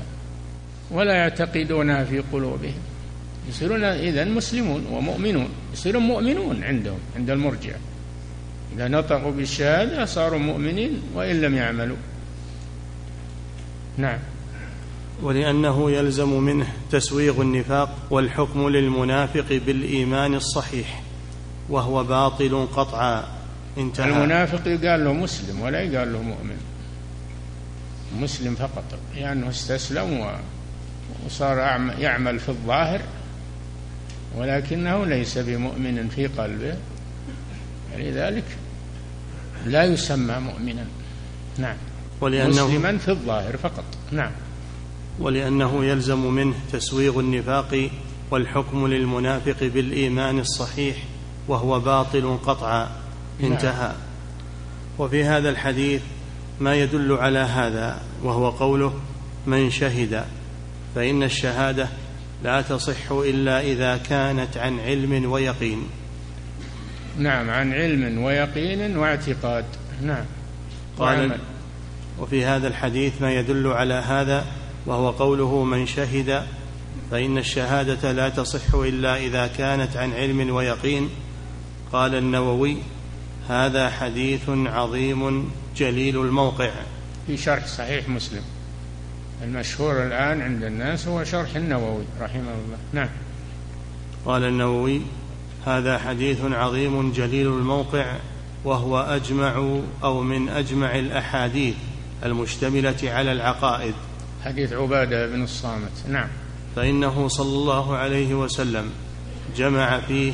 ولا 0.91 1.13
يعتقدونها 1.13 2.03
في 2.03 2.19
قلوبهم. 2.19 2.79
يصيرون 3.49 3.83
إذا 3.83 4.25
مسلمون 4.25 4.85
ومؤمنون. 4.91 5.49
يصيرون 5.73 6.03
مؤمنون 6.03 6.63
عندهم 6.63 6.99
عند 7.15 7.29
المرجع. 7.29 7.73
إذا 8.75 8.87
نطقوا 8.87 9.31
بالشهادة 9.31 10.05
صاروا 10.05 10.39
مؤمنين 10.39 11.01
وإن 11.15 11.41
لم 11.41 11.55
يعملوا. 11.55 11.97
نعم. 13.97 14.19
ولأنه 15.23 15.91
يلزم 15.91 16.39
منه 16.39 16.67
تسويغ 16.91 17.41
النفاق 17.41 18.07
والحكم 18.09 18.69
للمنافق 18.69 19.61
بالإيمان 19.65 20.35
الصحيح 20.35 21.01
وهو 21.69 22.03
باطل 22.03 22.67
قطعا. 22.75 23.40
انتهى. 23.77 24.09
المنافق 24.09 24.67
يقال 24.67 25.05
له 25.05 25.13
مسلم 25.13 25.61
ولا 25.61 25.81
يقال 25.81 26.13
له 26.13 26.21
مؤمن. 26.21 26.57
مسلم 28.19 28.55
فقط 28.55 28.83
لأنه 29.15 29.49
استسلم 29.49 30.37
وصار 31.25 31.57
يعمل 31.99 32.39
في 32.39 32.49
الظاهر 32.49 33.01
ولكنه 34.37 35.05
ليس 35.05 35.37
بمؤمن 35.37 36.09
في 36.15 36.27
قلبه. 36.27 36.77
لذلك 37.97 38.43
لا 39.65 39.83
يسمى 39.83 40.35
مؤمنا. 40.39 40.85
نعم. 41.57 41.75
ولأنه 42.21 42.67
مسلما 42.67 42.97
في 42.97 43.11
الظاهر 43.11 43.57
فقط. 43.57 43.83
نعم. 44.11 44.31
ولأنه 45.19 45.85
يلزم 45.85 46.33
منه 46.33 46.55
تسويغ 46.71 47.19
النفاق 47.19 47.89
والحكم 48.31 48.87
للمنافق 48.87 49.63
بالإيمان 49.63 50.39
الصحيح 50.39 50.95
وهو 51.47 51.79
باطل 51.79 52.37
قطعا. 52.45 52.91
انتهى. 53.43 53.87
نعم. 53.87 53.95
وفي 54.99 55.23
هذا 55.23 55.49
الحديث 55.49 56.01
ما 56.59 56.75
يدل 56.75 57.13
على 57.13 57.39
هذا 57.39 58.01
وهو 58.23 58.49
قوله 58.49 58.93
من 59.47 59.69
شهد. 59.69 60.25
فإن 60.95 61.23
الشهادة 61.23 61.87
لا 62.43 62.61
تصح 62.61 63.11
إلا 63.11 63.61
إذا 63.61 63.97
كانت 63.97 64.57
عن 64.57 64.79
علم 64.79 65.31
ويقين. 65.31 65.83
نعم 67.17 67.49
عن 67.49 67.73
علم 67.73 68.23
ويقين 68.23 68.97
واعتقاد. 68.97 69.65
نعم 70.01 70.25
قال 70.99 71.37
وفي 72.19 72.45
هذا 72.45 72.67
الحديث 72.67 73.21
ما 73.21 73.31
يدل 73.31 73.67
على 73.67 73.93
هذا 73.93 74.45
وهو 74.85 75.09
قوله 75.09 75.63
من 75.63 75.85
شهد. 75.85 76.43
فإن 77.11 77.37
الشهادة 77.37 78.11
لا 78.11 78.29
تصح 78.29 78.73
إلا 78.73 79.17
إذا 79.17 79.47
كانت 79.47 79.97
عن 79.97 80.13
علم 80.13 80.49
ويقين. 80.49 81.09
قال 81.91 82.15
النووي 82.15 82.77
هذا 83.51 83.89
حديث 83.89 84.49
عظيم 84.49 85.51
جليل 85.77 86.21
الموقع. 86.21 86.71
في 87.27 87.37
شرح 87.37 87.65
صحيح 87.65 88.09
مسلم. 88.09 88.41
المشهور 89.43 90.05
الآن 90.07 90.41
عند 90.41 90.63
الناس 90.63 91.07
هو 91.07 91.23
شرح 91.23 91.55
النووي 91.55 92.03
رحمه 92.21 92.39
الله. 92.39 92.77
نعم. 92.93 93.09
قال 94.25 94.43
النووي 94.43 95.01
هذا 95.65 95.97
حديث 95.97 96.37
عظيم 96.41 97.11
جليل 97.11 97.47
الموقع 97.47 98.15
وهو 98.65 98.99
أجمع 98.99 99.79
أو 100.03 100.21
من 100.21 100.49
أجمع 100.49 100.99
الأحاديث 100.99 101.75
المشتملة 102.23 102.97
على 103.03 103.31
العقائد. 103.31 103.93
حديث 104.45 104.73
عبادة 104.73 105.27
بن 105.27 105.43
الصامت. 105.43 106.03
نعم. 106.09 106.27
فإنه 106.75 107.27
صلى 107.27 107.55
الله 107.55 107.95
عليه 107.95 108.33
وسلم 108.33 108.89
جمع 109.57 109.99
فيه 109.99 110.33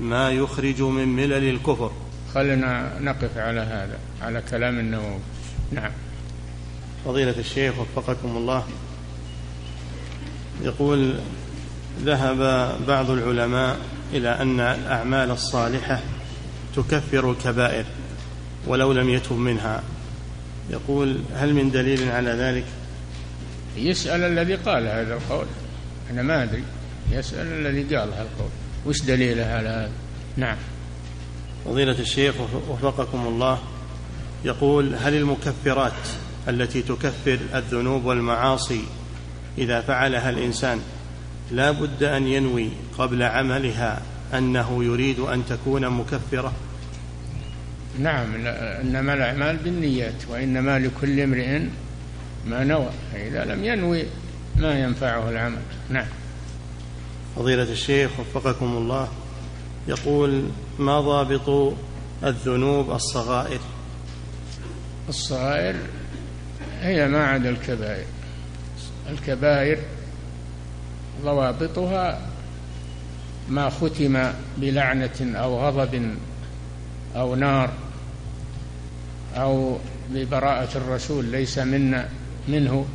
ما 0.00 0.30
يخرج 0.30 0.82
من 0.82 1.08
ملل 1.08 1.48
الكفر. 1.50 1.90
خلنا 2.34 2.98
نقف 3.00 3.38
على 3.38 3.60
هذا 3.60 3.98
على 4.22 4.42
كلام 4.50 4.78
النووي. 4.78 5.18
نعم. 5.72 5.90
فضيلة 7.04 7.34
الشيخ 7.38 7.74
وفقكم 7.78 8.36
الله. 8.36 8.64
يقول 10.62 11.14
ذهب 12.02 12.38
بعض 12.88 13.10
العلماء 13.10 13.76
إلى 14.12 14.28
أن 14.28 14.60
الأعمال 14.60 15.30
الصالحة 15.30 16.00
تكفر 16.76 17.30
الكبائر 17.30 17.84
ولو 18.66 18.92
لم 18.92 19.08
يتب 19.08 19.32
منها. 19.36 19.82
يقول 20.70 21.20
هل 21.36 21.54
من 21.54 21.70
دليل 21.70 22.10
على 22.10 22.30
ذلك؟ 22.30 22.64
يسأل 23.76 24.22
الذي 24.22 24.54
قال 24.54 24.86
هذا 24.86 25.14
القول. 25.14 25.46
أنا 26.10 26.22
ما 26.22 26.42
أدري. 26.42 26.62
يسأل 27.10 27.46
الذي 27.46 27.96
قال 27.96 28.08
هذا 28.08 28.22
القول. 28.22 28.50
وش 28.86 29.02
دليله 29.02 29.44
على 29.44 29.68
هذا؟ 29.68 29.90
نعم. 30.36 30.56
فضيلة 31.64 31.98
الشيخ 31.98 32.34
وفقكم 32.68 33.26
الله 33.26 33.58
يقول 34.44 34.94
هل 34.94 35.14
المكفرات 35.14 35.92
التي 36.48 36.82
تكفر 36.82 37.38
الذنوب 37.54 38.04
والمعاصي 38.04 38.84
إذا 39.58 39.80
فعلها 39.80 40.30
الإنسان 40.30 40.80
لا 41.50 41.70
بد 41.70 42.02
أن 42.02 42.26
ينوي 42.26 42.68
قبل 42.98 43.22
عملها 43.22 44.02
أنه 44.34 44.84
يريد 44.84 45.20
أن 45.20 45.46
تكون 45.46 45.88
مكفرة؟ 45.88 46.52
نعم 47.98 48.46
إنما 48.46 49.14
الأعمال 49.14 49.56
بالنيات 49.56 50.14
وإنما 50.28 50.78
لكل 50.78 51.20
امرئ 51.20 51.60
ما 52.46 52.64
نوى 52.64 52.90
فإذا 53.12 53.44
لم 53.44 53.64
ينوي 53.64 54.04
ما 54.56 54.80
ينفعه 54.80 55.30
العمل. 55.30 55.60
نعم. 55.90 56.06
فضيلة 57.36 57.62
الشيخ 57.62 58.10
وفقكم 58.20 58.66
الله 58.66 59.08
يقول 59.88 60.48
ما 60.78 61.00
ضابط 61.00 61.74
الذنوب 62.24 62.90
الصغائر؟ 62.90 63.60
الصغائر 65.08 65.76
هي 66.80 67.08
ما 67.08 67.26
عدا 67.26 67.50
الكبائر. 67.50 68.06
الكبائر 69.10 69.78
ضوابطها 71.24 72.20
ما 73.48 73.70
ختم 73.70 74.32
بلعنة 74.56 75.38
أو 75.38 75.66
غضب 75.66 76.14
أو 77.16 77.34
نار 77.34 77.70
أو 79.36 79.78
ببراءة 80.10 80.76
الرسول 80.76 81.24
ليس 81.24 81.58
منا 81.58 82.08
منه. 82.48 82.86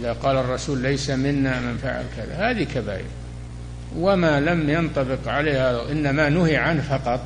إذا 0.00 0.12
قال 0.12 0.36
الرسول 0.36 0.78
ليس 0.78 1.10
منا 1.10 1.60
من 1.60 1.78
فعل 1.82 2.04
كذا. 2.16 2.50
هذه 2.50 2.62
كبائر. 2.64 3.04
وما 3.96 4.40
لم 4.40 4.70
ينطبق 4.70 5.28
عليها 5.28 5.92
إنما 5.92 6.28
نهي 6.28 6.56
عنه 6.56 6.82
فقط 6.82 7.20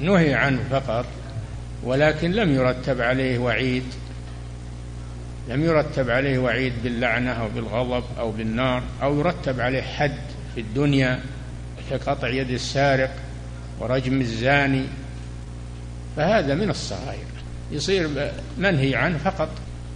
نهي 0.00 0.34
عنه 0.34 0.60
فقط 0.70 1.06
ولكن 1.84 2.32
لم 2.32 2.54
يرتب 2.54 3.00
عليه 3.00 3.38
وعيد 3.38 3.84
لم 5.48 5.64
يرتب 5.64 6.10
عليه 6.10 6.38
وعيد 6.38 6.72
باللعنة 6.84 7.30
أو 7.30 7.48
بالغضب 7.48 8.04
أو 8.18 8.30
بالنار 8.30 8.82
أو 9.02 9.18
يرتب 9.18 9.60
عليه 9.60 9.82
حد 9.82 10.18
في 10.54 10.60
الدنيا 10.60 11.20
كقطع 11.90 12.28
يد 12.28 12.50
السارق 12.50 13.10
ورجم 13.80 14.20
الزاني. 14.20 14.84
فهذا 16.16 16.54
من 16.54 16.70
الصغائر. 16.70 17.26
يصير 17.72 18.08
منهي 18.58 18.96
عنه 18.96 19.18
فقط 19.18 19.48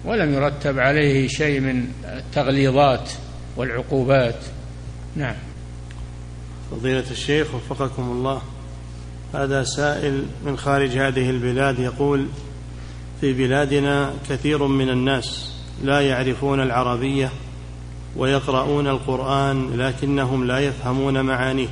ولم 0.05 0.35
يرتب 0.35 0.79
عليه 0.79 1.29
شيء 1.29 1.61
من 1.61 1.93
التغليظات 2.05 3.11
والعقوبات. 3.57 4.39
نعم. 5.17 5.35
فضيلة 6.71 7.05
الشيخ 7.11 7.55
وفقكم 7.55 8.03
الله. 8.03 8.43
هذا 9.35 9.63
سائل 9.63 10.25
من 10.47 10.57
خارج 10.57 10.91
هذه 10.91 11.31
البلاد 11.31 11.79
يقول 11.79 12.27
في 13.21 13.33
بلادنا 13.33 14.15
كثير 14.29 14.67
من 14.67 14.89
الناس 14.89 15.55
لا 15.85 16.01
يعرفون 16.01 16.61
العربية 16.61 17.31
ويقرؤون 18.17 18.87
القرآن 18.87 19.77
لكنهم 19.77 20.47
لا 20.47 20.59
يفهمون 20.59 21.21
معانيه. 21.21 21.69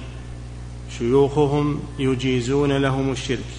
شيوخهم 0.99 1.80
يجيزون 1.99 2.72
لهم 2.72 3.12
الشرك 3.12 3.51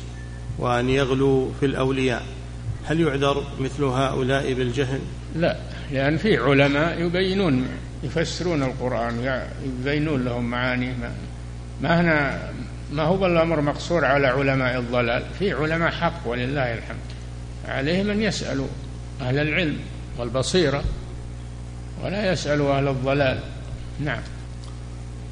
وأن 0.60 0.90
يغلوا 0.90 1.50
في 1.60 1.66
الأولياء. 1.66 2.26
هل 2.86 3.02
يعذر 3.02 3.44
مثل 3.60 3.84
هؤلاء 3.84 4.54
بالجهل؟ 4.54 5.00
لا 5.36 5.58
لأن 5.92 6.18
في 6.18 6.38
علماء 6.38 7.02
يبينون 7.02 7.68
يفسرون 8.04 8.64
القرآن 8.64 9.44
يبينون 9.66 10.26
لهم 10.26 10.50
معانيه. 10.50 11.12
ما, 11.82 12.02
هنا 12.02 12.40
ما 12.92 13.04
هو 13.04 13.26
الامر 13.26 13.62
مقصور 13.62 14.06
على 14.06 14.28
علماء 14.28 14.80
الضلال. 14.80 15.24
في 15.40 15.54
علماء 15.54 15.92
حق 15.92 16.28
ولله 16.28 16.74
الحمد. 16.74 16.98
عليهم 17.68 18.10
أن 18.10 18.22
يسألوا 18.22 18.68
أهل 19.22 19.40
العلم 19.40 19.78
والبصيرة 20.18 20.84
ولا 22.04 22.32
يسألوا 22.32 22.78
أهل 22.78 22.88
الضلال. 22.88 23.40
نعم. 24.00 24.22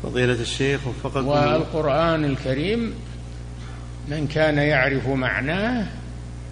فضيلة 0.04 0.42
الشيخ 0.42 0.88
وفقكم 0.88 1.28
والقرآن 1.28 2.26
الكريم 2.26 2.94
من 4.08 4.28
كان 4.28 4.58
يعرف 4.58 5.08
معناه 5.08 5.88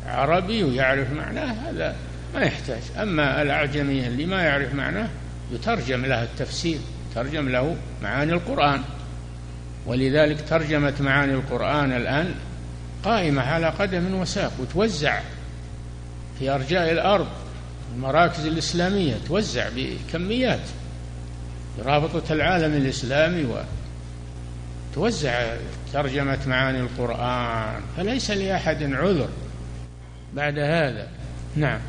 عربي 0.07 0.63
ويعرف 0.63 1.11
معناه 1.11 1.53
هذا 1.69 1.95
ما 2.35 2.41
يحتاج. 2.41 2.81
أما 3.01 3.41
الأعجمي 3.41 4.07
اللي 4.07 4.25
ما 4.25 4.43
يعرف 4.43 4.73
معناه 4.73 5.09
يترجم 5.51 6.05
له 6.05 6.23
التفسير 6.23 6.79
ترجم 7.15 7.49
له 7.49 7.75
معاني 8.03 8.33
القرآن. 8.33 8.81
ولذلك 9.85 10.49
ترجمة 10.49 10.93
معاني 10.99 11.33
القرآن 11.33 11.91
الآن 11.91 12.35
قائمة 13.03 13.41
على 13.41 13.67
قدم 13.67 14.15
وساق 14.15 14.51
وتوزع 14.59 15.19
في 16.39 16.49
أرجاء 16.49 16.91
الأرض 16.91 17.27
المراكز 17.95 18.45
الإسلامية 18.45 19.13
توزع 19.27 19.69
بكميات 19.75 20.59
رابطة 21.85 22.33
العالم 22.33 22.73
الإسلامي 22.73 23.47
وتوزع 24.95 25.55
ترجمة 25.93 26.39
معاني 26.47 26.79
القرآن 26.79 27.81
فليس 27.97 28.31
لأحد 28.31 28.83
عذر 28.83 29.29
بعد 30.33 30.59
هذا. 30.59 31.07
نعم. 31.55 31.79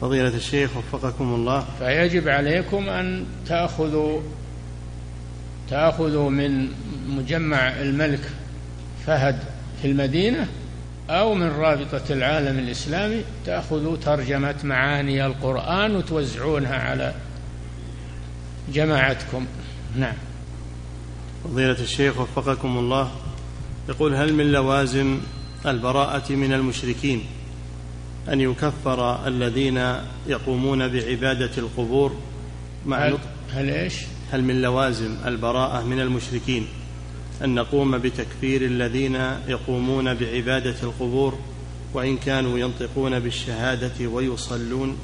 فضيلة 0.00 0.36
الشيخ 0.36 0.70
وفقكم 0.76 1.34
الله. 1.34 1.66
فيجب 1.78 2.28
عليكم 2.28 2.88
أن 2.88 3.26
تأخذوا 3.46 4.20
تأخذوا 5.70 6.30
من 6.30 6.68
مجمع 7.08 7.68
الملك 7.68 8.30
فهد 9.06 9.38
في 9.82 9.88
المدينة 9.90 10.48
أو 11.10 11.34
من 11.34 11.46
رابطة 11.46 12.02
العالم 12.10 12.58
الإسلامي 12.58 13.24
تأخذوا 13.46 13.96
ترجمة 13.96 14.54
معاني 14.64 15.26
القرآن 15.26 15.96
وتوزعونها 15.96 16.76
على 16.76 17.14
جماعتكم. 18.72 19.46
نعم. 19.96 20.14
فضيلة 21.44 21.80
الشيخ 21.80 22.20
وفقكم 22.20 22.78
الله. 22.78 23.10
يقول 23.88 24.14
هل 24.14 24.32
من 24.32 24.52
لوازم 24.52 25.20
البراءة 25.66 26.32
من 26.32 26.52
المشركين 26.52 27.24
أن 28.32 28.40
يكفر 28.40 29.26
الذين 29.26 29.96
يقومون 30.26 30.88
بعبادة 30.88 31.50
القبور 31.58 32.16
مع 32.86 33.06
هل, 33.06 33.18
هل 33.52 33.70
إيش؟ 33.70 33.94
هل 34.34 34.44
من 34.44 34.62
لوازم 34.62 35.16
البراءة 35.26 35.84
من 35.84 36.00
المشركين 36.00 36.66
أن 37.44 37.54
نقوم 37.54 37.98
بتكفير 37.98 38.62
الذين 38.64 39.14
يقومون 39.48 40.14
بعبادة 40.14 40.74
القبور 40.82 41.38
وإن 41.92 42.16
كانوا 42.16 42.58
ينطقون 42.58 43.20
بالشهادة 43.20 44.08
ويصلون. 44.08 44.96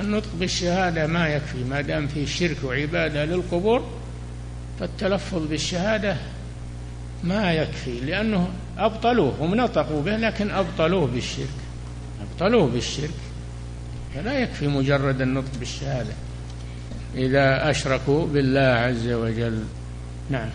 النطق 0.00 0.28
بالشهادة 0.38 1.06
ما 1.06 1.28
يكفي 1.28 1.64
ما 1.64 1.80
دام 1.80 2.06
في 2.06 2.26
شرك 2.26 2.56
وعبادة 2.64 3.24
للقبور 3.24 3.84
فالتلفظ 4.80 5.46
بالشهادة 5.46 6.16
ما 7.24 7.52
يكفي 7.52 8.00
لأنه 8.00 8.48
أبطلوه 8.78 9.34
هم 9.40 9.54
نطقوا 9.54 10.02
به 10.02 10.16
لكن 10.16 10.50
أبطلوه 10.50 11.06
بالشرك 11.06 11.58
أبطلوه 12.20 12.66
بالشرك 12.66 13.20
فلا 14.14 14.38
يكفي 14.38 14.68
مجرد 14.68 15.20
النطق 15.20 15.58
بالشهادة. 15.58 16.12
إذا 17.14 17.70
أشركوا 17.70 18.26
بالله 18.26 18.60
عز 18.60 19.08
وجل. 19.08 19.64
نعم. 20.30 20.48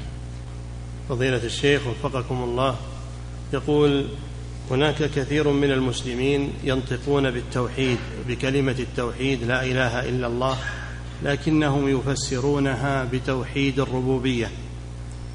فضيلة 1.10 1.44
الشيخ 1.44 1.82
وفقكم 1.88 2.44
الله 2.44 2.76
يقول 3.54 4.08
هناك 4.72 4.96
كثير 4.96 5.50
من 5.50 5.72
المسلمين 5.72 6.54
ينطقون 6.64 7.32
بالتوحيد 7.32 7.98
بكلمة 8.28 8.76
التوحيد 8.80 9.44
لا 9.44 9.64
إله 9.64 10.10
إلا 10.10 10.28
الله 10.28 10.58
لكنهم 11.24 11.90
يفسرونها 11.90 13.04
بتوحيد 13.14 13.80
الربوبية. 13.80 14.48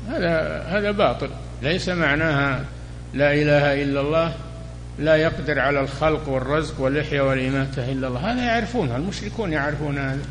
هذا 0.09 0.63
هذا 0.63 0.91
باطل. 0.91 1.31
ليس 1.63 1.89
معناها 1.89 2.65
لا 3.15 3.35
إله 3.35 3.83
إلا 3.83 4.01
الله 4.01 4.35
لا 4.99 5.17
يقدر 5.17 5.59
على 5.59 5.81
الخلق 5.81 6.29
والرزق 6.29 6.81
والإحياء 6.81 7.27
والإماتة 7.27 7.93
إلا 7.93 8.09
الله. 8.09 8.33
هذا 8.33 8.43
يعرفونها 8.45 8.97
المشركون 8.97 9.53
يعرفون 9.53 9.99
هذا. 9.99 10.25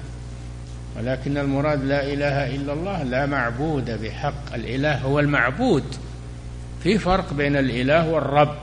ولكن 1.00 1.38
المراد 1.38 1.84
لا 1.84 2.14
إله 2.14 2.56
إلا 2.56 2.74
الله 2.74 3.04
لا 3.04 3.26
معبود 3.26 4.02
بحق. 4.04 4.54
الإله 4.54 4.98
هو 4.98 5.20
المعبود. 5.20 5.84
في 6.84 6.98
فرق 6.98 7.34
بين 7.34 7.56
الإله 7.56 8.10
والرب. 8.10 8.56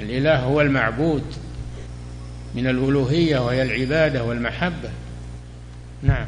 الإله 0.00 0.38
هو 0.38 0.60
المعبود 0.60 1.22
من 2.54 2.66
الألوهية 2.66 3.38
وهي 3.38 3.62
العبادة 3.62 4.24
والمحبة. 4.24 4.90
نعم. 6.02 6.26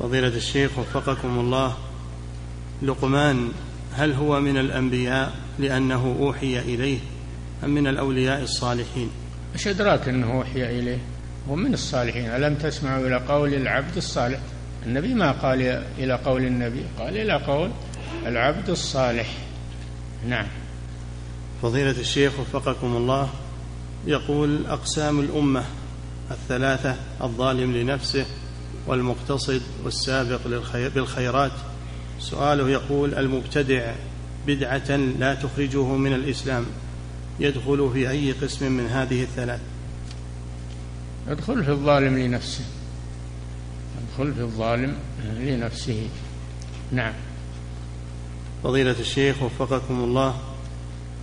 فضيلة 0.00 0.28
الشيخ 0.36 0.78
وفقكم 0.78 1.38
الله 1.38 1.76
لقمان 2.82 3.48
هل 3.94 4.12
هو 4.12 4.40
من 4.40 4.56
الأنبياء 4.56 5.32
لأنه 5.58 6.16
أوحي 6.20 6.58
إليه 6.58 6.98
أم 7.64 7.70
من 7.70 7.86
الأولياء 7.86 8.42
الصالحين؟ 8.42 9.10
إيش 9.54 9.68
أدراك 9.68 10.08
أنه 10.08 10.32
أوحي 10.32 10.78
إليه. 10.78 10.98
هو 11.48 11.54
من 11.54 11.74
الصالحين. 11.74 12.26
ألم 12.26 12.54
تسمعوا 12.54 13.06
إلى 13.06 13.16
قول 13.16 13.54
العبد 13.54 13.96
الصالح؟ 13.96 14.38
النبي 14.86 15.14
ما 15.14 15.32
قال 15.32 15.62
إلى 15.98 16.14
قول 16.14 16.44
النبي 16.44 16.82
قال 16.98 17.16
إلى 17.16 17.32
قول 17.32 17.70
العبد 18.26 18.70
الصالح. 18.70 19.34
نعم. 20.28 20.46
فضيلة 21.62 22.00
الشيخ 22.00 22.32
وفقكم 22.40 22.96
الله 22.96 23.28
يقول 24.06 24.66
أقسام 24.66 25.20
الأمة 25.20 25.64
الثلاثة 26.30 26.96
الظالم 27.22 27.76
لنفسه 27.76 28.26
والمقتصد 28.86 29.62
والسابق 29.84 30.40
بالخيرات. 30.94 31.52
سؤاله 32.20 32.70
يقول 32.70 33.14
المبتدع 33.14 33.92
بدعة 34.46 34.96
لا 34.96 35.34
تخرجه 35.34 35.84
من 35.84 36.12
الإسلام 36.12 36.66
يدخل 37.40 37.90
في 37.92 38.10
أي 38.10 38.32
قسم 38.32 38.72
من 38.72 38.86
هذه 38.86 39.22
الثلاث؟ 39.22 39.60
يدخل 41.28 41.64
في 41.64 41.70
الظالم 41.70 42.18
لنفسه. 42.18 42.64
يدخل 44.02 44.34
في 44.34 44.40
الظالم 44.40 44.94
لنفسه. 45.40 46.08
نعم. 46.92 47.12
فضيلة 48.62 48.96
الشيخ 49.00 49.42
وفقكم 49.42 49.94
الله 49.94 50.34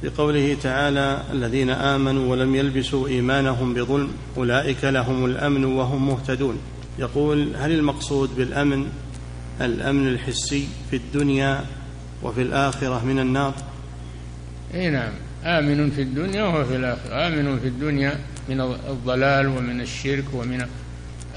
بقوله 0.04 0.58
تعالى 0.64 1.24
الذين 1.32 1.70
آمنوا 1.70 2.32
ولم 2.32 2.56
يلبسوا 2.56 3.08
إيمانهم 3.08 3.74
بظلم 3.74 4.12
أولئك 4.38 4.84
لهم 4.84 5.26
الأمن 5.26 5.66
وهم 5.66 6.08
مهتدون. 6.08 6.58
يقول 7.00 7.56
هل 7.56 7.72
المقصود 7.72 8.36
بالأمن 8.36 8.86
الأمن 9.62 10.08
الحسي 10.08 10.68
في 10.90 10.96
الدنيا 10.96 11.66
وفي 12.24 12.42
الآخرة 12.42 13.06
من 13.06 13.20
النار؟ 13.20 13.54
أي 14.74 14.90
نعم. 14.90 15.14
آمن 15.44 15.92
في 15.92 16.02
الدنيا 16.02 16.44
وفي 16.44 16.76
الآخرة. 16.76 17.28
آمن 17.28 17.60
في 17.60 17.68
الدنيا 17.68 18.20
من 18.50 18.62
الضلال 18.62 19.48
ومن 19.48 19.82
الشرك 19.82 20.26
ومن 20.34 20.66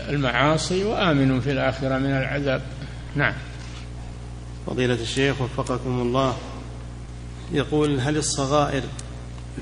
المعاصي 0.09 0.85
وآمن 0.85 1.41
في 1.41 1.53
الآخرة 1.53 1.99
من 1.99 2.11
العذاب. 2.11 2.63
نعم. 3.17 3.35
فضيلة 4.67 4.95
الشيخ 4.95 5.41
وفقكم 5.41 6.01
الله 6.01 6.37
يقول 7.53 8.01
هل 8.01 8.17
الصغائر 8.17 8.83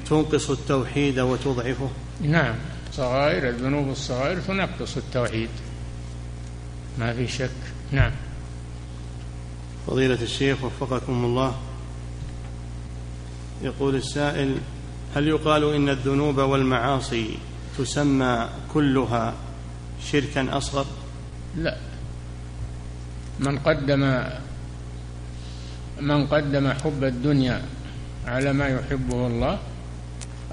تنقص 0.08 0.50
التوحيد 0.50 1.20
وتضعفه؟ 1.20 1.90
نعم. 2.20 2.54
صغائر 2.92 3.48
الذنوب 3.48 3.88
الصغائر 3.88 4.40
تنقص 4.40 4.96
التوحيد. 4.96 5.48
ما 6.98 7.12
في 7.12 7.28
شك. 7.28 7.50
نعم. 7.92 8.12
فضيلة 9.86 10.22
الشيخ 10.22 10.64
وفقكم 10.64 11.24
الله 11.24 11.54
يقول 13.62 13.94
السائل 13.94 14.56
هل 15.14 15.28
يقال 15.28 15.74
إن 15.74 15.88
الذنوب 15.88 16.38
والمعاصي 16.38 17.38
تسمى 17.78 18.48
كلها 18.74 19.34
شركا 20.12 20.56
أصغر؟ 20.56 20.86
لا. 21.56 21.76
من 23.40 23.58
قدم 23.58 24.22
من 26.00 26.26
قدم 26.26 26.72
حب 26.72 27.04
الدنيا 27.04 27.62
على 28.26 28.52
ما 28.52 28.68
يحبه 28.68 29.26
الله 29.26 29.58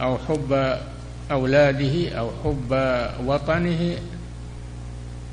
أو 0.01 0.18
حب 0.18 0.78
أولاده 1.32 2.10
أو 2.10 2.32
حب 2.43 2.72
وطنه 3.26 3.97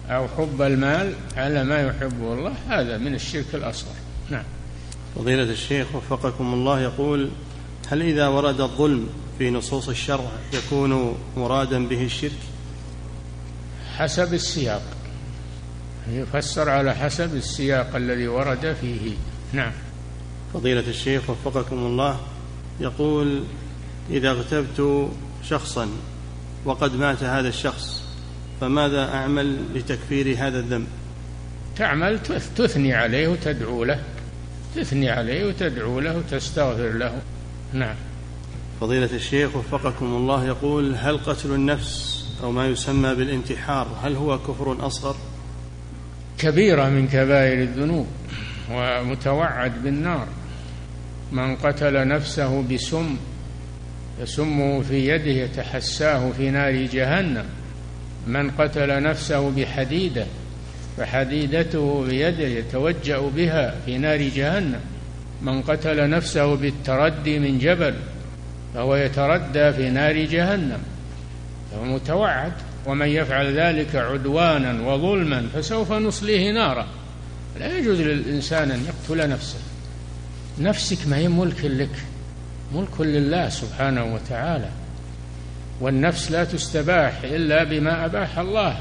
أو 0.09 0.29
حب 0.29 0.63
المال 0.63 1.15
على 1.37 1.65
ما 1.65 1.81
يحبه 1.83 2.35
الله 2.35 2.55
هذا 2.69 2.99
من 2.99 3.15
الشرك 3.15 3.55
الأصغر. 3.55 3.95
نعم. 4.31 4.45
فضيلة 5.17 5.43
الشيخ 5.43 5.95
وفقكم 5.95 6.55
الله 6.55 6.81
يقول 6.81 7.31
هل 7.91 8.03
إذا 8.03 8.29
ورد 8.29 8.61
الظلم 8.61 9.09
في 9.39 9.51
نصوص 9.51 9.89
الشرع 9.89 10.31
يكون 10.53 11.19
مرادا 11.37 11.89
به 11.89 12.05
الشرك؟ 12.05 12.39
حسب 13.97 14.35
السياق. 14.35 14.83
يفسر 16.11 16.69
على 16.69 16.95
حسب 16.95 17.35
السياق 17.35 17.97
الذي 17.97 18.29
ورد 18.29 18.77
فيه. 18.81 19.13
نعم. 19.53 19.73
فضيلة 20.55 20.89
الشيخ 20.89 21.31
وفقكم 21.31 21.77
الله 21.77 22.21
يقول 22.81 23.43
إذا 24.11 24.31
اغتبت 24.31 25.09
شخصا 25.45 25.89
وقد 26.65 26.97
مات 26.97 27.23
هذا 27.23 27.49
الشخص 27.49 28.03
فماذا 28.61 29.15
أعمل 29.15 29.59
لتكفير 29.75 30.37
هذا 30.39 30.59
الذنب؟ 30.59 30.87
تعمل 31.77 32.23
تثني 32.57 32.95
عليه 32.95 33.29
وتدعو 33.29 33.85
له. 33.85 34.03
تثني 34.77 35.11
عليه 35.11 35.47
وتدعو 35.49 36.01
له 36.01 36.17
وتستغفر 36.17 36.93
له. 36.93 37.23
نعم. 37.73 37.95
فضيلة 38.81 39.09
الشيخ 39.13 39.57
وفقكم 39.57 40.07
الله 40.07 40.47
يقول 40.47 40.95
هل 40.95 41.19
قتل 41.19 41.53
النفس 41.53 42.25
أو 42.43 42.53
ما 42.53 42.67
يسمى 42.67 43.15
بالانتحار 43.15 43.89
هل 44.03 44.17
هو 44.17 44.39
كفر 44.39 44.87
أصغر؟ 44.87 45.17
كبيرة 46.39 46.89
من 46.89 47.09
كبائر 47.09 47.63
الذنوب 47.63 48.07
ومتوعد 48.71 49.83
بالنار. 49.83 50.27
من 51.33 51.57
قتل 51.57 52.09
نفسه 52.09 52.63
بسم 52.63 53.17
يسمه 54.21 54.83
في 54.83 55.09
يده 55.09 55.31
يتحساه 55.31 56.33
في 56.33 56.51
نار 56.51 56.73
جهنم. 56.73 57.45
من 58.27 58.51
قتل 58.51 59.03
نفسه 59.03 59.51
بحديده 59.51 60.27
فحديدته 60.97 62.05
بيده 62.05 62.47
يتوجأ 62.47 63.21
بها 63.21 63.75
في 63.87 63.99
نار 63.99 64.23
جهنم. 64.23 64.81
من 65.43 65.63
قتل 65.63 66.11
نفسه 66.11 66.57
بالتردي 66.57 67.39
من 67.39 67.59
جبل 67.59 67.95
فهو 68.75 68.97
يتردى 68.97 69.73
في 69.73 69.91
نار 69.91 70.25
جهنم. 70.25 70.79
فهو 71.73 71.85
متوعد 71.85 72.53
ومن 72.87 73.09
يفعل 73.09 73.61
ذلك 73.61 73.97
عدوانا 73.97 74.89
وظلما 74.89 75.49
فسوف 75.55 75.93
نصليه 75.93 76.53
نارا. 76.53 76.87
لا 77.59 77.79
يجوز 77.79 78.01
للإنسان 78.01 78.71
أن 78.71 78.85
يقتل 78.85 79.29
نفسه. 79.29 79.59
نفسك 80.59 81.07
ما 81.07 81.17
هي 81.17 81.29
ملك 81.29 81.65
لك 81.65 81.97
ملك 82.75 83.01
لله 83.01 83.49
سبحانه 83.49 84.15
وتعالى. 84.15 84.69
والنفس 85.81 86.31
لا 86.31 86.45
تستباح 86.45 87.21
إلا 87.25 87.65
بما 87.65 88.05
أباح 88.05 88.39
الله 88.39 88.79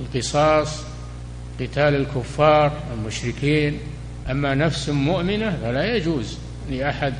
القصاص 0.00 0.82
قتال 1.60 1.94
الكفار 1.94 2.72
المشركين. 2.94 3.78
أما 4.30 4.54
نفس 4.54 4.88
مؤمنة 4.88 5.58
فلا 5.62 5.96
يجوز 5.96 6.38
لأحد 6.70 7.14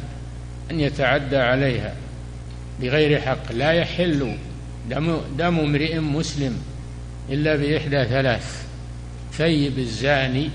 أن 0.71 0.81
يتعدى 0.81 1.37
عليها 1.37 1.95
بغير 2.81 3.21
حق 3.21 3.53
لا 3.53 3.73
يحل 3.73 4.37
دم, 4.91 5.21
دم 5.39 5.59
امرئ 5.59 5.99
مسلم 5.99 6.59
إلا 7.31 7.57
بإحدى 7.57 8.05
ثلاث 8.05 8.67
ثيب 9.33 9.79
الزاني 9.79 10.51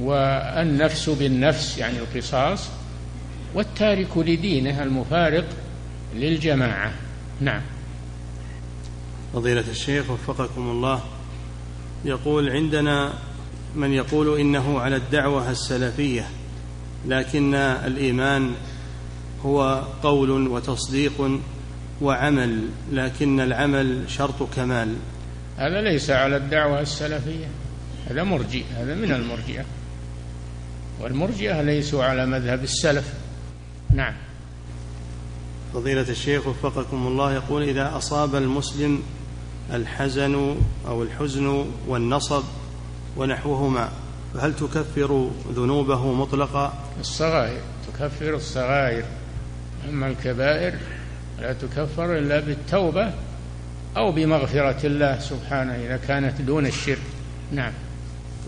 والنفس 0.00 1.08
بالنفس 1.10 1.78
يعني 1.78 1.98
القصاص 1.98 2.68
والتارك 3.54 4.18
لدينه 4.18 4.82
المفارق 4.82 5.44
للجماعة. 6.16 6.92
نعم. 7.40 7.62
فضيلة 9.34 9.64
الشيخ 9.70 10.10
وفقكم 10.10 10.60
الله 10.60 11.02
يقول 12.04 12.50
عندنا 12.50 13.12
من 13.76 13.92
يقول 13.92 14.40
إنه 14.40 14.80
على 14.80 14.96
الدعوة 14.96 15.50
السلفية 15.50 16.26
لكن 17.06 17.54
الإيمان 17.54 18.52
هو 19.44 19.84
قول 20.02 20.30
وتصديق 20.30 21.40
وعمل 22.02 22.68
لكن 22.92 23.40
العمل 23.40 24.04
شرط 24.08 24.54
كمال. 24.56 24.96
هذا 25.56 25.80
ليس 25.80 26.10
على 26.10 26.36
الدعوة 26.36 26.80
السلفية 26.80 27.46
هذا 28.10 28.22
مرجئ 28.22 28.64
هذا 28.76 28.94
من 28.94 29.12
المرجئة. 29.12 29.64
والمرجئة 31.00 31.62
ليسوا 31.62 32.04
على 32.04 32.26
مذهب 32.26 32.62
السلف. 32.62 33.14
نعم. 33.94 34.14
فضيلة 35.74 36.08
الشيخ 36.08 36.46
وفقكم 36.46 37.06
الله 37.06 37.34
يقول 37.34 37.62
إذا 37.62 37.96
أصاب 37.96 38.34
المسلم 38.34 39.02
الحزن 39.72 40.56
أو 40.86 41.02
الحزن 41.02 41.66
والنصب 41.88 42.42
ونحوهما. 43.16 43.88
فهل 44.34 44.56
تكفر 44.56 45.30
ذنوبه 45.52 46.12
مطلقا؟ 46.12 46.74
الصغائر. 47.00 47.60
تكفر 47.88 48.34
الصغائر. 48.34 49.04
أما 49.88 50.06
الكبائر 50.06 50.74
لا 51.40 51.52
تكفر 51.52 52.18
إلا 52.18 52.40
بالتوبة 52.40 53.12
أو 53.96 54.12
بمغفرة 54.12 54.86
الله 54.86 55.18
سبحانه 55.18 55.74
إذا 55.74 55.96
كانت 55.96 56.40
دون 56.40 56.66
الشرك. 56.66 57.02
نعم. 57.52 57.72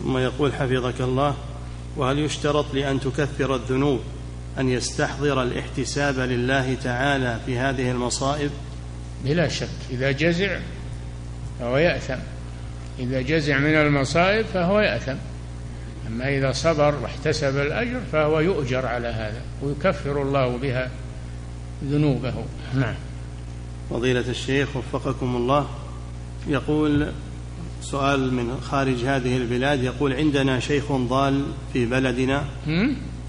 ثم 0.03 0.19
يقول 0.19 0.53
حفظك 0.53 1.01
الله. 1.01 1.35
وهل 1.97 2.19
يشترط 2.19 2.75
لأن 2.75 3.01
تكفر 3.01 3.55
الذنوب 3.55 4.01
أن 4.59 4.69
يستحضر 4.69 5.43
الاحتساب 5.43 6.19
لله 6.19 6.75
تعالى 6.75 7.39
في 7.47 7.59
هذه 7.59 7.91
المصائب؟ 7.91 8.51
بلا 9.25 9.49
شك. 9.49 9.69
إذا 9.91 10.11
جزع 10.11 10.59
فهو 11.61 11.77
يأثم. 11.77 12.32
إذا 13.03 13.20
جزع 13.22 13.59
من 13.59 13.74
المصائب 13.74 14.46
فهو 14.46 14.80
يأثم. 14.80 15.16
أما 16.07 16.38
إذا 16.38 16.53
صبر 16.53 16.94
واحتسب 17.03 17.57
الأجر 17.59 18.00
فهو 18.12 18.40
يؤجر 18.40 18.86
على 18.86 19.09
هذا 19.09 19.40
ويكفر 19.62 20.22
الله 20.22 20.57
بها 20.57 20.90
ذنوبه. 21.84 22.34
نعم. 22.74 22.94
فضيلة 23.90 24.24
الشيخ 24.28 24.76
وفقكم 24.76 25.36
الله 25.36 25.68
يقول 26.48 27.12
سؤال 27.82 28.34
من 28.34 28.61
خارج 28.61 29.05
هذه 29.05 29.36
البلاد 29.36 29.82
يقول 29.82 30.12
عندنا 30.12 30.61
شيخ 30.61 30.92
ضال 30.92 31.44
في 31.72 31.86
بلدنا. 31.86 32.44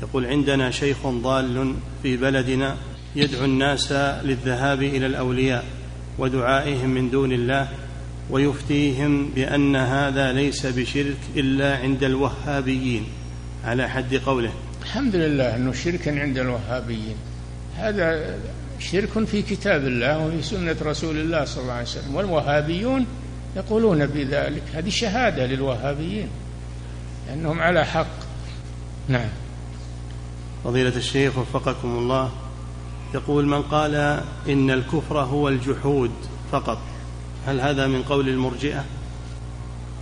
يقول 0.02 0.26
عندنا 0.26 0.72
شيخ 0.72 1.08
ضال 1.08 1.76
في 2.04 2.18
بلدنا 2.18 2.78
يدعو 3.16 3.46
الناس 3.46 3.92
للذهاب 4.24 4.82
إلى 4.82 5.06
الأولياء 5.06 5.66
ودعائهم 6.18 6.90
من 6.90 7.10
دون 7.10 7.32
الله. 7.32 7.68
ويفتيهم 8.30 9.30
بأن 9.30 9.76
هذا 9.76 10.32
ليس 10.32 10.66
بشرك 10.66 11.18
إلا 11.36 11.78
عند 11.78 12.04
الوهابيين. 12.04 13.04
على 13.66 13.90
حد 13.90 14.16
قوله. 14.16 14.52
الحمد 14.82 15.16
لله 15.16 15.56
أنه 15.56 15.74
شرك 15.74 16.08
عند 16.08 16.38
الوهابيين. 16.38 17.16
هذا 17.78 18.38
شرك 18.80 19.24
في 19.26 19.42
كتاب 19.42 19.88
الله 19.88 20.28
وفي 20.28 20.42
سنة 20.42 20.76
رسول 20.82 21.18
الله 21.18 21.46
صلى 21.46 21.62
الله 21.62 21.74
عليه 21.74 21.84
وسلم. 21.84 22.16
والوهابيون 22.16 23.06
يقولون 23.56 24.06
بذلك. 24.06 24.64
هذه 24.74 24.90
شهادة 24.90 25.46
للوهابيين. 25.46 26.28
لأنهم 27.28 27.60
على 27.60 27.86
حق. 27.86 28.16
نعم. 29.08 29.30
فضيلة 30.64 30.96
الشيخ 30.96 31.38
وفقكم 31.38 31.88
الله. 31.88 32.32
يقول 33.14 33.46
من 33.46 33.62
قال 33.62 33.96
إن 34.50 34.72
الكفر 34.72 35.20
هو 35.20 35.50
الجحود 35.50 36.12
فقط. 36.52 36.78
هل 37.48 37.62
هذا 37.62 37.88
من 37.88 38.04
قول 38.04 38.30
المرجئة؟ 38.30 38.86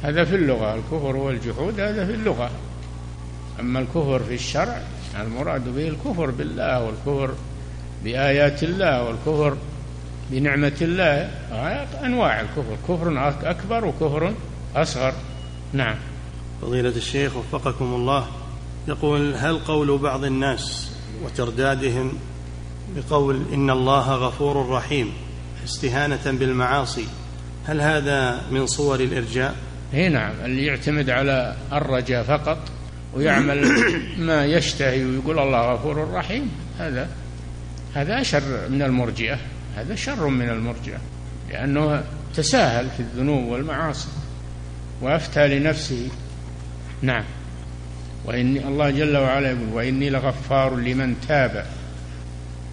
هذا 0.03 0.23
في 0.23 0.35
اللغة 0.35 0.75
الكفر 0.75 1.17
هو 1.17 1.29
الجحود 1.29 1.79
هذا 1.79 2.05
في 2.05 2.13
اللغة. 2.13 2.51
أما 3.59 3.79
الكفر 3.79 4.19
في 4.19 4.33
الشرع 4.33 4.81
المراد 5.19 5.75
به 5.75 5.87
الكفر 5.87 6.31
بالله 6.31 6.85
والكفر 6.85 7.33
بآيات 8.03 8.63
الله 8.63 9.03
والكفر 9.03 9.57
بنعمة 10.31 10.77
الله. 10.81 11.31
أنواع 12.05 12.41
الكفر 12.41 12.77
كفر 12.87 13.29
أكبر 13.43 13.85
وكفر 13.85 14.33
أصغر. 14.75 15.13
نعم. 15.73 15.95
فضيلة 16.61 16.89
الشيخ 16.89 17.31
وفقكم 17.35 17.85
الله 17.85 18.27
يقول 18.87 19.35
هل 19.35 19.59
قول 19.59 19.97
بعض 19.97 20.23
الناس 20.23 20.91
وتردادهم 21.23 22.13
بقول 22.95 23.43
إن 23.53 23.69
الله 23.69 24.15
غفور 24.15 24.69
رحيم 24.69 25.13
استهانة 25.63 26.21
بالمعاصي 26.25 27.07
هل 27.67 27.81
هذا 27.81 28.41
من 28.51 28.65
صور 28.67 28.99
الإرجاء؟ 28.99 29.55
اي 29.93 30.09
نعم 30.09 30.31
اللي 30.45 30.65
يعتمد 30.65 31.09
على 31.09 31.55
الرجاء 31.73 32.23
فقط 32.23 32.57
ويعمل 33.13 33.67
ما 34.27 34.45
يشتهي 34.45 35.05
ويقول 35.05 35.39
الله 35.39 35.73
غفور 35.73 36.13
رحيم. 36.13 36.51
هذا 36.79 37.09
هذا 37.93 38.23
شر 38.23 38.69
من 38.69 38.81
المرجئة 38.81 39.37
هذا 39.75 39.95
شر 39.95 40.27
من 40.27 40.49
المرجئة 40.49 40.97
لأنه 41.49 42.03
تساهل 42.35 42.89
في 42.89 42.99
الذنوب 42.99 43.45
والمعاصي 43.45 44.09
وأفتى 45.01 45.59
لنفسه. 45.59 46.09
نعم. 47.01 47.23
وإني 48.25 48.67
الله 48.67 48.89
جل 48.89 49.17
وعلا 49.17 49.51
يقول 49.51 49.73
وإني 49.73 50.09
لغفار 50.09 50.75
لمن 50.75 51.15
تاب 51.27 51.65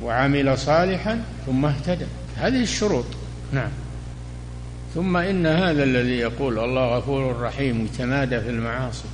وعمل 0.02 0.58
صالحا 0.58 1.22
ثم 1.46 1.64
اهتدى. 1.64 2.06
هذه 2.36 2.62
الشروط. 2.62 3.06
نعم. 3.52 3.70
ثم 4.94 5.16
إن 5.16 5.46
هذا 5.46 5.84
الذي 5.84 6.18
يقول 6.18 6.58
الله 6.58 6.96
غفور 6.96 7.40
رحيم 7.40 7.84
يتمادى 7.84 8.40
في 8.40 8.50
المعاصي 8.50 9.08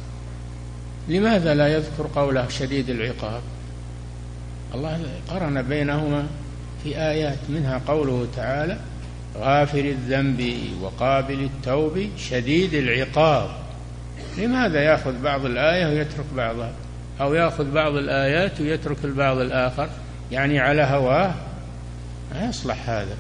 لماذا 1.09 1.55
لا 1.55 1.69
يذكر 1.69 2.07
قوله 2.15 2.49
شديد 2.49 2.91
العقاب؟ 2.91 3.43
الله 4.75 5.01
قرن 5.31 5.63
بينهما 5.63 6.27
في 6.85 6.99
آيات 6.99 7.39
منها 7.49 7.81
قوله 7.87 8.27
تعالى 8.37 8.79
غافر 9.37 9.79
الذنب 9.79 10.55
وقابل 10.83 11.41
التوب 11.41 12.07
شديد 12.19 12.75
العقاب. 12.75 13.51
لماذا 14.39 14.83
يأخذ 14.83 15.23
بعض 15.23 15.45
الآية 15.45 15.87
ويترك 15.87 16.25
بعضها؟ 16.37 16.73
أو 17.21 17.35
يأخذ 17.35 17.71
بعض 17.71 17.93
الآيات 17.97 18.61
ويترك 18.61 19.05
البعض 19.05 19.39
الآخر؟ 19.39 19.89
يعني 20.33 20.59
على 20.59 20.83
هواه؟ 20.83 21.35
ما 22.35 22.49
يصلح 22.49 22.89
هذا. 22.89 23.17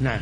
نعم. 0.00 0.20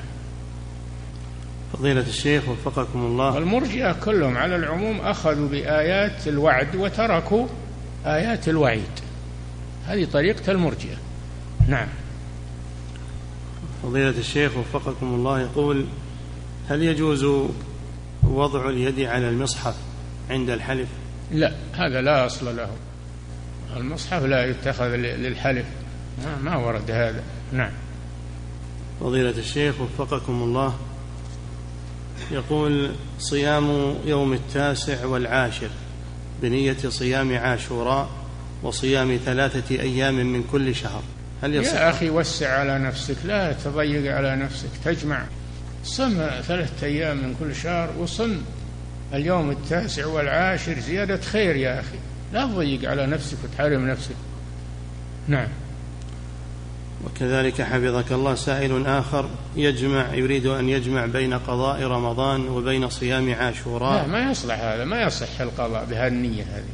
فضيلة 1.72 2.00
الشيخ 2.00 2.48
وفقكم 2.48 2.98
الله. 2.98 3.34
والمرجئة 3.34 3.92
كلهم 3.92 4.36
على 4.36 4.56
العموم 4.56 5.00
أخذوا 5.00 5.48
بآيات 5.48 6.28
الوعد 6.28 6.76
وتركوا 6.76 7.46
آيات 8.06 8.48
الوعيد. 8.48 8.90
هذه 9.86 10.04
طريقة 10.04 10.52
المرجئة. 10.52 10.96
نعم. 11.68 11.88
فضيلة 13.82 14.18
الشيخ 14.18 14.56
وفقكم 14.56 15.06
الله 15.06 15.40
يقول 15.40 15.86
هل 16.68 16.82
يجوز 16.82 17.24
وضع 18.22 18.68
اليد 18.68 19.00
على 19.00 19.28
المصحف 19.28 19.74
عند 20.30 20.50
الحلف؟ 20.50 20.88
لا 21.32 21.52
هذا 21.72 22.00
لا 22.00 22.26
أصل 22.26 22.56
له. 22.56 22.70
المصحف 23.76 24.22
لا 24.22 24.44
يتخذ 24.44 24.88
للحلف. 24.96 25.66
ما 26.42 26.56
ورد 26.56 26.90
هذا. 26.90 27.22
نعم. 27.52 27.72
فضيلة 29.00 29.38
الشيخ 29.38 29.74
وفقكم 29.80 30.32
الله 30.32 30.74
يقول 32.30 32.90
صيام 33.18 33.94
يوم 34.06 34.32
التاسع 34.32 35.06
والعاشر 35.06 35.70
بنية 36.42 36.76
صيام 36.88 37.36
عاشوراء 37.36 38.10
وصيام 38.62 39.18
ثلاثة 39.24 39.80
أيام 39.80 40.14
من 40.14 40.44
كل 40.52 40.74
شهر. 40.74 41.02
هل 41.42 41.54
يصح؟ 41.54 41.74
يا 41.74 41.90
أخي 41.90 42.10
وسع 42.10 42.58
على 42.58 42.78
نفسك 42.78 43.16
لا 43.24 43.52
تضيق 43.52 44.16
على 44.16 44.36
نفسك 44.36 44.68
تجمع. 44.84 45.24
صم 45.84 46.14
ثلاثة 46.42 46.86
أيام 46.86 47.16
من 47.16 47.34
كل 47.40 47.54
شهر 47.54 47.90
وصم. 47.98 48.38
اليوم 49.14 49.50
التاسع 49.50 50.06
والعاشر 50.06 50.78
زيادة 50.78 51.20
خير 51.20 51.56
يا 51.56 51.80
أخي. 51.80 51.98
لا 52.32 52.46
تضيق 52.46 52.90
على 52.90 53.06
نفسك 53.06 53.36
وتحرم 53.44 53.88
نفسك. 53.88 54.16
نعم. 55.28 55.48
وكذلك 57.06 57.62
حفظك 57.62 58.12
الله 58.12 58.34
سائل 58.34 58.86
آخر 58.86 59.28
يجمع 59.56 60.14
يريد 60.14 60.46
أن 60.46 60.68
يجمع 60.68 61.06
بين 61.06 61.34
قضاء 61.34 61.82
رمضان 61.82 62.48
وبين 62.48 62.88
صيام 62.88 63.34
عاشوراء. 63.34 64.02
لا 64.02 64.06
ما 64.06 64.30
يصلح 64.30 64.60
هذا 64.60 64.84
ما 64.84 65.02
يصح 65.02 65.40
القضاء 65.40 65.84
بهذه 65.84 66.08
النية 66.08 66.42
هذه. 66.42 66.72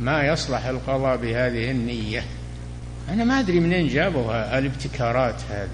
ما 0.00 0.22
يصلح 0.22 0.66
القضاء 0.66 1.16
بهذه 1.16 1.70
النية. 1.70 2.24
أنا 3.08 3.24
ما 3.24 3.40
أدري 3.40 3.60
منين 3.60 3.88
جابوا 3.88 4.58
الابتكارات 4.58 5.42
هذه. 5.50 5.70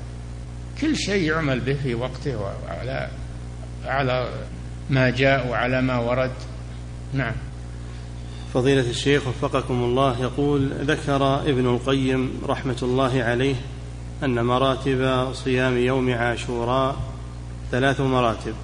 كل 0.81 0.97
شيء 0.97 1.23
يعمل 1.23 1.61
به 1.61 1.75
في 1.83 1.95
وقته 1.95 2.37
وعلى 2.37 3.09
على 3.85 4.29
ما 4.91 5.11
جاء 5.11 5.49
وعلى 5.49 5.83
ما 5.83 5.99
ورد. 5.99 6.33
نعم. 7.15 7.35
فضيلة 8.55 8.91
الشيخ 8.91 9.27
وفقكم 9.27 9.75
الله 9.75 10.21
يقول 10.23 10.73
ذكر 10.73 11.41
ابن 11.41 11.67
القيم 11.67 12.41
رحمة 12.47 12.77
الله 12.83 13.23
عليه 13.23 13.55
أن 14.25 14.45
مراتب 14.45 15.29
صيام 15.33 15.77
يوم 15.77 16.13
عاشوراء 16.13 16.97
ثلاث 17.71 18.01
مراتب 18.01 18.55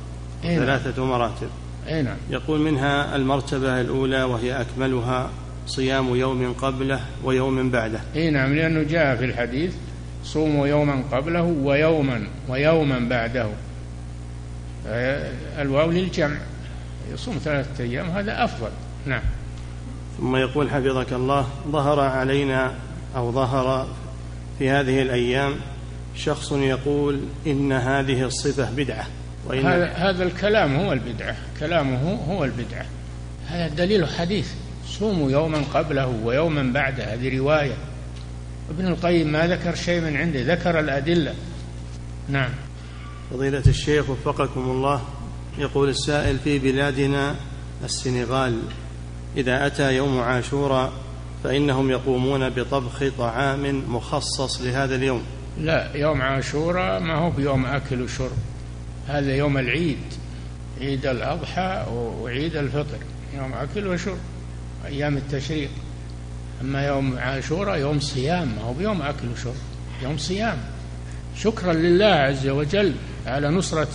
إيه 0.44 0.58
نعم. 0.58 0.66
ثلاثة 0.66 1.04
مراتب. 1.04 1.48
أي 1.88 2.02
نعم. 2.02 2.16
يقول 2.30 2.60
منها 2.60 3.16
المرتبة 3.16 3.80
الأولى 3.80 4.22
وهي 4.22 4.60
أكملها 4.60 5.30
صيام 5.66 6.16
يوم 6.16 6.52
قبله 6.52 7.00
ويوم 7.24 7.70
بعده. 7.70 8.00
إي 8.14 8.30
نعم 8.30 8.54
لأنه 8.54 8.82
جاء 8.82 9.16
في 9.16 9.24
الحديث 9.24 9.74
صوموا 10.24 10.66
يوما 10.66 11.02
قبله 11.12 11.42
ويوما 11.42 12.26
ويوما 12.48 12.98
بعده. 12.98 13.46
الواو 15.58 15.90
للجمع. 15.90 16.36
يصوم 17.12 17.34
ثلاثة 17.44 17.84
أيام 17.84 18.10
هذا 18.10 18.44
أفضل. 18.44 18.70
نعم. 19.06 19.22
ثم 20.18 20.36
يقول 20.36 20.70
حفظك 20.70 21.12
الله 21.12 21.46
ظهر 21.68 22.00
علينا 22.00 22.72
أو 23.16 23.32
ظهر 23.32 23.86
في 24.58 24.70
هذه 24.70 25.02
الأيام 25.02 25.54
شخص 26.16 26.52
يقول 26.52 27.20
إن 27.46 27.72
هذه 27.72 28.24
الصفة 28.24 28.70
بدعة 28.70 29.06
وإن 29.46 29.66
هذا, 29.66 29.86
هذا 29.86 30.24
الكلام 30.24 30.76
هو 30.76 30.92
البدعة. 30.92 31.36
كلامه 31.60 32.12
هو 32.28 32.44
البدعة. 32.44 32.86
هذا 33.46 33.74
دليل 33.74 34.08
حديث. 34.08 34.48
صوموا 34.86 35.30
يوما 35.30 35.62
قبله 35.74 36.06
ويوما 36.06 36.72
بعده 36.72 37.14
هذه 37.14 37.38
رواية. 37.38 37.74
ابن 38.70 38.86
القيم 38.86 39.32
ما 39.32 39.46
ذكر 39.46 39.74
شيء 39.74 40.00
من 40.00 40.16
عنده. 40.16 40.54
ذكر 40.54 40.80
الأدلة. 40.80 41.34
نعم. 42.28 42.50
فضيلة 43.30 43.62
الشيخ 43.66 44.10
وفقكم 44.10 44.60
الله 44.60 45.02
يقول 45.58 45.88
السائل 45.88 46.38
في 46.38 46.58
بلادنا 46.58 47.34
السنغال 47.84 48.58
إذا 49.36 49.66
أتى 49.66 49.96
يوم 49.96 50.20
عاشوراء 50.20 50.92
فإنهم 51.44 51.90
يقومون 51.90 52.50
بطبخ 52.50 53.04
طعام 53.18 53.94
مخصص 53.94 54.60
لهذا 54.60 54.94
اليوم. 54.94 55.22
لا 55.58 55.96
يوم 55.96 56.22
عاشوراء 56.22 57.00
ما 57.00 57.14
هو 57.14 57.30
بيوم 57.30 57.66
أكل 57.66 58.02
وشرب. 58.02 58.36
هذا 59.08 59.36
يوم 59.36 59.58
العيد 59.58 59.98
عيد 60.80 61.06
الأضحى 61.06 61.86
وعيد 61.92 62.56
الفطر. 62.56 62.98
يوم 63.34 63.52
أكل 63.52 63.86
وشرب 63.86 64.18
أيام 64.86 65.16
التشريق. 65.16 65.70
أما 66.60 66.86
يوم 66.86 67.18
عاشوراء 67.18 67.78
يوم 67.78 68.00
صيام 68.00 68.48
ما 68.48 68.62
هو 68.62 68.72
بيوم 68.72 69.02
أكل 69.02 69.28
وشرب 69.32 69.54
يوم 70.02 70.18
صيام. 70.18 70.58
شكرا 71.36 71.72
لله 71.72 72.06
عز 72.06 72.48
وجل 72.48 72.94
على 73.26 73.48
نصرة 73.48 73.88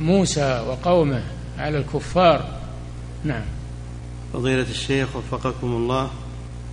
موسى 0.00 0.64
وقومه 0.68 1.22
على 1.58 1.78
الكفار. 1.78 2.58
نعم. 3.24 3.44
فضيلة 4.32 4.70
الشيخ 4.70 5.16
وفقكم 5.16 5.66
الله. 5.66 6.10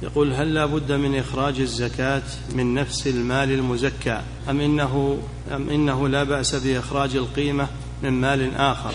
يقول 0.03 0.33
هل 0.33 0.53
لا 0.53 0.65
بد 0.65 0.91
من 0.91 1.19
إخراج 1.19 1.59
الزكاة 1.59 2.23
من 2.55 2.73
نفس 2.73 3.07
المال 3.07 3.51
المزكى 3.51 4.21
أم 4.49 4.61
إنه, 4.61 5.17
أم 5.51 5.69
إنه 5.69 6.07
لا 6.07 6.23
بأس 6.23 6.55
بإخراج 6.55 7.15
القيمة 7.15 7.67
من 8.03 8.09
مال 8.09 8.55
آخر؟ 8.55 8.93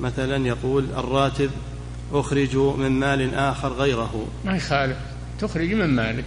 مثلا 0.00 0.46
يقول 0.46 0.84
الراتب 0.96 1.50
أخرج 2.12 2.56
من 2.56 2.90
مال 2.90 3.34
آخر 3.34 3.72
غيره. 3.72 4.26
ما 4.44 4.56
يخالف. 4.56 4.96
تخرج 5.40 5.72
من 5.72 5.86
مالك. 5.86 6.24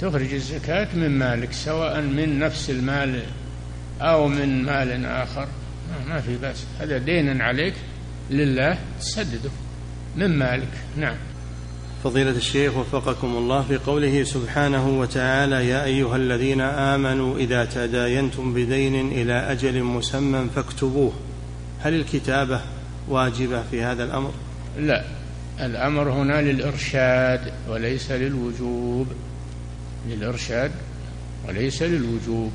تخرج 0.00 0.34
الزكاة 0.34 0.88
من 0.94 1.10
مالك 1.10 1.52
سواء 1.52 2.00
من 2.00 2.38
نفس 2.38 2.70
المال 2.70 3.22
أو 4.00 4.28
من 4.28 4.64
مال 4.64 5.06
آخر. 5.06 5.48
ما 6.08 6.20
في 6.20 6.36
بأس. 6.36 6.64
هذا 6.80 6.98
دين 6.98 7.40
عليك. 7.40 7.74
لله 8.30 8.78
تسدده. 9.00 9.50
من 10.16 10.38
مالك. 10.38 10.72
نعم. 10.96 11.16
فضيلة 12.04 12.30
الشيخ 12.30 12.76
وفقكم 12.76 13.36
الله 13.36 13.62
في 13.62 13.76
قوله 13.76 14.24
سبحانه 14.24 15.00
وتعالى 15.00 15.68
يا 15.68 15.84
أيها 15.84 16.16
الذين 16.16 16.60
آمنوا 16.60 17.38
إذا 17.38 17.64
تداينتم 17.64 18.54
بدين 18.54 19.12
إلى 19.12 19.32
أجل 19.32 19.82
مسمى 19.82 20.46
فاكتبوه. 20.54 21.12
هل 21.80 21.94
الكتابة 21.94 22.60
واجبة 23.08 23.62
في 23.70 23.82
هذا 23.82 24.04
الأمر؟ 24.04 24.32
لا. 24.78 25.04
الأمر 25.60 26.10
هنا 26.10 26.42
للإرشاد 26.42 27.52
وليس 27.68 28.10
للوجوب. 28.10 29.06
للإرشاد 30.08 30.70
وليس 31.48 31.82
للوجوب. 31.82 32.52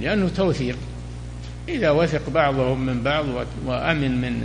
لأنه 0.00 0.28
توثيق. 0.28 0.76
إذا 1.68 1.90
وثق 1.90 2.30
بعضهم 2.30 2.86
من 2.86 3.02
بعض 3.02 3.24
وأمن 3.66 4.20
من 4.20 4.42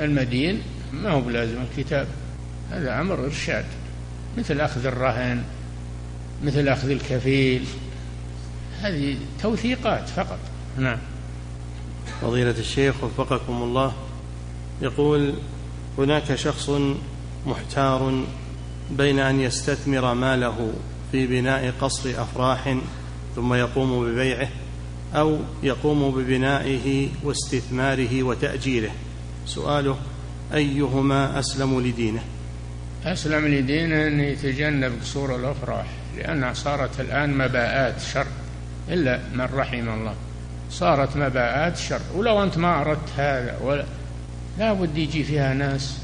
المدين 0.00 0.62
ما 0.92 1.10
هو 1.10 1.20
بلازم 1.20 1.56
الكتاب. 1.70 2.06
هذا 2.70 3.00
أمر 3.00 3.24
إرشاد 3.24 3.64
مثل 4.38 4.60
أخذ 4.60 4.86
الرهن 4.86 5.42
مثل 6.44 6.68
أخذ 6.68 6.90
الكفيل 6.90 7.64
هذه 8.80 9.16
توثيقات 9.42 10.08
فقط. 10.08 10.38
نعم. 10.78 10.98
فضيلة 12.22 12.54
الشيخ 12.58 13.04
وفقكم 13.04 13.62
الله 13.62 13.92
يقول 14.82 15.34
هناك 15.98 16.34
شخص 16.34 16.70
محتار 17.46 18.24
بين 18.90 19.18
أن 19.18 19.40
يستثمر 19.40 20.14
ماله 20.14 20.72
في 21.12 21.26
بناء 21.26 21.74
قصر 21.80 22.10
أفراح 22.16 22.76
ثم 23.36 23.54
يقوم 23.54 24.04
ببيعه 24.04 24.48
أو 25.14 25.38
يقوم 25.62 26.10
ببنائه 26.10 27.08
واستثماره 27.24 28.22
وتأجيره. 28.22 28.90
سؤاله 29.46 29.96
أيهما 30.54 31.38
أسلم 31.38 31.80
لدينه؟ 31.80 32.22
أسلم 33.04 33.46
لدينه 33.46 34.06
أن 34.06 34.20
يتجنب 34.20 34.92
قصور 35.00 35.36
الأفراح 35.36 35.86
لأنها 36.16 36.52
صارت 36.52 37.00
الآن 37.00 37.38
مباءات 37.38 38.00
شر 38.00 38.26
إلا 38.88 39.20
من 39.34 39.48
رحم 39.54 39.88
الله. 39.88 40.14
صارت 40.70 41.16
مباءات 41.16 41.76
شر 41.76 42.00
ولو 42.14 42.42
أنت 42.42 42.58
ما 42.58 42.80
أردت 42.80 43.08
هذا 43.16 43.58
ولا 43.62 43.84
لا 44.58 44.72
بد 44.72 44.98
يجي 44.98 45.24
فيها 45.24 45.54
ناس 45.54 45.98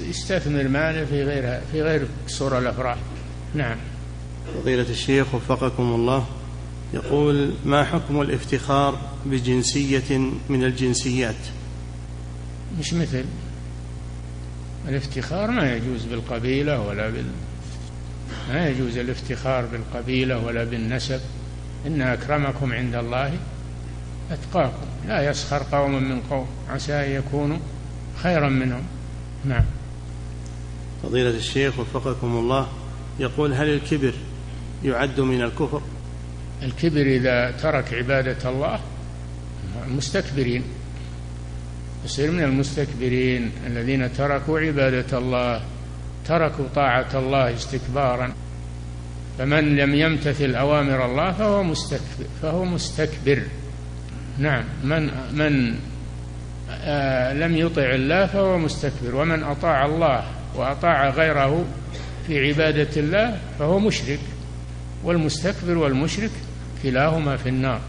يستثمر 0.00 0.68
ماله 0.68 1.04
في 1.04 1.22
غيرها 1.22 1.62
في 1.72 1.82
غير 1.82 2.06
قصور 2.28 2.58
الأفراح. 2.58 2.96
نعم. 3.54 3.76
فضيلة 4.60 4.90
الشيخ 4.90 5.34
وفقكم 5.34 5.82
الله 5.82 6.26
يقول 6.94 7.54
ما 7.64 7.84
حكم 7.84 8.20
الافتخار 8.20 8.98
بجنسية 9.26 10.18
من 10.48 10.64
الجنسيات؟ 10.64 11.34
مش 12.78 12.94
مثل. 12.94 13.24
الافتخار 14.88 15.50
ما 15.50 15.76
يجوز 15.76 16.04
بالقبيلة 16.04 16.80
ولا 16.80 17.10
بال 17.10 17.24
ما 18.48 18.68
يجوز 18.68 18.96
الافتخار 18.96 19.66
بالقبيلة 19.66 20.38
ولا 20.38 20.64
بالنسب. 20.64 21.20
إن 21.86 22.02
أكرمكم 22.02 22.72
عند 22.72 22.94
الله 22.94 23.38
أتقاكم. 24.30 24.86
لا 25.08 25.30
يسخر 25.30 25.62
قوم 25.72 26.02
من 26.02 26.20
قوم. 26.30 26.46
عسى 26.70 26.92
أن 26.92 27.10
يكونوا 27.10 27.58
خيرا 28.22 28.48
منهم. 28.48 28.82
نعم. 29.44 29.64
فضيلة 31.02 31.30
الشيخ 31.30 31.78
وفقكم 31.78 32.36
الله 32.36 32.68
يقول 33.20 33.52
هل 33.52 33.68
الكبر 33.68 34.12
يعد 34.84 35.20
من 35.20 35.42
الكفر؟ 35.42 35.82
الكبر 36.62 37.00
إذا 37.00 37.50
ترك 37.50 37.94
عبادة 37.94 38.50
الله 38.50 38.80
المستكبرين 39.86 40.64
يصير 42.04 42.30
من 42.30 42.42
المستكبرين 42.42 43.50
الذين 43.66 44.12
تركوا 44.12 44.60
عبادة 44.60 45.18
الله 45.18 45.60
تركوا 46.26 46.64
طاعة 46.74 47.08
الله 47.14 47.54
استكبارا. 47.54 48.32
فمن 49.38 49.76
لم 49.76 49.94
يمتثل 49.94 50.54
أوامر 50.54 51.06
الله 51.06 51.32
فهو 51.32 51.62
مستكبر 51.62 52.26
فهو 52.42 52.64
مستكبر. 52.64 53.42
نعم 54.38 54.64
من 54.84 55.10
من 55.32 55.74
آه 56.70 57.32
لم 57.32 57.56
يطع 57.56 57.94
الله 57.94 58.26
فهو 58.26 58.58
مستكبر. 58.58 59.14
ومن 59.14 59.42
أطاع 59.42 59.86
الله 59.86 60.24
وأطاع 60.54 61.10
غيره 61.10 61.64
في 62.26 62.48
عبادة 62.48 63.00
الله 63.00 63.38
فهو 63.58 63.78
مشرك. 63.78 64.20
والمستكبر 65.04 65.78
والمشرك 65.78 66.30
كلاهما 66.82 67.36
في 67.36 67.48
النار. 67.48 67.80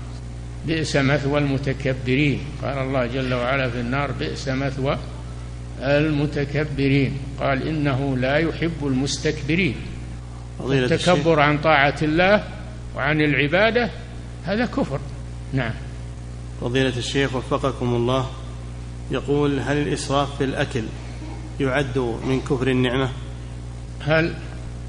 بئس 0.68 0.96
مثوى 0.96 1.40
المتكبرين. 1.40 2.40
قال 2.64 2.78
الله 2.78 3.06
جل 3.06 3.34
وعلا 3.34 3.70
في 3.70 3.80
النار 3.80 4.12
بئس 4.12 4.48
مثوى 4.48 4.98
المتكبرين. 5.80 7.18
قال 7.40 7.68
إنه 7.68 8.18
لا 8.18 8.38
يحب 8.38 8.88
المستكبرين. 8.88 9.76
التكبر 10.60 11.40
عن 11.40 11.58
طاعة 11.58 11.96
الله 12.02 12.44
وعن 12.96 13.22
العبادة 13.22 13.90
هذا 14.44 14.66
كفر. 14.66 15.00
نعم. 15.54 15.74
فضيلة 16.62 16.98
الشيخ 16.98 17.36
وفقكم 17.36 17.96
الله 17.96 18.30
يقول 19.12 19.60
هل 19.60 19.78
الإسراف 19.78 20.38
في 20.38 20.44
الأكل 20.44 20.84
يعد 21.60 21.98
من 21.98 22.42
كفر 22.50 22.68
النعمة؟ 22.68 23.10
هل؟ 24.02 24.34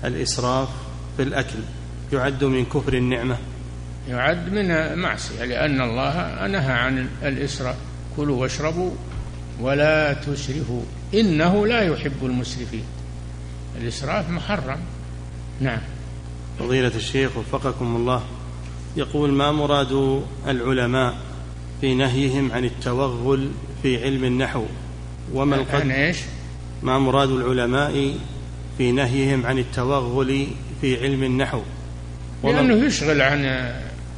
الإسراف 0.04 0.68
في 1.16 1.22
الأكل 1.22 1.58
يعد 2.12 2.44
من 2.44 2.64
كفر 2.64 2.94
النعمة. 2.94 3.36
يعد 4.08 4.52
من 4.52 4.98
معصية 4.98 5.44
لأن 5.44 5.80
الله 5.80 6.46
نهى 6.46 6.72
عن 6.72 7.08
الإسراف 7.22 7.76
كلوا 8.16 8.40
واشربوا 8.40 8.90
ولا 9.60 10.12
تسرفوا 10.12 10.82
إنه 11.14 11.66
لا 11.66 11.82
يحب 11.82 12.24
المسرفين. 12.24 12.84
الإسراف 13.80 14.30
محرم. 14.30 14.78
نعم. 15.60 15.80
فضيلة 16.58 16.92
الشيخ 16.96 17.36
وفقكم 17.36 17.96
الله 17.96 18.22
يقول 18.96 19.32
ما 19.32 19.52
مراد 19.52 20.22
العلماء 20.48 21.14
في 21.80 21.94
نهيهم 21.94 22.52
عن 22.52 22.64
التوغل 22.64 23.50
في 23.82 24.04
علم 24.04 24.24
النحو؟ 24.24 24.64
وما 25.34 25.56
القدر 25.56 25.80
عن 25.80 25.90
إيش؟ 25.90 26.18
ما 26.82 26.98
مراد 26.98 27.30
العلماء 27.30 28.14
في 28.78 28.92
نهيهم 28.92 29.46
عن 29.46 29.58
التوغل 29.58 30.46
في 30.80 31.02
علم 31.02 31.22
النحو؟ 31.22 31.60
لأنه 32.44 32.86
يشغل 32.86 33.22
عن 33.22 33.44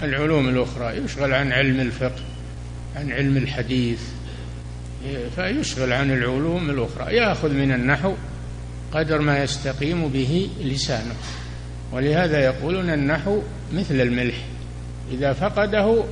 العلوم 0.02 0.48
الأخرى 0.48 0.96
يشغل 0.96 1.34
عن 1.34 1.52
علم 1.52 1.80
الفقه 1.80 2.22
عن 2.96 3.12
علم 3.12 3.36
الحديث 3.36 4.00
فيشغل 5.36 5.92
عن 5.92 6.10
العلوم 6.10 6.70
الأخرى. 6.70 7.16
يأخذ 7.16 7.52
من 7.52 7.72
النحو 7.72 8.14
قدر 8.92 9.20
ما 9.20 9.42
يستقيم 9.42 10.08
به 10.08 10.50
لسانه. 10.60 11.14
ولهذا 11.92 12.38
يقولون 12.40 12.90
النحو 12.90 13.42
مثل 13.72 13.94
الملح 14.00 14.34
إذا 15.12 15.32
فقده 15.32 16.04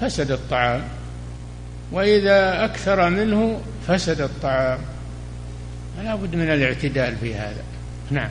فسد 0.00 0.30
الطعام 0.30 0.82
وإذا 1.92 2.64
أكثر 2.64 3.10
منه 3.10 3.60
فسد 3.88 4.20
الطعام. 4.20 4.78
فلا 5.98 6.14
بد 6.14 6.34
من 6.34 6.50
الاعتدال 6.50 7.16
في 7.16 7.34
هذا. 7.34 7.62
نعم. 8.10 8.30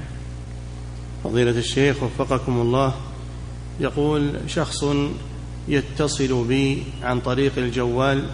فضيلة 1.24 1.52
الشيخ 1.52 2.04
وفقكم 2.04 2.62
الله. 2.62 2.96
يقول 3.80 4.34
شخص 4.48 4.86
يتصل 5.68 6.48
بي 6.48 6.84
عن 7.04 7.20
طريق 7.20 7.52
الجوال 7.58 8.26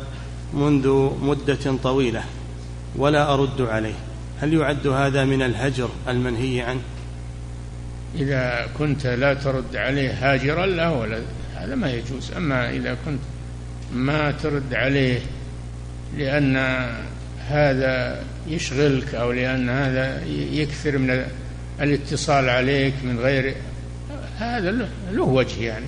منذ 0.53 1.09
مدة 1.21 1.77
طويلة 1.83 2.23
ولا 2.95 3.33
أرد 3.33 3.61
عليه. 3.61 3.95
هل 4.39 4.53
يعد 4.53 4.87
هذا 4.87 5.25
من 5.25 5.41
الهجر 5.41 5.89
المنهي 6.07 6.61
عنه؟ 6.61 6.81
إذا 8.15 8.67
كنت 8.77 9.07
لا 9.07 9.33
ترد 9.33 9.75
عليه 9.75 10.11
هاجرا 10.11 10.65
له 10.65 10.91
ولا 10.93 11.19
هذا 11.55 11.75
ما 11.75 11.91
يجوز. 11.91 12.31
أما 12.31 12.69
إذا 12.69 12.97
كنت 13.05 13.19
ما 13.93 14.31
ترد 14.31 14.73
عليه 14.73 15.19
لأن 16.17 16.57
هذا 17.47 18.23
يشغلك 18.47 19.15
أو 19.15 19.31
لأن 19.31 19.69
هذا 19.69 20.25
يكثر 20.51 20.97
من 20.97 21.25
الاتصال 21.81 22.49
عليك 22.49 22.93
من 23.03 23.19
غير 23.19 23.55
هذا 24.37 24.71
له 25.11 25.23
وجه 25.23 25.63
يعني. 25.63 25.85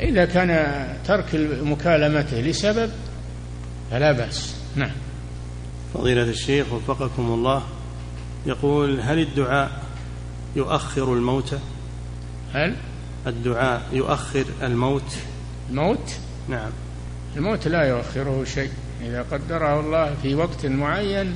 إذا 0.00 0.24
كان 0.24 0.86
ترك 1.06 1.34
مكالمته 1.62 2.40
لسبب 2.40 2.90
فلا 3.90 4.12
بأس. 4.12 4.54
نعم. 4.76 4.90
فضيلة 5.94 6.22
الشيخ 6.22 6.72
وفقكم 6.72 7.22
الله 7.22 7.62
يقول 8.46 9.00
هل 9.00 9.18
الدعاء 9.18 9.70
يؤخر 10.56 11.14
الموت؟ 11.14 11.54
هل؟ 12.54 12.74
الدعاء 13.26 13.82
يؤخر 13.92 14.44
الموت؟ 14.62 15.16
الموت؟ 15.70 16.12
نعم. 16.48 16.70
الموت 17.36 17.68
لا 17.68 17.82
يؤخره 17.82 18.44
شيء. 18.44 18.70
إذا 19.02 19.22
قدره 19.22 19.80
الله 19.80 20.14
في 20.22 20.34
وقت 20.34 20.66
معين 20.66 21.34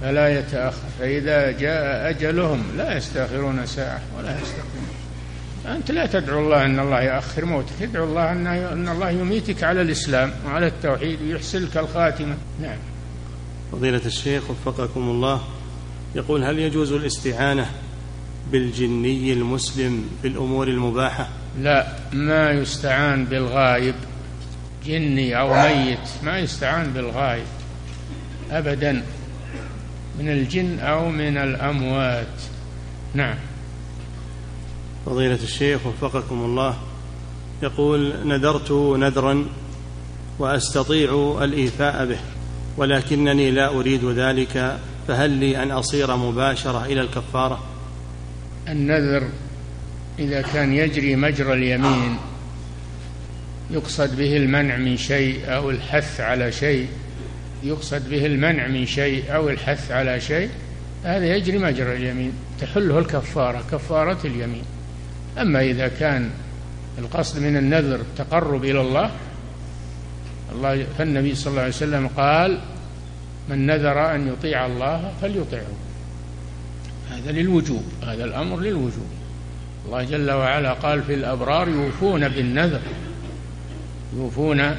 فلا 0.00 0.38
يتأخر. 0.38 0.88
فإذا 0.98 1.50
جاء 1.50 2.10
أجلهم 2.10 2.64
لا 2.76 2.96
يستأخرون 2.96 3.66
ساعة 3.66 4.00
ولا 4.18 4.40
يستقيمون. 4.40 5.01
أنت 5.66 5.90
لا 5.90 6.06
تدعو 6.06 6.40
الله 6.40 6.64
أن 6.64 6.78
الله 6.78 7.02
يؤخر 7.02 7.44
موتك 7.44 7.82
ادعو 7.82 8.04
الله 8.04 8.32
أن, 8.32 8.46
أن 8.46 8.88
الله 8.88 9.10
يميتك 9.10 9.64
على 9.64 9.82
الإسلام 9.82 10.32
وعلى 10.46 10.66
التوحيد 10.66 11.22
ويحسن 11.22 11.64
لك 11.64 11.76
الخاتمة. 11.76 12.36
نعم. 12.62 12.78
فضيلة 13.72 14.00
الشيخ 14.06 14.42
وفقكم 14.50 15.00
الله 15.00 15.40
يقول 16.14 16.44
هل 16.44 16.58
يجوز 16.58 16.92
الاستعانة 16.92 17.70
بالجني 18.52 19.32
المسلم 19.32 20.10
في 20.22 20.28
الأمور 20.28 20.68
المباحة؟ 20.68 21.28
لا 21.60 21.86
ما 22.12 22.50
يستعان 22.50 23.24
بالغايب 23.24 23.94
جني 24.86 25.38
أو 25.38 25.54
ميت 25.54 25.98
ما 26.22 26.38
يستعان 26.38 26.92
بالغايب 26.92 27.46
أبدا 28.50 29.02
من 30.18 30.28
الجن 30.28 30.78
أو 30.78 31.08
من 31.08 31.36
الأموات. 31.36 32.26
نعم. 33.14 33.36
فضيلة 35.06 35.38
الشيخ 35.42 35.80
وفقكم 35.86 36.44
الله. 36.44 36.76
يقول 37.62 38.12
نذرت 38.24 38.72
نذرا 38.72 39.46
وأستطيع 40.38 41.38
الإيفاء 41.42 42.06
به 42.06 42.18
ولكنني 42.76 43.50
لا 43.50 43.68
أريد 43.68 44.04
ذلك 44.04 44.78
فهل 45.08 45.30
لي 45.30 45.62
أن 45.62 45.70
أصير 45.70 46.16
مباشرة 46.16 46.84
إلى 46.84 47.00
الكفارة؟ 47.00 47.62
النذر 48.68 49.28
إذا 50.18 50.42
كان 50.42 50.72
يجري 50.72 51.16
مجرى 51.16 51.52
اليمين 51.52 52.16
يقصد 53.70 54.16
به 54.16 54.36
المنع 54.36 54.76
من 54.76 54.96
شيء 54.96 55.54
أو 55.54 55.70
الحث 55.70 56.20
على 56.20 56.52
شيء 56.52 56.88
يقصد 57.62 58.10
به 58.10 58.26
المنع 58.26 58.66
من 58.66 58.86
شيء 58.86 59.34
أو 59.34 59.48
الحث 59.48 59.90
على 59.90 60.20
شيء 60.20 60.48
هذا 61.04 61.36
يجري 61.36 61.58
مجرى 61.58 61.96
اليمين 61.96 62.32
تحله 62.60 62.98
الكفارة 62.98 63.64
كفارة 63.72 64.18
اليمين. 64.24 64.64
أما 65.38 65.62
إذا 65.62 65.88
كان 65.88 66.30
القصد 66.98 67.38
من 67.42 67.56
النذر 67.56 68.00
تقرب 68.16 68.64
إلى 68.64 68.80
الله 68.80 69.10
الله 70.52 70.86
فالنبي 70.98 71.34
صلى 71.34 71.50
الله 71.50 71.60
عليه 71.60 71.72
وسلم 71.72 72.08
قال 72.08 72.58
من 73.48 73.66
نذر 73.66 74.14
أن 74.14 74.28
يطيع 74.28 74.66
الله 74.66 75.12
فليطيعه. 75.20 75.76
هذا 77.10 77.32
للوجوب. 77.32 77.82
هذا 78.02 78.24
الأمر 78.24 78.60
للوجوب. 78.60 79.06
الله 79.86 80.04
جل 80.04 80.30
وعلا 80.30 80.72
قال 80.72 81.02
في 81.02 81.14
الأبرار 81.14 81.68
يوفون 81.68 82.28
بالنذر. 82.28 82.80
يوفون 84.16 84.76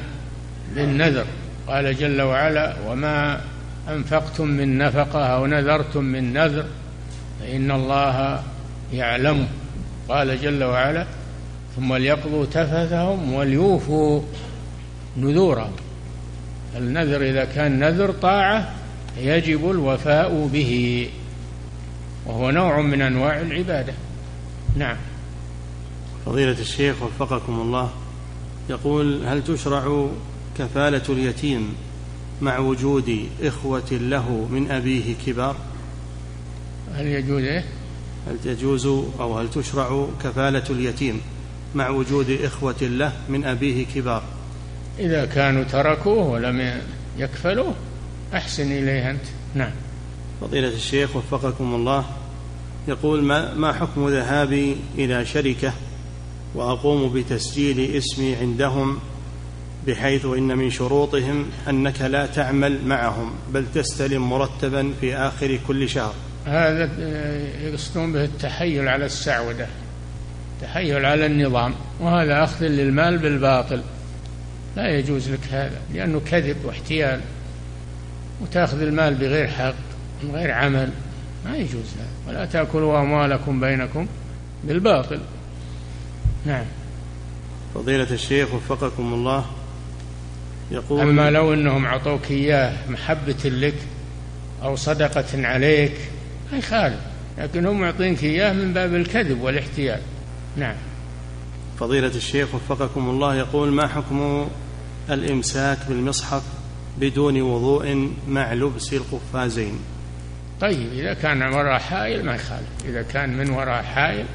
بالنذر. 0.74 1.26
قال 1.66 1.96
جل 1.96 2.22
وعلا 2.22 2.74
وما 2.86 3.40
أنفقتم 3.88 4.48
من 4.48 4.78
نفقة 4.78 5.26
أو 5.26 5.46
نذرتم 5.46 6.04
من 6.04 6.32
نذر 6.32 6.64
فإن 7.40 7.70
الله 7.70 8.42
يعلمه 8.92 9.46
قال 10.08 10.40
جل 10.42 10.64
وعلا 10.64 11.06
ثم 11.76 11.94
ليقضوا 11.94 12.44
تفثهم 12.44 13.32
وليوفوا 13.32 14.22
نذورهم. 15.16 15.72
النذر 16.76 17.22
إذا 17.22 17.44
كان 17.44 17.78
نذر 17.78 18.10
طاعة 18.10 18.74
يجب 19.18 19.70
الوفاء 19.70 20.48
به 20.52 21.08
وهو 22.26 22.50
نوع 22.50 22.80
من 22.80 23.02
أنواع 23.02 23.40
العبادة. 23.40 23.92
نعم. 24.76 24.96
فضيلة 26.26 26.60
الشيخ 26.60 27.02
وفقكم 27.02 27.60
الله 27.60 27.90
يقول 28.70 29.26
هل 29.26 29.44
تشرع 29.44 30.08
كفالة 30.58 31.02
اليتيم 31.08 31.74
مع 32.42 32.58
وجود 32.58 33.28
إخوة 33.42 33.92
له 33.92 34.48
من 34.50 34.70
أبيه 34.70 35.14
كبار؟ 35.26 35.56
هل 36.94 37.06
يجوز 37.06 37.42
إيه؟ 37.42 37.64
هل 38.28 38.38
تجوز 38.44 38.86
أو 38.86 39.38
هل 39.38 39.50
تشرع 39.50 40.06
كفالة 40.22 40.64
اليتيم 40.70 41.20
مع 41.74 41.88
وجود 41.88 42.30
إخوة 42.30 42.82
له 42.82 43.12
من 43.28 43.44
أبيه 43.44 43.86
كبار؟ 43.86 44.22
إذا 44.98 45.24
كانوا 45.24 45.64
تركوه 45.64 46.26
ولم 46.26 46.80
يكفلوه 47.18 47.74
أحسن 48.34 48.72
إليه 48.72 49.10
أنت. 49.10 49.24
نعم. 49.54 49.70
فضيلة 50.40 50.68
الشيخ 50.68 51.16
وفقكم 51.16 51.74
الله 51.74 52.04
يقول 52.88 53.22
ما, 53.22 53.54
ما 53.54 53.72
حكم 53.72 54.08
ذهابي 54.08 54.76
إلى 54.98 55.26
شركة 55.26 55.72
وأقوم 56.54 57.12
بتسجيل 57.12 57.96
اسمي 57.96 58.34
عندهم 58.36 58.98
بحيث 59.86 60.24
إن 60.24 60.58
من 60.58 60.70
شروطهم 60.70 61.46
أنك 61.68 62.00
لا 62.00 62.26
تعمل 62.26 62.86
معهم 62.86 63.30
بل 63.52 63.66
تستلم 63.74 64.30
مرتبا 64.30 64.92
في 65.00 65.16
آخر 65.16 65.58
كل 65.68 65.88
شهر؟ 65.88 66.14
هذا 66.46 66.90
يقصدون 67.62 68.12
به 68.12 68.24
التحيل 68.24 68.88
على 68.88 69.06
السعودة 69.06 69.66
تحيل 70.62 71.04
على 71.04 71.26
النظام 71.26 71.74
وهذا 72.00 72.44
أخذ 72.44 72.66
للمال 72.66 73.18
بالباطل. 73.18 73.82
لا 74.76 74.98
يجوز 74.98 75.30
لك 75.30 75.48
هذا 75.50 75.80
لأنه 75.94 76.20
كذب 76.30 76.56
واحتيال 76.64 77.20
وتأخذ 78.42 78.82
المال 78.82 79.14
بغير 79.14 79.48
حق 79.48 79.74
من 80.22 80.30
غير 80.34 80.52
عمل. 80.52 80.90
ما 81.44 81.56
يجوز 81.56 81.84
هذا. 81.98 82.28
ولا 82.28 82.44
تأكلوا 82.46 83.00
أموالكم 83.00 83.60
بينكم 83.60 84.06
بالباطل. 84.64 85.20
نعم. 86.46 86.64
فضيلة 87.74 88.10
الشيخ 88.10 88.54
وفقكم 88.54 89.14
الله 89.14 89.44
يقول 90.70 91.00
أما 91.00 91.30
لو 91.30 91.54
أنهم 91.54 91.86
أعطوك 91.86 92.30
إياه 92.30 92.72
محبة 92.88 93.36
لك 93.44 93.74
أو 94.62 94.76
صدقة 94.76 95.46
عليك 95.46 95.92
ما 96.52 96.58
يخالف 96.58 97.00
لكن 97.38 97.66
هم 97.66 97.84
يعطينك 97.84 98.24
إياه 98.24 98.52
من 98.52 98.72
باب 98.72 98.94
الكذب 98.94 99.40
والاحتيال. 99.40 100.00
نعم. 100.56 100.76
فضيلة 101.80 102.06
الشيخ 102.14 102.54
وفقكم 102.54 103.10
الله 103.10 103.34
يقول 103.34 103.72
ما 103.72 103.88
حكم 103.88 104.48
الإمساك 105.10 105.78
بالمصحف 105.88 106.42
بدون 106.98 107.42
وضوء 107.42 108.10
مع 108.28 108.52
لبس 108.52 108.92
القفازين؟ 108.92 109.78
طيب 110.60 110.92
إذا 110.92 111.14
كان 111.14 111.42
وراء 111.42 111.78
حائل 111.78 112.24
ما 112.24 112.34
يخالف. 112.34 112.68
إذا 112.84 113.02
كان 113.02 113.36
من 113.36 113.50
وراء 113.50 113.82
حائل 113.82 114.26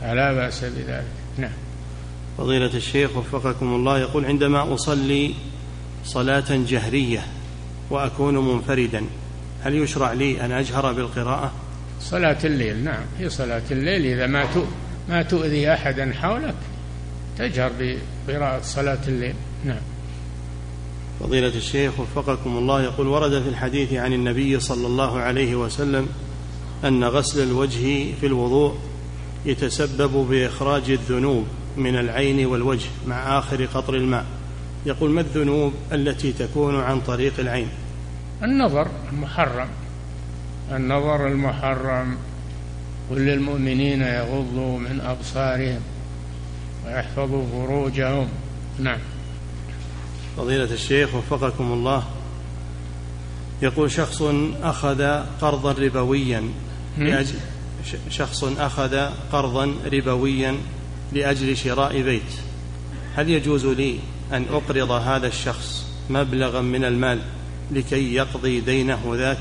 فلا 0.00 0.32
بأس 0.32 0.64
بذلك. 0.64 1.04
نعم. 1.38 1.52
فضيلة 2.38 2.74
الشيخ 2.74 3.16
وفقكم 3.16 3.74
الله 3.74 3.98
يقول 3.98 4.24
عندما 4.24 4.74
أصلي 4.74 5.34
صلاة 6.04 6.44
جهرية 6.50 7.22
وأكون 7.90 8.54
منفردا 8.54 9.04
هل 9.62 9.74
يشرع 9.74 10.12
لي 10.12 10.44
أن 10.44 10.52
أجهر 10.52 10.92
بالقراءة؟ 10.92 11.52
صلاة 12.00 12.38
الليل 12.44 12.84
نعم 12.84 13.04
هي 13.18 13.28
صلاة 13.28 13.62
الليل. 13.70 14.06
إذا 14.06 14.26
ما 14.26 14.46
ما 15.08 15.22
تؤذي 15.22 15.72
أحدا 15.72 16.12
حولك 16.12 16.54
تجهر 17.38 17.72
بقراءة 18.28 18.60
صلاة 18.62 18.98
الليل. 19.08 19.34
نعم. 19.64 19.80
فضيلة 21.20 21.48
الشيخ 21.56 22.00
وفقكم 22.00 22.56
الله 22.56 22.82
يقول 22.82 23.06
ورد 23.06 23.42
في 23.42 23.48
الحديث 23.48 23.92
عن 23.92 24.12
النبي 24.12 24.60
صلى 24.60 24.86
الله 24.86 25.18
عليه 25.18 25.54
وسلم 25.56 26.08
أن 26.84 27.04
غسل 27.04 27.42
الوجه 27.42 28.14
في 28.20 28.26
الوضوء 28.26 28.74
يتسبب 29.46 30.26
بإخراج 30.30 30.90
الذنوب 30.90 31.46
من 31.76 31.96
العين 31.96 32.46
والوجه 32.46 32.88
مع 33.06 33.38
آخر 33.38 33.64
قطر 33.64 33.94
الماء. 33.94 34.24
يقول 34.86 35.10
ما 35.10 35.20
الذنوب 35.20 35.72
التي 35.92 36.32
تكون 36.32 36.80
عن 36.80 37.00
طريق 37.00 37.32
العين؟ 37.38 37.68
النظر 38.42 38.88
المحرم. 39.12 39.68
النظر 40.72 41.26
المحرم 41.26 42.16
قل 43.10 43.16
للمؤمنين 43.16 44.02
يغضوا 44.02 44.78
من 44.78 45.00
أبصارهم 45.00 45.80
ويحفظوا 46.86 47.46
فروجهم. 47.52 48.28
نعم. 48.78 48.98
فضيلة 50.36 50.72
الشيخ 50.72 51.14
وفقكم 51.14 51.72
الله. 51.72 52.02
يقول 53.62 53.90
شخص 53.90 54.22
أخذ 54.62 55.02
قرضا 55.40 55.72
ربويا 55.72 56.42
لأجل 56.98 57.34
شخص 58.10 58.44
أخذ 58.44 59.08
قرضا 59.32 59.74
ربويا 59.92 60.56
لأجل 61.12 61.56
شراء 61.56 62.02
بيت. 62.02 62.32
هل 63.16 63.30
يجوز 63.30 63.66
لي 63.66 63.98
أن 64.32 64.44
أقرض 64.50 64.90
هذا 64.90 65.26
الشخص 65.26 65.86
مبلغا 66.10 66.60
من 66.60 66.84
المال؟ 66.84 67.20
لكي 67.72 68.14
يقضي 68.14 68.60
دينه 68.60 69.00
ذاك 69.14 69.38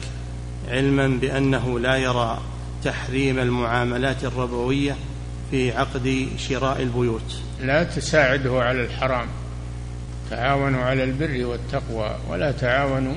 علما 0.70 1.08
بأنه 1.08 1.80
لا 1.80 1.96
يرى 1.96 2.42
تحريم 2.84 3.40
المعاملات 3.40 4.24
الربوية 4.24 4.96
في 5.52 5.72
عقد 5.72 6.28
شراء 6.38 6.82
البيوت. 6.82 7.42
لا 7.62 7.84
تساعده 7.84 8.62
على 8.62 8.84
الحرام 8.86 9.28
تعاونوا 10.30 10.84
على 10.84 11.04
البر 11.04 11.46
والتقوى 11.46 12.16
ولا 12.30 12.52
تعاونوا 12.52 13.16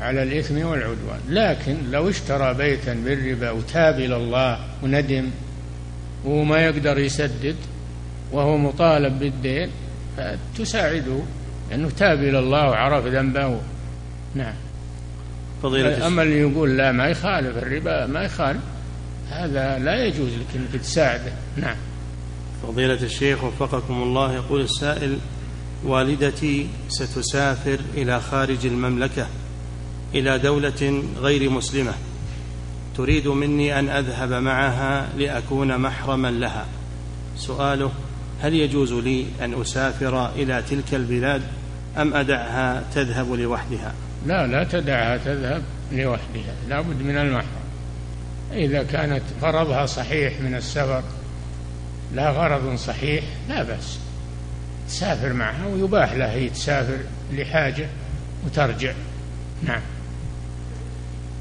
على 0.00 0.22
الإثم 0.22 0.66
والعدوان. 0.66 1.20
لكن 1.28 1.90
لو 1.90 2.08
اشترى 2.08 2.54
بيتا 2.54 2.94
بالربا 2.94 3.50
وتاب 3.50 4.00
إلى 4.00 4.16
الله 4.16 4.58
وندم 4.82 5.30
وما 6.24 6.58
يقدر 6.58 6.98
يسدد 6.98 7.56
وهو 8.32 8.56
مطالب 8.56 9.18
بالدين 9.18 9.70
فتساعده 10.16 11.20
لأنه 11.70 11.90
تاب 11.90 12.18
إلى 12.18 12.38
الله 12.38 12.70
وعرف 12.70 13.06
ذنبه. 13.06 13.60
نعم. 14.34 14.54
فضيلة 15.62 16.06
أما 16.06 16.22
اللي 16.22 16.40
يقول 16.40 16.76
لا 16.76 16.92
ما 16.92 17.06
يخالف 17.08 17.56
الربا 17.56 18.06
ما 18.06 18.22
يخالف. 18.22 18.60
هذا 19.30 19.78
لا 19.78 20.04
يجوز 20.04 20.28
لك 20.28 20.56
أنك 20.56 20.82
تساعده. 20.82 21.32
نعم. 21.56 21.76
فضيلة 22.62 23.02
الشيخ 23.02 23.44
وفقكم 23.44 24.02
الله 24.02 24.34
يقول 24.34 24.60
السائل 24.60 25.18
والدتي 25.84 26.68
ستسافر 26.88 27.78
إلى 27.94 28.20
خارج 28.20 28.66
المملكة 28.66 29.26
إلى 30.14 30.38
دولة 30.38 31.02
غير 31.20 31.50
مسلمة. 31.50 31.92
تريد 32.96 33.28
مني 33.28 33.78
أن 33.78 33.88
أذهب 33.88 34.32
معها 34.32 35.08
لأكون 35.18 35.78
محرما 35.78 36.28
لها. 36.28 36.66
سؤاله 37.36 37.92
هل 38.40 38.54
يجوز 38.54 38.92
لي 38.92 39.26
أن 39.42 39.60
أسافر 39.60 40.30
إلى 40.34 40.62
تلك 40.70 40.94
البلاد 40.94 41.42
أم 41.96 42.14
أدعها 42.14 42.84
تذهب 42.94 43.32
لوحدها؟ 43.32 43.94
لا 44.26 44.46
لا 44.46 44.64
تدعها 44.64 45.16
تذهب 45.16 45.62
لوحدها 45.92 46.54
لا 46.68 46.80
بد 46.80 47.02
من 47.02 47.16
المحرم. 47.16 47.60
إذا 48.52 48.82
كانت 48.82 49.22
غرضها 49.42 49.86
صحيح 49.86 50.40
من 50.40 50.54
السفر 50.54 51.02
لا 52.14 52.30
غرض 52.30 52.76
صحيح 52.76 53.24
لا 53.48 53.62
بأس. 53.62 53.98
تسافر 54.88 55.32
معها 55.32 55.66
ويباح 55.66 56.12
لها 56.12 56.32
هي 56.32 56.48
تسافر 56.48 56.98
لحاجة 57.32 57.86
وترجع. 58.46 58.92
نعم. 59.62 59.82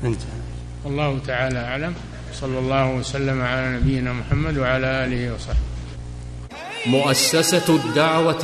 انتهى. 0.03 0.39
الله 0.85 1.19
تعالى 1.27 1.59
أعلم. 1.59 1.93
صلى 2.33 2.59
الله 2.59 2.91
وسلم 2.91 3.41
على 3.41 3.77
نبينا 3.77 4.13
محمد 4.13 4.57
وعلى 4.57 5.05
آله 5.05 5.33
وصحبه. 5.33 5.59
مؤسسة 6.87 7.75
الدعوة 7.75 8.43